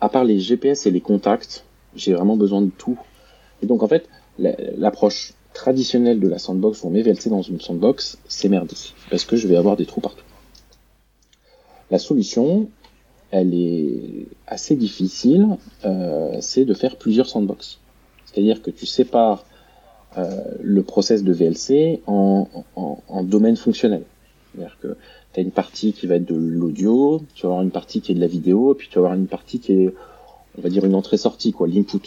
à 0.01 0.09
part 0.09 0.25
les 0.25 0.41
GPS 0.41 0.87
et 0.87 0.91
les 0.91 1.01
contacts, 1.01 1.65
j'ai 1.95 2.13
vraiment 2.13 2.37
besoin 2.37 2.63
de 2.63 2.71
tout. 2.71 2.99
Et 3.63 3.67
donc 3.67 3.83
en 3.83 3.89
fait, 3.89 4.09
l'approche 4.39 5.35
traditionnelle 5.55 6.21
de 6.21 6.29
la 6.29 6.39
sandbox 6.39 6.83
où 6.83 6.87
on 6.87 6.91
met 6.91 7.03
VLC 7.03 7.29
dans 7.29 7.43
une 7.43 7.61
sandbox, 7.61 8.19
c'est 8.29 8.49
merdique, 8.49 8.95
parce 9.11 9.25
que 9.25 9.37
je 9.37 9.49
vais 9.49 9.57
avoir 9.57 9.77
des 9.77 9.87
trous 9.87 10.01
partout. 10.01 10.25
La 11.91 11.99
solution, 11.99 12.69
elle 13.31 13.55
est 13.55 14.27
assez 14.47 14.77
difficile, 14.77 15.47
euh, 15.85 16.37
c'est 16.41 16.65
de 16.65 16.75
faire 16.75 16.97
plusieurs 16.97 17.29
sandbox. 17.29 17.79
C'est-à-dire 18.27 18.63
que 18.63 18.71
tu 18.71 18.87
sépares 18.87 19.45
euh, 20.17 20.43
le 20.63 20.83
process 20.83 21.25
de 21.25 21.33
VLC 21.33 22.01
en, 22.07 22.47
en, 22.77 22.99
en 23.09 23.23
domaine 23.23 23.57
fonctionnel. 23.57 24.03
C'est-à-dire 24.55 24.79
que 24.81 24.97
tu 25.33 25.41
as 25.41 25.43
une 25.43 25.51
partie 25.51 25.93
qui 25.93 26.07
va 26.07 26.17
être 26.17 26.25
de 26.25 26.35
l'audio, 26.35 27.23
tu 27.35 27.43
vas 27.43 27.49
avoir 27.51 27.63
une 27.63 27.71
partie 27.71 28.01
qui 28.01 28.13
est 28.13 28.15
de 28.15 28.21
la 28.21 28.27
vidéo, 28.27 28.75
puis 28.75 28.89
tu 28.89 28.95
vas 28.95 29.07
avoir 29.07 29.15
une 29.15 29.27
partie 29.27 29.61
qui 29.61 29.73
est, 29.73 29.95
on 30.57 30.63
va 30.63 30.69
dire, 30.69 30.85
une 30.85 30.95
entrée-sortie, 30.95 31.53
quoi, 31.53 31.69
l'input. 31.69 32.01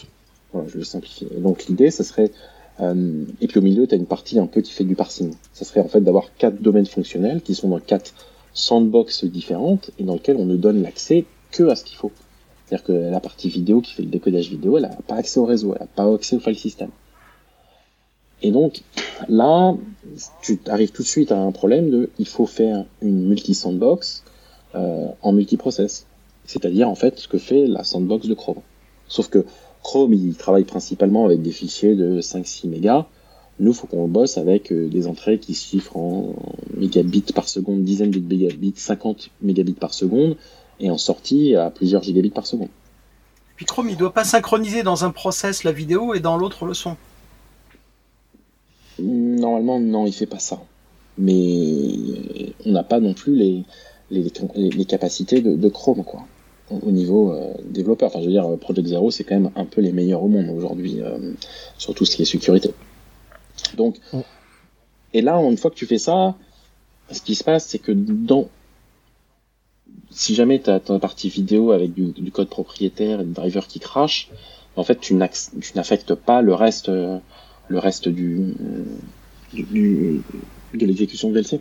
Voilà, 0.54 0.68
je 0.68 0.78
vais 0.78 0.84
simplifier. 0.84 1.28
Donc 1.38 1.66
l'idée, 1.66 1.91
ça 1.91 2.04
serait, 2.04 2.32
euh, 2.80 3.26
et 3.39 3.47
puis 3.47 3.60
au 3.60 3.62
milieu, 3.62 3.88
tu 3.88 3.95
as 3.95 3.97
une 3.97 4.06
partie 4.06 4.39
un 4.39 4.47
peu 4.47 4.62
qui 4.62 4.72
fait 4.72 4.84
du 4.84 4.95
parsing. 4.95 5.34
Ça 5.54 5.66
serait 5.66 5.82
en 5.82 5.88
fait 5.88 6.02
d'avoir 6.02 6.34
quatre 6.38 6.62
domaines 6.62 6.86
fonctionnels 6.86 7.41
qui 7.41 7.56
sont 7.56 7.70
dans 7.70 7.80
quatre 7.80 8.14
sandbox 8.54 9.26
différentes 9.26 9.91
et 9.97 10.04
dans 10.04 10.14
lesquelles 10.14 10.38
on 10.38 10.45
ne 10.45 10.58
donne 10.58 10.82
l'accès 10.82 11.26
que 11.52 11.64
à 11.64 11.76
ce 11.76 11.84
qu'il 11.84 11.97
faut. 11.97 12.12
C'est-à-dire 12.66 12.86
que 12.86 12.93
la 12.93 13.20
partie 13.20 13.49
vidéo 13.49 13.82
qui 13.82 13.93
fait 13.93 14.04
le 14.04 14.10
décodage 14.10 14.49
vidéo, 14.49 14.78
elle 14.78 14.84
n'a 14.84 14.89
pas 15.08 15.16
accès 15.16 15.39
au 15.39 15.45
réseau, 15.45 15.74
elle 15.74 15.82
n'a 15.82 15.88
pas 15.88 16.14
accès 16.14 16.36
au 16.36 16.39
file 16.39 16.58
system. 16.58 16.89
Et 18.41 18.52
donc 18.52 18.82
là, 19.30 19.76
tu 20.41 20.60
arrives 20.68 20.91
tout 20.91 21.04
de 21.04 21.08
suite 21.08 21.32
à 21.32 21.39
un 21.39 21.52
problème 21.52 21.89
de, 21.89 22.10
il 22.18 22.28
faut 22.28 22.45
faire 22.45 22.86
une 23.02 23.28
multi-sandbox 23.28 24.24
euh, 24.76 25.08
en 25.22 25.32
multiprocess. 25.34 26.06
C'est-à-dire 26.45 26.89
en 26.89 26.95
fait 26.95 27.20
ce 27.20 27.28
que 27.28 27.38
fait 27.38 27.68
la 27.68 27.84
sandbox 27.84 28.28
de 28.28 28.34
Chrome. 28.34 28.62
Sauf 29.08 29.30
que 29.30 29.45
Chrome, 29.84 30.13
il 30.13 30.36
travaille 30.36 30.63
principalement 30.63 31.25
avec 31.25 31.41
des 31.41 31.51
fichiers 31.51 31.95
de 31.95 32.21
5-6 32.21 32.69
mégas. 32.69 33.07
Nous, 33.59 33.73
faut 33.73 33.88
qu'on 33.88 34.07
bosse 34.07 34.38
avec 34.38 34.71
euh, 34.71 34.88
des 34.88 35.07
entrées 35.07 35.38
qui 35.38 35.53
se 35.53 35.67
chiffrent 35.67 35.97
en 35.97 36.36
mégabits 36.75 37.21
par 37.34 37.47
seconde, 37.47 37.84
dizaines 37.84 38.11
de 38.11 38.19
mégabits, 38.19 38.73
50 38.75 39.29
mégabits 39.41 39.73
par 39.73 39.93
seconde, 39.93 40.38
et 40.79 40.89
en 40.89 40.97
sortie 40.97 41.55
à 41.55 41.69
plusieurs 41.69 42.03
gigabits 42.03 42.29
par 42.29 42.45
seconde. 42.45 42.69
Puis 43.55 43.65
Chrome, 43.65 43.89
il 43.89 43.97
doit 43.97 44.13
pas 44.13 44.23
synchroniser 44.23 44.82
dans 44.82 45.05
un 45.05 45.11
process 45.11 45.63
la 45.63 45.71
vidéo 45.71 46.13
et 46.13 46.19
dans 46.19 46.38
l'autre 46.38 46.65
le 46.65 46.73
son. 46.73 46.97
Normalement, 48.99 49.79
non, 49.79 50.07
il 50.07 50.13
fait 50.13 50.25
pas 50.25 50.39
ça. 50.39 50.59
Mais 51.17 52.53
on 52.65 52.71
n'a 52.71 52.84
pas 52.84 52.99
non 52.99 53.13
plus 53.13 53.36
les, 53.36 53.63
les, 54.09 54.32
les 54.55 54.86
capacités 54.86 55.41
de, 55.41 55.55
de 55.55 55.69
Chrome, 55.69 56.03
quoi 56.03 56.25
au 56.82 56.91
niveau 56.91 57.32
euh, 57.32 57.53
développeur. 57.65 58.07
Enfin, 58.07 58.19
je 58.19 58.26
veux 58.26 58.32
dire, 58.32 58.47
Project 58.59 58.88
Zero, 58.88 59.11
c'est 59.11 59.24
quand 59.24 59.36
même 59.36 59.51
un 59.55 59.65
peu 59.65 59.82
les 59.82 59.91
meilleurs 59.91 60.24
au 60.24 60.28
monde 60.28 60.49
aujourd'hui, 60.55 61.01
euh, 61.01 61.34
sur 61.78 61.93
tout 61.93 62.05
ce 62.05 62.15
qui 62.15 62.22
est 62.22 62.26
sécurité. 62.26 62.72
Donc, 63.78 63.97
oh. 64.13 64.24
et 65.13 65.22
là, 65.22 65.38
une 65.38 65.57
fois 65.57 65.72
que 65.72 65.76
tu 65.76 65.86
fais 65.86 65.97
ça, 65.97 66.36
ce 67.11 67.22
qui 67.22 67.36
se 67.36 67.43
passe, 67.43 67.65
c'est 67.65 67.80
que 67.80 67.91
dans, 67.91 68.47
si 70.09 70.36
jamais 70.36 70.59
tu 70.61 70.69
as 70.69 70.80
ta 70.80 70.99
partie 70.99 71.30
vidéo 71.30 71.72
avec 71.72 71.93
du, 71.93 72.11
du, 72.11 72.32
code 72.32 72.49
propriétaire 72.49 73.22
et 73.22 73.26
des 73.26 73.34
drivers 73.34 73.67
qui 73.67 73.80
crash, 73.80 74.30
En 74.78 74.84
fait, 74.84 74.99
tu 74.99 75.13
n'affectes 75.15 76.15
pas 76.15 76.41
le 76.41 76.53
reste, 76.53 76.88
le 76.89 77.80
reste 77.80 78.07
du, 78.07 78.55
du 79.53 80.22
de 80.74 80.86
l'exécution 80.86 81.30
de 81.30 81.39
VLC. 81.39 81.59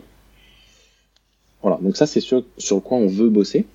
Voilà, 1.61 1.77
donc 1.81 1.95
ça 1.95 2.07
c'est 2.07 2.21
sur, 2.21 2.43
sur 2.57 2.81
quoi 2.81 2.97
on 2.97 3.07
veut 3.07 3.29
bosser. 3.29 3.65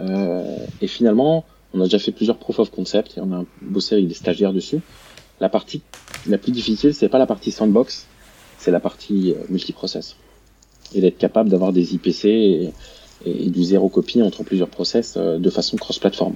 Euh, 0.00 0.56
et 0.80 0.86
finalement, 0.86 1.44
on 1.74 1.80
a 1.80 1.84
déjà 1.84 1.98
fait 1.98 2.12
plusieurs 2.12 2.38
proof 2.38 2.58
of 2.58 2.70
concept 2.70 3.18
et 3.18 3.20
on 3.20 3.32
a 3.32 3.44
bossé 3.62 3.94
avec 3.94 4.08
des 4.08 4.14
stagiaires 4.14 4.52
dessus. 4.52 4.80
La 5.40 5.48
partie 5.48 5.82
la 6.26 6.38
plus 6.38 6.52
difficile, 6.52 6.94
c'est 6.94 7.08
pas 7.08 7.18
la 7.18 7.26
partie 7.26 7.50
sandbox, 7.50 8.06
c'est 8.58 8.70
la 8.70 8.80
partie 8.80 9.32
euh, 9.32 9.44
multiprocess. 9.48 10.16
Et 10.94 11.00
d'être 11.00 11.18
capable 11.18 11.48
d'avoir 11.48 11.72
des 11.72 11.94
IPC 11.94 12.24
et, 12.24 12.72
du 13.24 13.62
zéro 13.62 13.90
copie 13.90 14.22
entre 14.22 14.42
plusieurs 14.44 14.70
process 14.70 15.14
euh, 15.16 15.38
de 15.38 15.50
façon 15.50 15.76
cross-platform. 15.76 16.34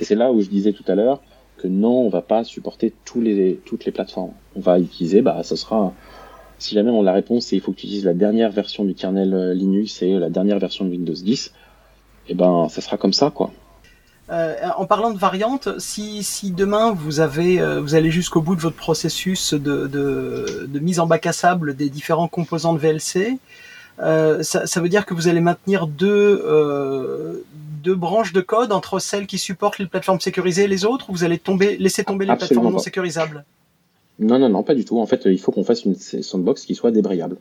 Et 0.00 0.04
c'est 0.04 0.14
là 0.14 0.30
où 0.30 0.40
je 0.40 0.48
disais 0.48 0.72
tout 0.72 0.84
à 0.86 0.94
l'heure 0.94 1.22
que 1.56 1.68
non, 1.68 2.00
on 2.00 2.08
va 2.08 2.22
pas 2.22 2.44
supporter 2.44 2.92
toutes 3.04 3.24
les 3.24 3.92
plateformes. 3.92 4.32
On 4.56 4.60
va 4.60 4.78
utiliser, 4.78 5.22
bah, 5.22 5.42
ce 5.42 5.56
sera 5.56 5.94
si 6.58 6.74
jamais 6.74 6.90
on 6.90 7.02
la 7.02 7.12
réponse 7.12 7.46
c'est 7.46 7.56
il 7.56 7.60
faut 7.60 7.72
que 7.72 7.78
tu 7.78 7.86
utilises 7.86 8.04
la 8.04 8.14
dernière 8.14 8.52
version 8.52 8.84
du 8.84 8.94
kernel 8.94 9.52
Linux 9.52 10.00
et 10.02 10.18
la 10.18 10.30
dernière 10.30 10.58
version 10.58 10.84
de 10.84 10.90
Windows 10.90 11.12
10, 11.12 11.52
et 12.28 12.32
eh 12.32 12.34
ben 12.34 12.68
ça 12.68 12.80
sera 12.80 12.96
comme 12.96 13.12
ça 13.12 13.30
quoi. 13.30 13.50
Euh, 14.30 14.54
en 14.76 14.86
parlant 14.86 15.10
de 15.10 15.18
variantes, 15.18 15.68
si, 15.78 16.22
si 16.22 16.52
demain 16.52 16.92
vous 16.92 17.20
avez 17.20 17.60
euh, 17.60 17.80
vous 17.80 17.94
allez 17.94 18.10
jusqu'au 18.10 18.40
bout 18.40 18.54
de 18.54 18.60
votre 18.60 18.76
processus 18.76 19.52
de, 19.52 19.86
de, 19.86 20.66
de, 20.68 20.78
mise 20.78 21.00
en 21.00 21.06
bac 21.06 21.26
à 21.26 21.32
sable 21.32 21.74
des 21.74 21.90
différents 21.90 22.28
composants 22.28 22.72
de 22.72 22.78
VLC, 22.78 23.38
euh, 24.00 24.42
ça, 24.42 24.66
ça, 24.66 24.80
veut 24.80 24.88
dire 24.88 25.04
que 25.04 25.12
vous 25.12 25.28
allez 25.28 25.40
maintenir 25.40 25.86
deux, 25.86 26.40
deux 27.82 27.94
branches 27.94 28.32
de 28.32 28.40
code 28.40 28.72
entre 28.72 29.00
celles 29.00 29.26
qui 29.26 29.38
supportent 29.38 29.78
les 29.78 29.86
plateformes 29.86 30.20
sécurisées 30.20 30.64
et 30.64 30.68
les 30.68 30.84
autres, 30.84 31.10
ou 31.10 31.12
vous 31.12 31.24
allez 31.24 31.38
tomber, 31.38 31.76
laisser 31.76 32.04
tomber 32.04 32.24
les 32.24 32.36
plateformes 32.36 32.72
non 32.72 32.78
sécurisables? 32.78 33.44
Non, 34.18 34.38
non, 34.38 34.48
non, 34.48 34.62
pas 34.62 34.74
du 34.74 34.84
tout. 34.84 34.98
En 34.98 35.06
fait, 35.06 35.22
il 35.26 35.38
faut 35.38 35.52
qu'on 35.52 35.64
fasse 35.64 35.84
une 35.84 35.96
sandbox 35.96 36.64
qui 36.64 36.74
soit 36.74 36.90
débrayable. 36.90 37.36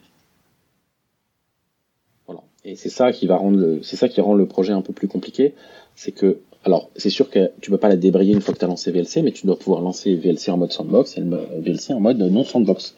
Et 2.64 2.76
c'est 2.76 2.90
ça 2.90 3.12
qui 3.12 3.26
va 3.28 3.38
rendre 3.38 3.80
c'est 3.82 3.96
ça 3.96 4.08
qui 4.08 4.22
rend 4.22 4.36
le 4.36 4.46
projet 4.46 4.74
un 4.74 4.82
peu 4.82 4.94
plus 4.94 5.08
compliqué. 5.08 5.54
C'est 5.96 6.12
que, 6.12 6.38
alors, 6.64 6.90
c'est 6.96 7.10
sûr 7.10 7.30
que 7.30 7.52
tu 7.60 7.72
peux 7.72 7.78
pas 7.78 7.90
la 7.90 7.96
débrayer 7.96 8.34
une 8.34 8.42
fois 8.42 8.54
que 8.54 8.60
tu 8.60 8.66
as 8.66 8.68
lancé 8.68 8.92
VLC, 8.92 9.24
mais 9.24 9.32
tu 9.32 9.46
dois 9.48 9.58
pouvoir 9.58 9.82
lancer 9.82 10.16
VLC 10.16 10.50
en 10.50 10.58
mode 10.58 10.72
sandbox 10.72 11.18
et 11.18 11.22
VLC 11.22 11.94
en 11.94 12.00
mode 12.00 12.20
non 12.20 12.44
sandbox. 12.44 12.96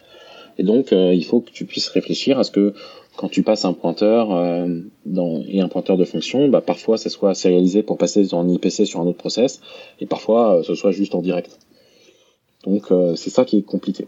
Et 0.58 0.64
donc, 0.64 0.92
euh, 0.92 1.14
il 1.14 1.26
faut 1.26 1.40
que 1.40 1.50
tu 1.50 1.66
puisses 1.66 1.88
réfléchir 1.88 2.38
à 2.38 2.44
ce 2.44 2.52
que 2.52 2.74
quand 3.16 3.30
tu 3.30 3.44
passes 3.44 3.66
un 3.66 3.74
pointeur 3.74 4.32
euh, 4.32 4.80
dans, 5.06 5.44
et 5.48 5.62
un 5.62 5.68
pointeur 5.68 5.98
de 5.98 6.06
fonction, 6.06 6.50
bah, 6.50 6.62
parfois 6.62 6.98
ça 6.98 7.10
soit 7.10 7.36
sérialisé 7.36 7.84
pour 7.84 7.98
passer 7.98 8.34
en 8.34 8.48
IPC 8.48 8.86
sur 8.86 9.00
un 9.00 9.06
autre 9.06 9.18
process, 9.18 9.62
et 10.00 10.06
parfois 10.06 10.60
euh, 10.60 10.64
ce 10.64 10.76
soit 10.76 10.92
juste 10.92 11.14
en 11.16 11.22
direct. 11.22 11.60
Donc 12.64 12.92
euh, 12.92 13.16
c'est 13.16 13.30
ça 13.30 13.46
qui 13.46 13.58
est 13.58 13.64
compliqué. 13.64 14.08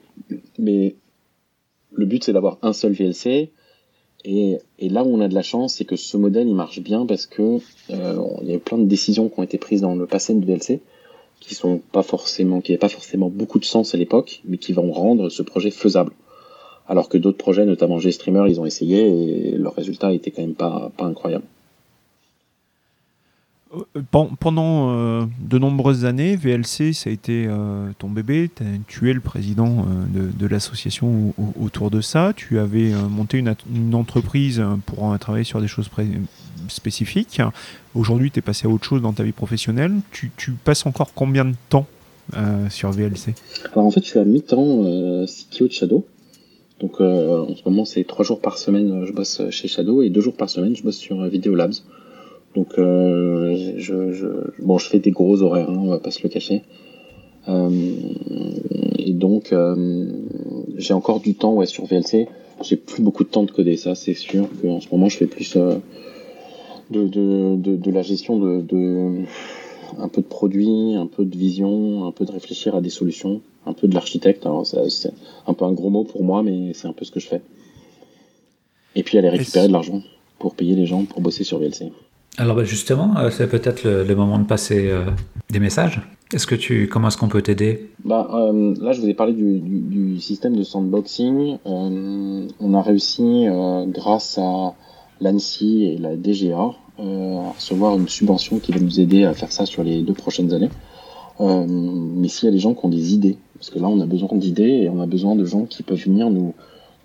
Mais 0.58 0.96
le 1.92 2.06
but 2.06 2.24
c'est 2.24 2.34
d'avoir 2.34 2.58
un 2.62 2.74
seul 2.74 2.94
VLC. 2.94 3.52
Et, 4.26 4.60
là 4.80 5.04
où 5.04 5.16
on 5.16 5.22
a 5.22 5.28
de 5.28 5.36
la 5.36 5.44
chance, 5.44 5.76
c'est 5.76 5.86
que 5.86 5.96
ce 5.96 6.18
modèle 6.18 6.48
il 6.48 6.56
marche 6.56 6.80
bien 6.80 7.06
parce 7.06 7.28
que 7.28 7.60
euh, 7.92 8.20
il 8.42 8.50
y 8.50 8.52
a 8.52 8.56
eu 8.56 8.60
plein 8.60 8.78
de 8.78 8.86
décisions 8.86 9.30
qui 9.30 9.40
ont 9.40 9.44
été 9.44 9.58
prises 9.58 9.82
dans 9.82 9.96
le 9.96 10.06
passé 10.06 10.34
de 10.34 10.46
VLC 10.46 10.82
qui 11.40 11.54
sont 11.54 11.82
pas 11.92 12.02
forcément, 12.02 12.62
qui 12.62 12.72
n'avaient 12.72 12.80
pas 12.80 12.90
forcément 12.90 13.30
beaucoup 13.30 13.60
de 13.60 13.66
sens 13.66 13.94
à 13.94 13.98
l'époque, 13.98 14.42
mais 14.46 14.58
qui 14.58 14.74
vont 14.74 14.92
rendre 14.92 15.30
ce 15.30 15.44
projet 15.44 15.70
faisable. 15.70 16.12
Alors 16.88 17.10
que 17.10 17.18
d'autres 17.18 17.38
projets, 17.38 17.66
notamment 17.66 18.00
GStreamer, 18.00 18.46
ils 18.48 18.60
ont 18.60 18.66
essayé 18.66 19.08
et 19.08 19.52
leur 19.52 19.76
résultat 19.76 20.14
était 20.14 20.32
quand 20.32 20.42
même 20.42 20.56
pas, 20.56 20.92
pas 20.98 21.06
incroyable. 21.06 21.46
Euh, 23.74 24.02
pendant 24.40 24.92
euh, 24.92 25.26
de 25.42 25.58
nombreuses 25.58 26.06
années, 26.06 26.36
VLC, 26.36 26.94
ça 26.94 27.10
a 27.10 27.14
été 27.14 27.46
euh, 27.48 27.90
ton 27.98 28.10
bébé. 28.10 28.50
Tu 28.88 29.10
es 29.10 29.14
le 29.14 29.20
président 29.20 29.86
de, 30.14 30.48
l'association 30.48 31.34
autour 31.60 31.90
de 31.90 32.02
ça. 32.02 32.34
Tu 32.36 32.60
avais 32.60 32.92
monté 33.10 33.40
une, 33.40 33.96
entreprise 33.96 34.64
pour 34.86 35.18
travailler 35.20 35.44
sur 35.44 35.62
des 35.62 35.68
choses 35.68 35.90
spécifiques. 36.68 37.42
Aujourd'hui, 37.96 38.30
tu 38.30 38.40
es 38.40 38.42
passé 38.42 38.68
à 38.68 38.70
autre 38.70 38.86
chose 38.86 39.02
dans 39.02 39.14
ta 39.14 39.24
vie 39.24 39.32
professionnelle. 39.32 39.94
Tu, 40.12 40.32
passes 40.64 40.86
encore 40.86 41.14
combien 41.14 41.46
de 41.46 41.56
temps 41.70 41.88
sur 42.70 42.92
VLC 42.92 43.34
Alors 43.74 43.86
en 43.86 43.92
fait, 43.92 44.04
je 44.04 44.10
suis 44.10 44.20
à 44.20 44.26
mi-temps 44.26 44.84
CTO 45.26 45.68
de 45.68 45.72
Shadow. 45.72 46.06
Donc 46.80 47.02
en 47.02 47.56
ce 47.56 47.64
moment, 47.66 47.86
c'est 47.86 48.04
trois 48.04 48.24
jours 48.24 48.40
par 48.40 48.60
semaine, 48.60 49.06
je 49.06 49.12
bosse 49.12 49.42
chez 49.50 49.68
Shadow 49.68 50.04
et 50.04 50.10
deux 50.10 50.22
jours 50.22 50.36
par 50.36 50.50
semaine, 50.50 50.76
je 50.76 50.84
bosse 50.84 50.98
sur 50.98 51.24
Video 51.26 51.56
Labs. 51.56 51.74
Donc 52.56 52.80
euh, 52.80 53.74
je, 53.78 54.14
je, 54.14 54.28
bon, 54.60 54.78
je 54.78 54.88
fais 54.88 55.00
des 55.00 55.12
gros 55.12 55.42
horaires, 55.42 55.70
hein, 55.70 55.78
on 55.78 55.90
va 55.90 56.00
pas 56.00 56.12
se 56.12 56.24
le 56.24 56.30
cacher. 56.30 56.64
Euh, 57.48 57.70
et 58.98 59.12
donc 59.12 59.52
euh, 59.52 60.08
j'ai 60.78 60.94
encore 60.94 61.20
du 61.20 61.36
temps 61.36 61.54
ouais, 61.54 61.66
sur 61.66 61.86
VLC. 61.86 62.28
J'ai 62.62 62.78
plus 62.78 63.04
beaucoup 63.04 63.26
de 63.26 63.30
temps 63.30 63.44
de 63.44 63.52
coder, 63.52 63.76
ça 63.76 63.94
c'est 63.94 64.14
sûr 64.14 64.48
qu'en 64.62 64.80
ce 64.80 64.88
moment 64.90 65.10
je 65.10 65.18
fais 65.18 65.28
plus 65.28 65.58
de, 65.58 65.82
de, 66.90 67.56
de, 67.58 67.76
de, 67.76 67.92
la 67.92 68.02
gestion 68.02 68.40
de, 68.40 68.62
de 68.62 69.26
un 70.00 70.08
peu 70.08 70.22
de 70.22 70.28
produit, 70.28 70.96
un 70.96 71.08
peu 71.08 71.26
de 71.26 71.36
vision, 71.38 72.06
un 72.06 72.12
peu 72.14 72.24
de 72.24 72.32
réfléchir 72.32 72.74
à 72.74 72.80
des 72.80 72.90
solutions, 72.90 73.42
un 73.66 73.74
peu 73.74 73.90
de 73.90 73.94
l'architecte. 73.94 74.46
Alors 74.46 74.66
c'est 74.66 75.12
un 75.46 75.54
peu 75.54 75.66
un 75.66 75.74
gros 75.74 75.90
mot 75.90 76.06
pour 76.06 76.24
moi, 76.24 76.42
mais 76.42 76.72
c'est 76.74 76.88
un 76.88 76.94
peu 76.94 77.04
ce 77.04 77.12
que 77.12 77.20
je 77.20 77.28
fais. 77.28 77.42
Et 78.96 79.04
puis 79.04 79.18
aller 79.18 79.28
récupérer 79.28 79.68
de 79.68 79.74
l'argent 79.74 80.02
pour 80.40 80.56
payer 80.56 80.76
les 80.76 80.86
gens 80.86 81.04
pour 81.04 81.20
bosser 81.20 81.44
sur 81.44 81.60
VLC. 81.60 81.92
Alors 82.38 82.56
bah, 82.56 82.64
justement, 82.64 83.18
euh, 83.18 83.30
c'est 83.30 83.48
peut-être 83.48 83.84
le, 83.84 84.16
moment 84.16 84.40
de 84.40 84.46
passer 84.46 84.90
euh, 84.90 85.06
des 85.52 85.60
messages. 85.60 86.02
Est-ce 86.34 86.48
que 86.48 86.56
tu, 86.56 86.90
comment 86.92 87.08
est-ce 87.08 87.18
qu'on 87.18 87.30
peut 87.30 87.42
t'aider? 87.42 87.90
Bah, 88.04 88.28
euh, 88.34 88.76
Là, 88.82 88.92
je 88.92 89.02
vous 89.02 89.08
ai 89.08 89.14
parlé 89.14 89.34
du, 89.34 90.20
système 90.20 90.56
de 90.56 90.64
sandboxing. 90.64 91.58
on 91.66 92.74
a 92.74 92.82
réussi, 92.82 93.46
grâce 93.88 94.38
à 94.38 94.74
l'ANSI 95.22 95.86
et 95.86 95.98
la 95.98 96.16
DGA, 96.16 96.72
à 96.98 97.52
recevoir 97.56 97.96
une 97.96 98.08
subvention 98.08 98.60
qui 98.60 98.72
va 98.72 98.80
nous 98.80 99.00
aider 99.00 99.24
à 99.24 99.34
faire 99.34 99.52
ça 99.52 99.66
sur 99.66 99.84
les 99.84 100.02
deux 100.02 100.14
prochaines 100.14 100.52
années. 100.54 100.70
mais 101.40 102.28
s'il 102.28 102.48
y 102.48 102.50
a 102.50 102.52
des 102.52 102.60
gens 102.60 102.74
qui 102.74 102.86
ont 102.86 102.90
des 102.90 103.14
idées, 103.14 103.38
parce 103.58 103.70
que 103.70 103.80
là, 103.80 103.88
on 103.88 104.02
a 104.02 104.06
besoin 104.06 104.30
d'idées 104.34 104.82
et 104.84 104.90
on 104.90 105.02
a 105.02 105.06
besoin 105.06 105.36
de 105.36 105.46
gens 105.46 105.66
qui 105.66 105.84
peuvent 105.84 106.04
venir 106.04 106.30
nous, 106.30 106.54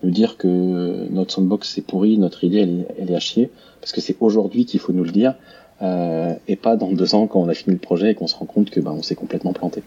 nous 0.02 0.10
dire 0.10 0.36
que 0.36 1.08
notre 1.10 1.32
sandbox 1.32 1.72
c'est 1.74 1.82
pourri, 1.82 2.18
notre 2.18 2.44
idée 2.44 2.58
elle 2.58 2.80
est, 2.80 2.86
elle 2.98 3.10
est 3.10 3.14
à 3.14 3.20
chier, 3.20 3.50
parce 3.80 3.92
que 3.92 4.00
c'est 4.00 4.16
aujourd'hui 4.20 4.64
qu'il 4.64 4.80
faut 4.80 4.92
nous 4.92 5.04
le 5.04 5.10
dire, 5.10 5.34
euh, 5.82 6.34
et 6.48 6.56
pas 6.56 6.76
dans 6.76 6.92
deux 6.92 7.14
ans 7.14 7.26
quand 7.26 7.40
on 7.40 7.48
a 7.48 7.54
fini 7.54 7.74
le 7.74 7.80
projet 7.80 8.10
et 8.10 8.14
qu'on 8.14 8.26
se 8.26 8.36
rend 8.36 8.46
compte 8.46 8.70
que 8.70 8.80
ben, 8.80 8.92
on 8.92 9.02
s'est 9.02 9.14
complètement 9.14 9.52
planté. 9.52 9.82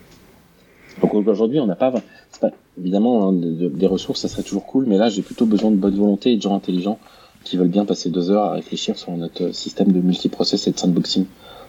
Donc 1.01 1.14
aujourd'hui 1.14 1.59
on 1.59 1.66
n'a 1.66 1.76
pas, 1.76 1.91
pas, 2.39 2.49
évidemment 2.80 3.30
hein, 3.30 3.34
des 3.34 3.88
ressources, 3.88 4.22
ça 4.22 4.28
serait 4.28 4.43
toujours 4.43 4.66
cool, 4.66 4.86
mais 4.88 4.97
là 4.97 5.09
j'ai 5.09 5.22
plutôt 5.22 5.45
besoin 5.45 5.72
de 5.72 5.76
bonne 5.76 5.95
volonté 5.95 6.32
et 6.32 6.38
de 6.38 6.41
gens 6.41 6.55
intelligents 6.55 6.99
qui 7.43 7.57
veulent 7.57 7.68
bien 7.68 7.86
passer 7.86 8.09
deux 8.09 8.32
heures 8.32 8.45
à 8.45 8.53
réfléchir 8.53 8.97
sur 8.97 9.11
notre 9.11 9.53
système 9.53 9.91
de 9.91 9.99
multiprocess 9.99 10.68
et 10.68 10.72
de 10.72 10.78
sandboxing 10.78 11.26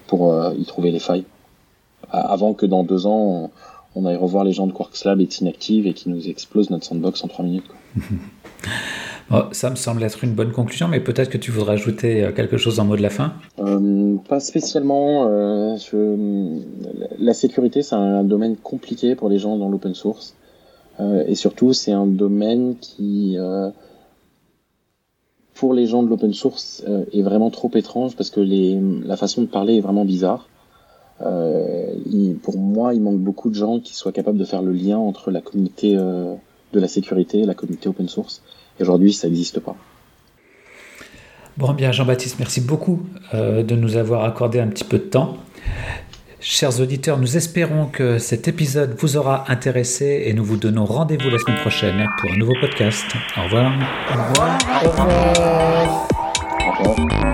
pour 0.06 0.32
euh, 0.32 0.54
y 0.54 0.64
trouver 0.64 0.90
les 0.90 0.98
failles, 0.98 1.24
avant 2.10 2.54
que 2.54 2.66
dans 2.66 2.84
deux 2.84 3.06
ans 3.06 3.18
on 3.18 3.50
aille 4.06 4.16
revoir 4.16 4.44
les 4.44 4.52
gens 4.52 4.66
de 4.66 4.72
Quarks 4.72 5.04
Lab 5.04 5.20
et 5.20 5.26
de 5.26 5.32
Synactive 5.32 5.86
et 5.86 5.94
qui 5.94 6.08
nous 6.08 6.28
explosent 6.28 6.70
notre 6.70 6.84
sandbox 6.84 7.22
en 7.24 7.28
trois 7.28 7.44
minutes. 7.44 7.64
ça 9.52 9.70
me 9.70 9.76
semble 9.76 10.02
être 10.02 10.24
une 10.24 10.34
bonne 10.34 10.52
conclusion, 10.52 10.88
mais 10.88 11.00
peut-être 11.00 11.30
que 11.30 11.38
tu 11.38 11.50
voudrais 11.50 11.74
ajouter 11.74 12.24
euh, 12.24 12.32
quelque 12.32 12.56
chose 12.56 12.80
en 12.80 12.84
mot 12.84 12.96
de 12.96 13.02
la 13.02 13.10
fin? 13.10 13.34
Euh, 13.60 14.16
Pas 14.28 14.40
spécialement. 14.40 15.26
Euh, 15.28 15.76
La 17.18 17.34
sécurité, 17.34 17.82
c'est 17.82 17.94
un 17.94 18.24
domaine 18.24 18.56
compliqué 18.56 19.14
pour 19.14 19.28
les 19.28 19.38
gens 19.38 19.56
dans 19.56 19.68
l'open 19.68 19.94
source. 19.94 20.34
Euh, 21.00 21.24
et 21.26 21.34
surtout, 21.34 21.72
c'est 21.72 21.92
un 21.92 22.06
domaine 22.06 22.76
qui, 22.80 23.36
euh, 23.38 23.70
pour 25.54 25.74
les 25.74 25.86
gens 25.86 26.02
de 26.02 26.08
l'open 26.08 26.32
source, 26.32 26.84
est 27.12 27.22
vraiment 27.22 27.50
trop 27.50 27.70
étrange 27.74 28.16
parce 28.16 28.30
que 28.30 28.40
les, 28.40 28.80
la 29.04 29.16
façon 29.16 29.42
de 29.42 29.46
parler 29.46 29.76
est 29.76 29.80
vraiment 29.80 30.04
bizarre. 30.04 30.48
Euh, 31.22 31.94
pour 32.42 32.58
moi, 32.58 32.94
il 32.94 33.00
manque 33.00 33.18
beaucoup 33.18 33.50
de 33.50 33.54
gens 33.54 33.80
qui 33.80 33.94
soient 33.94 34.12
capables 34.12 34.38
de 34.38 34.44
faire 34.44 34.62
le 34.62 34.72
lien 34.72 34.98
entre 34.98 35.30
la 35.30 35.40
communauté 35.40 35.96
euh, 35.96 36.34
de 36.72 36.80
la 36.80 36.88
sécurité 36.88 37.40
et 37.40 37.46
la 37.46 37.54
communauté 37.54 37.88
open 37.88 38.08
source. 38.08 38.42
Et 38.78 38.82
aujourd'hui, 38.82 39.12
ça 39.12 39.28
n'existe 39.28 39.60
pas. 39.60 39.76
Bon, 41.56 41.72
bien, 41.72 41.92
Jean-Baptiste, 41.92 42.36
merci 42.40 42.60
beaucoup 42.60 43.02
euh, 43.32 43.62
de 43.62 43.76
nous 43.76 43.96
avoir 43.96 44.24
accordé 44.24 44.58
un 44.58 44.66
petit 44.66 44.84
peu 44.84 44.98
de 44.98 45.04
temps. 45.04 45.36
Chers 46.40 46.80
auditeurs, 46.80 47.18
nous 47.18 47.36
espérons 47.36 47.86
que 47.86 48.18
cet 48.18 48.48
épisode 48.48 48.94
vous 48.98 49.16
aura 49.16 49.50
intéressé 49.50 50.24
et 50.26 50.34
nous 50.34 50.44
vous 50.44 50.58
donnons 50.58 50.84
rendez-vous 50.84 51.30
la 51.30 51.38
semaine 51.38 51.60
prochaine 51.60 52.06
pour 52.18 52.30
un 52.32 52.36
nouveau 52.36 52.52
podcast. 52.60 53.06
Au 53.38 53.44
revoir. 53.44 53.72
Au 54.10 54.28
revoir. 54.28 54.58
Au 54.84 54.88
revoir. 54.90 56.08
Au 56.66 56.92
revoir. 56.92 57.33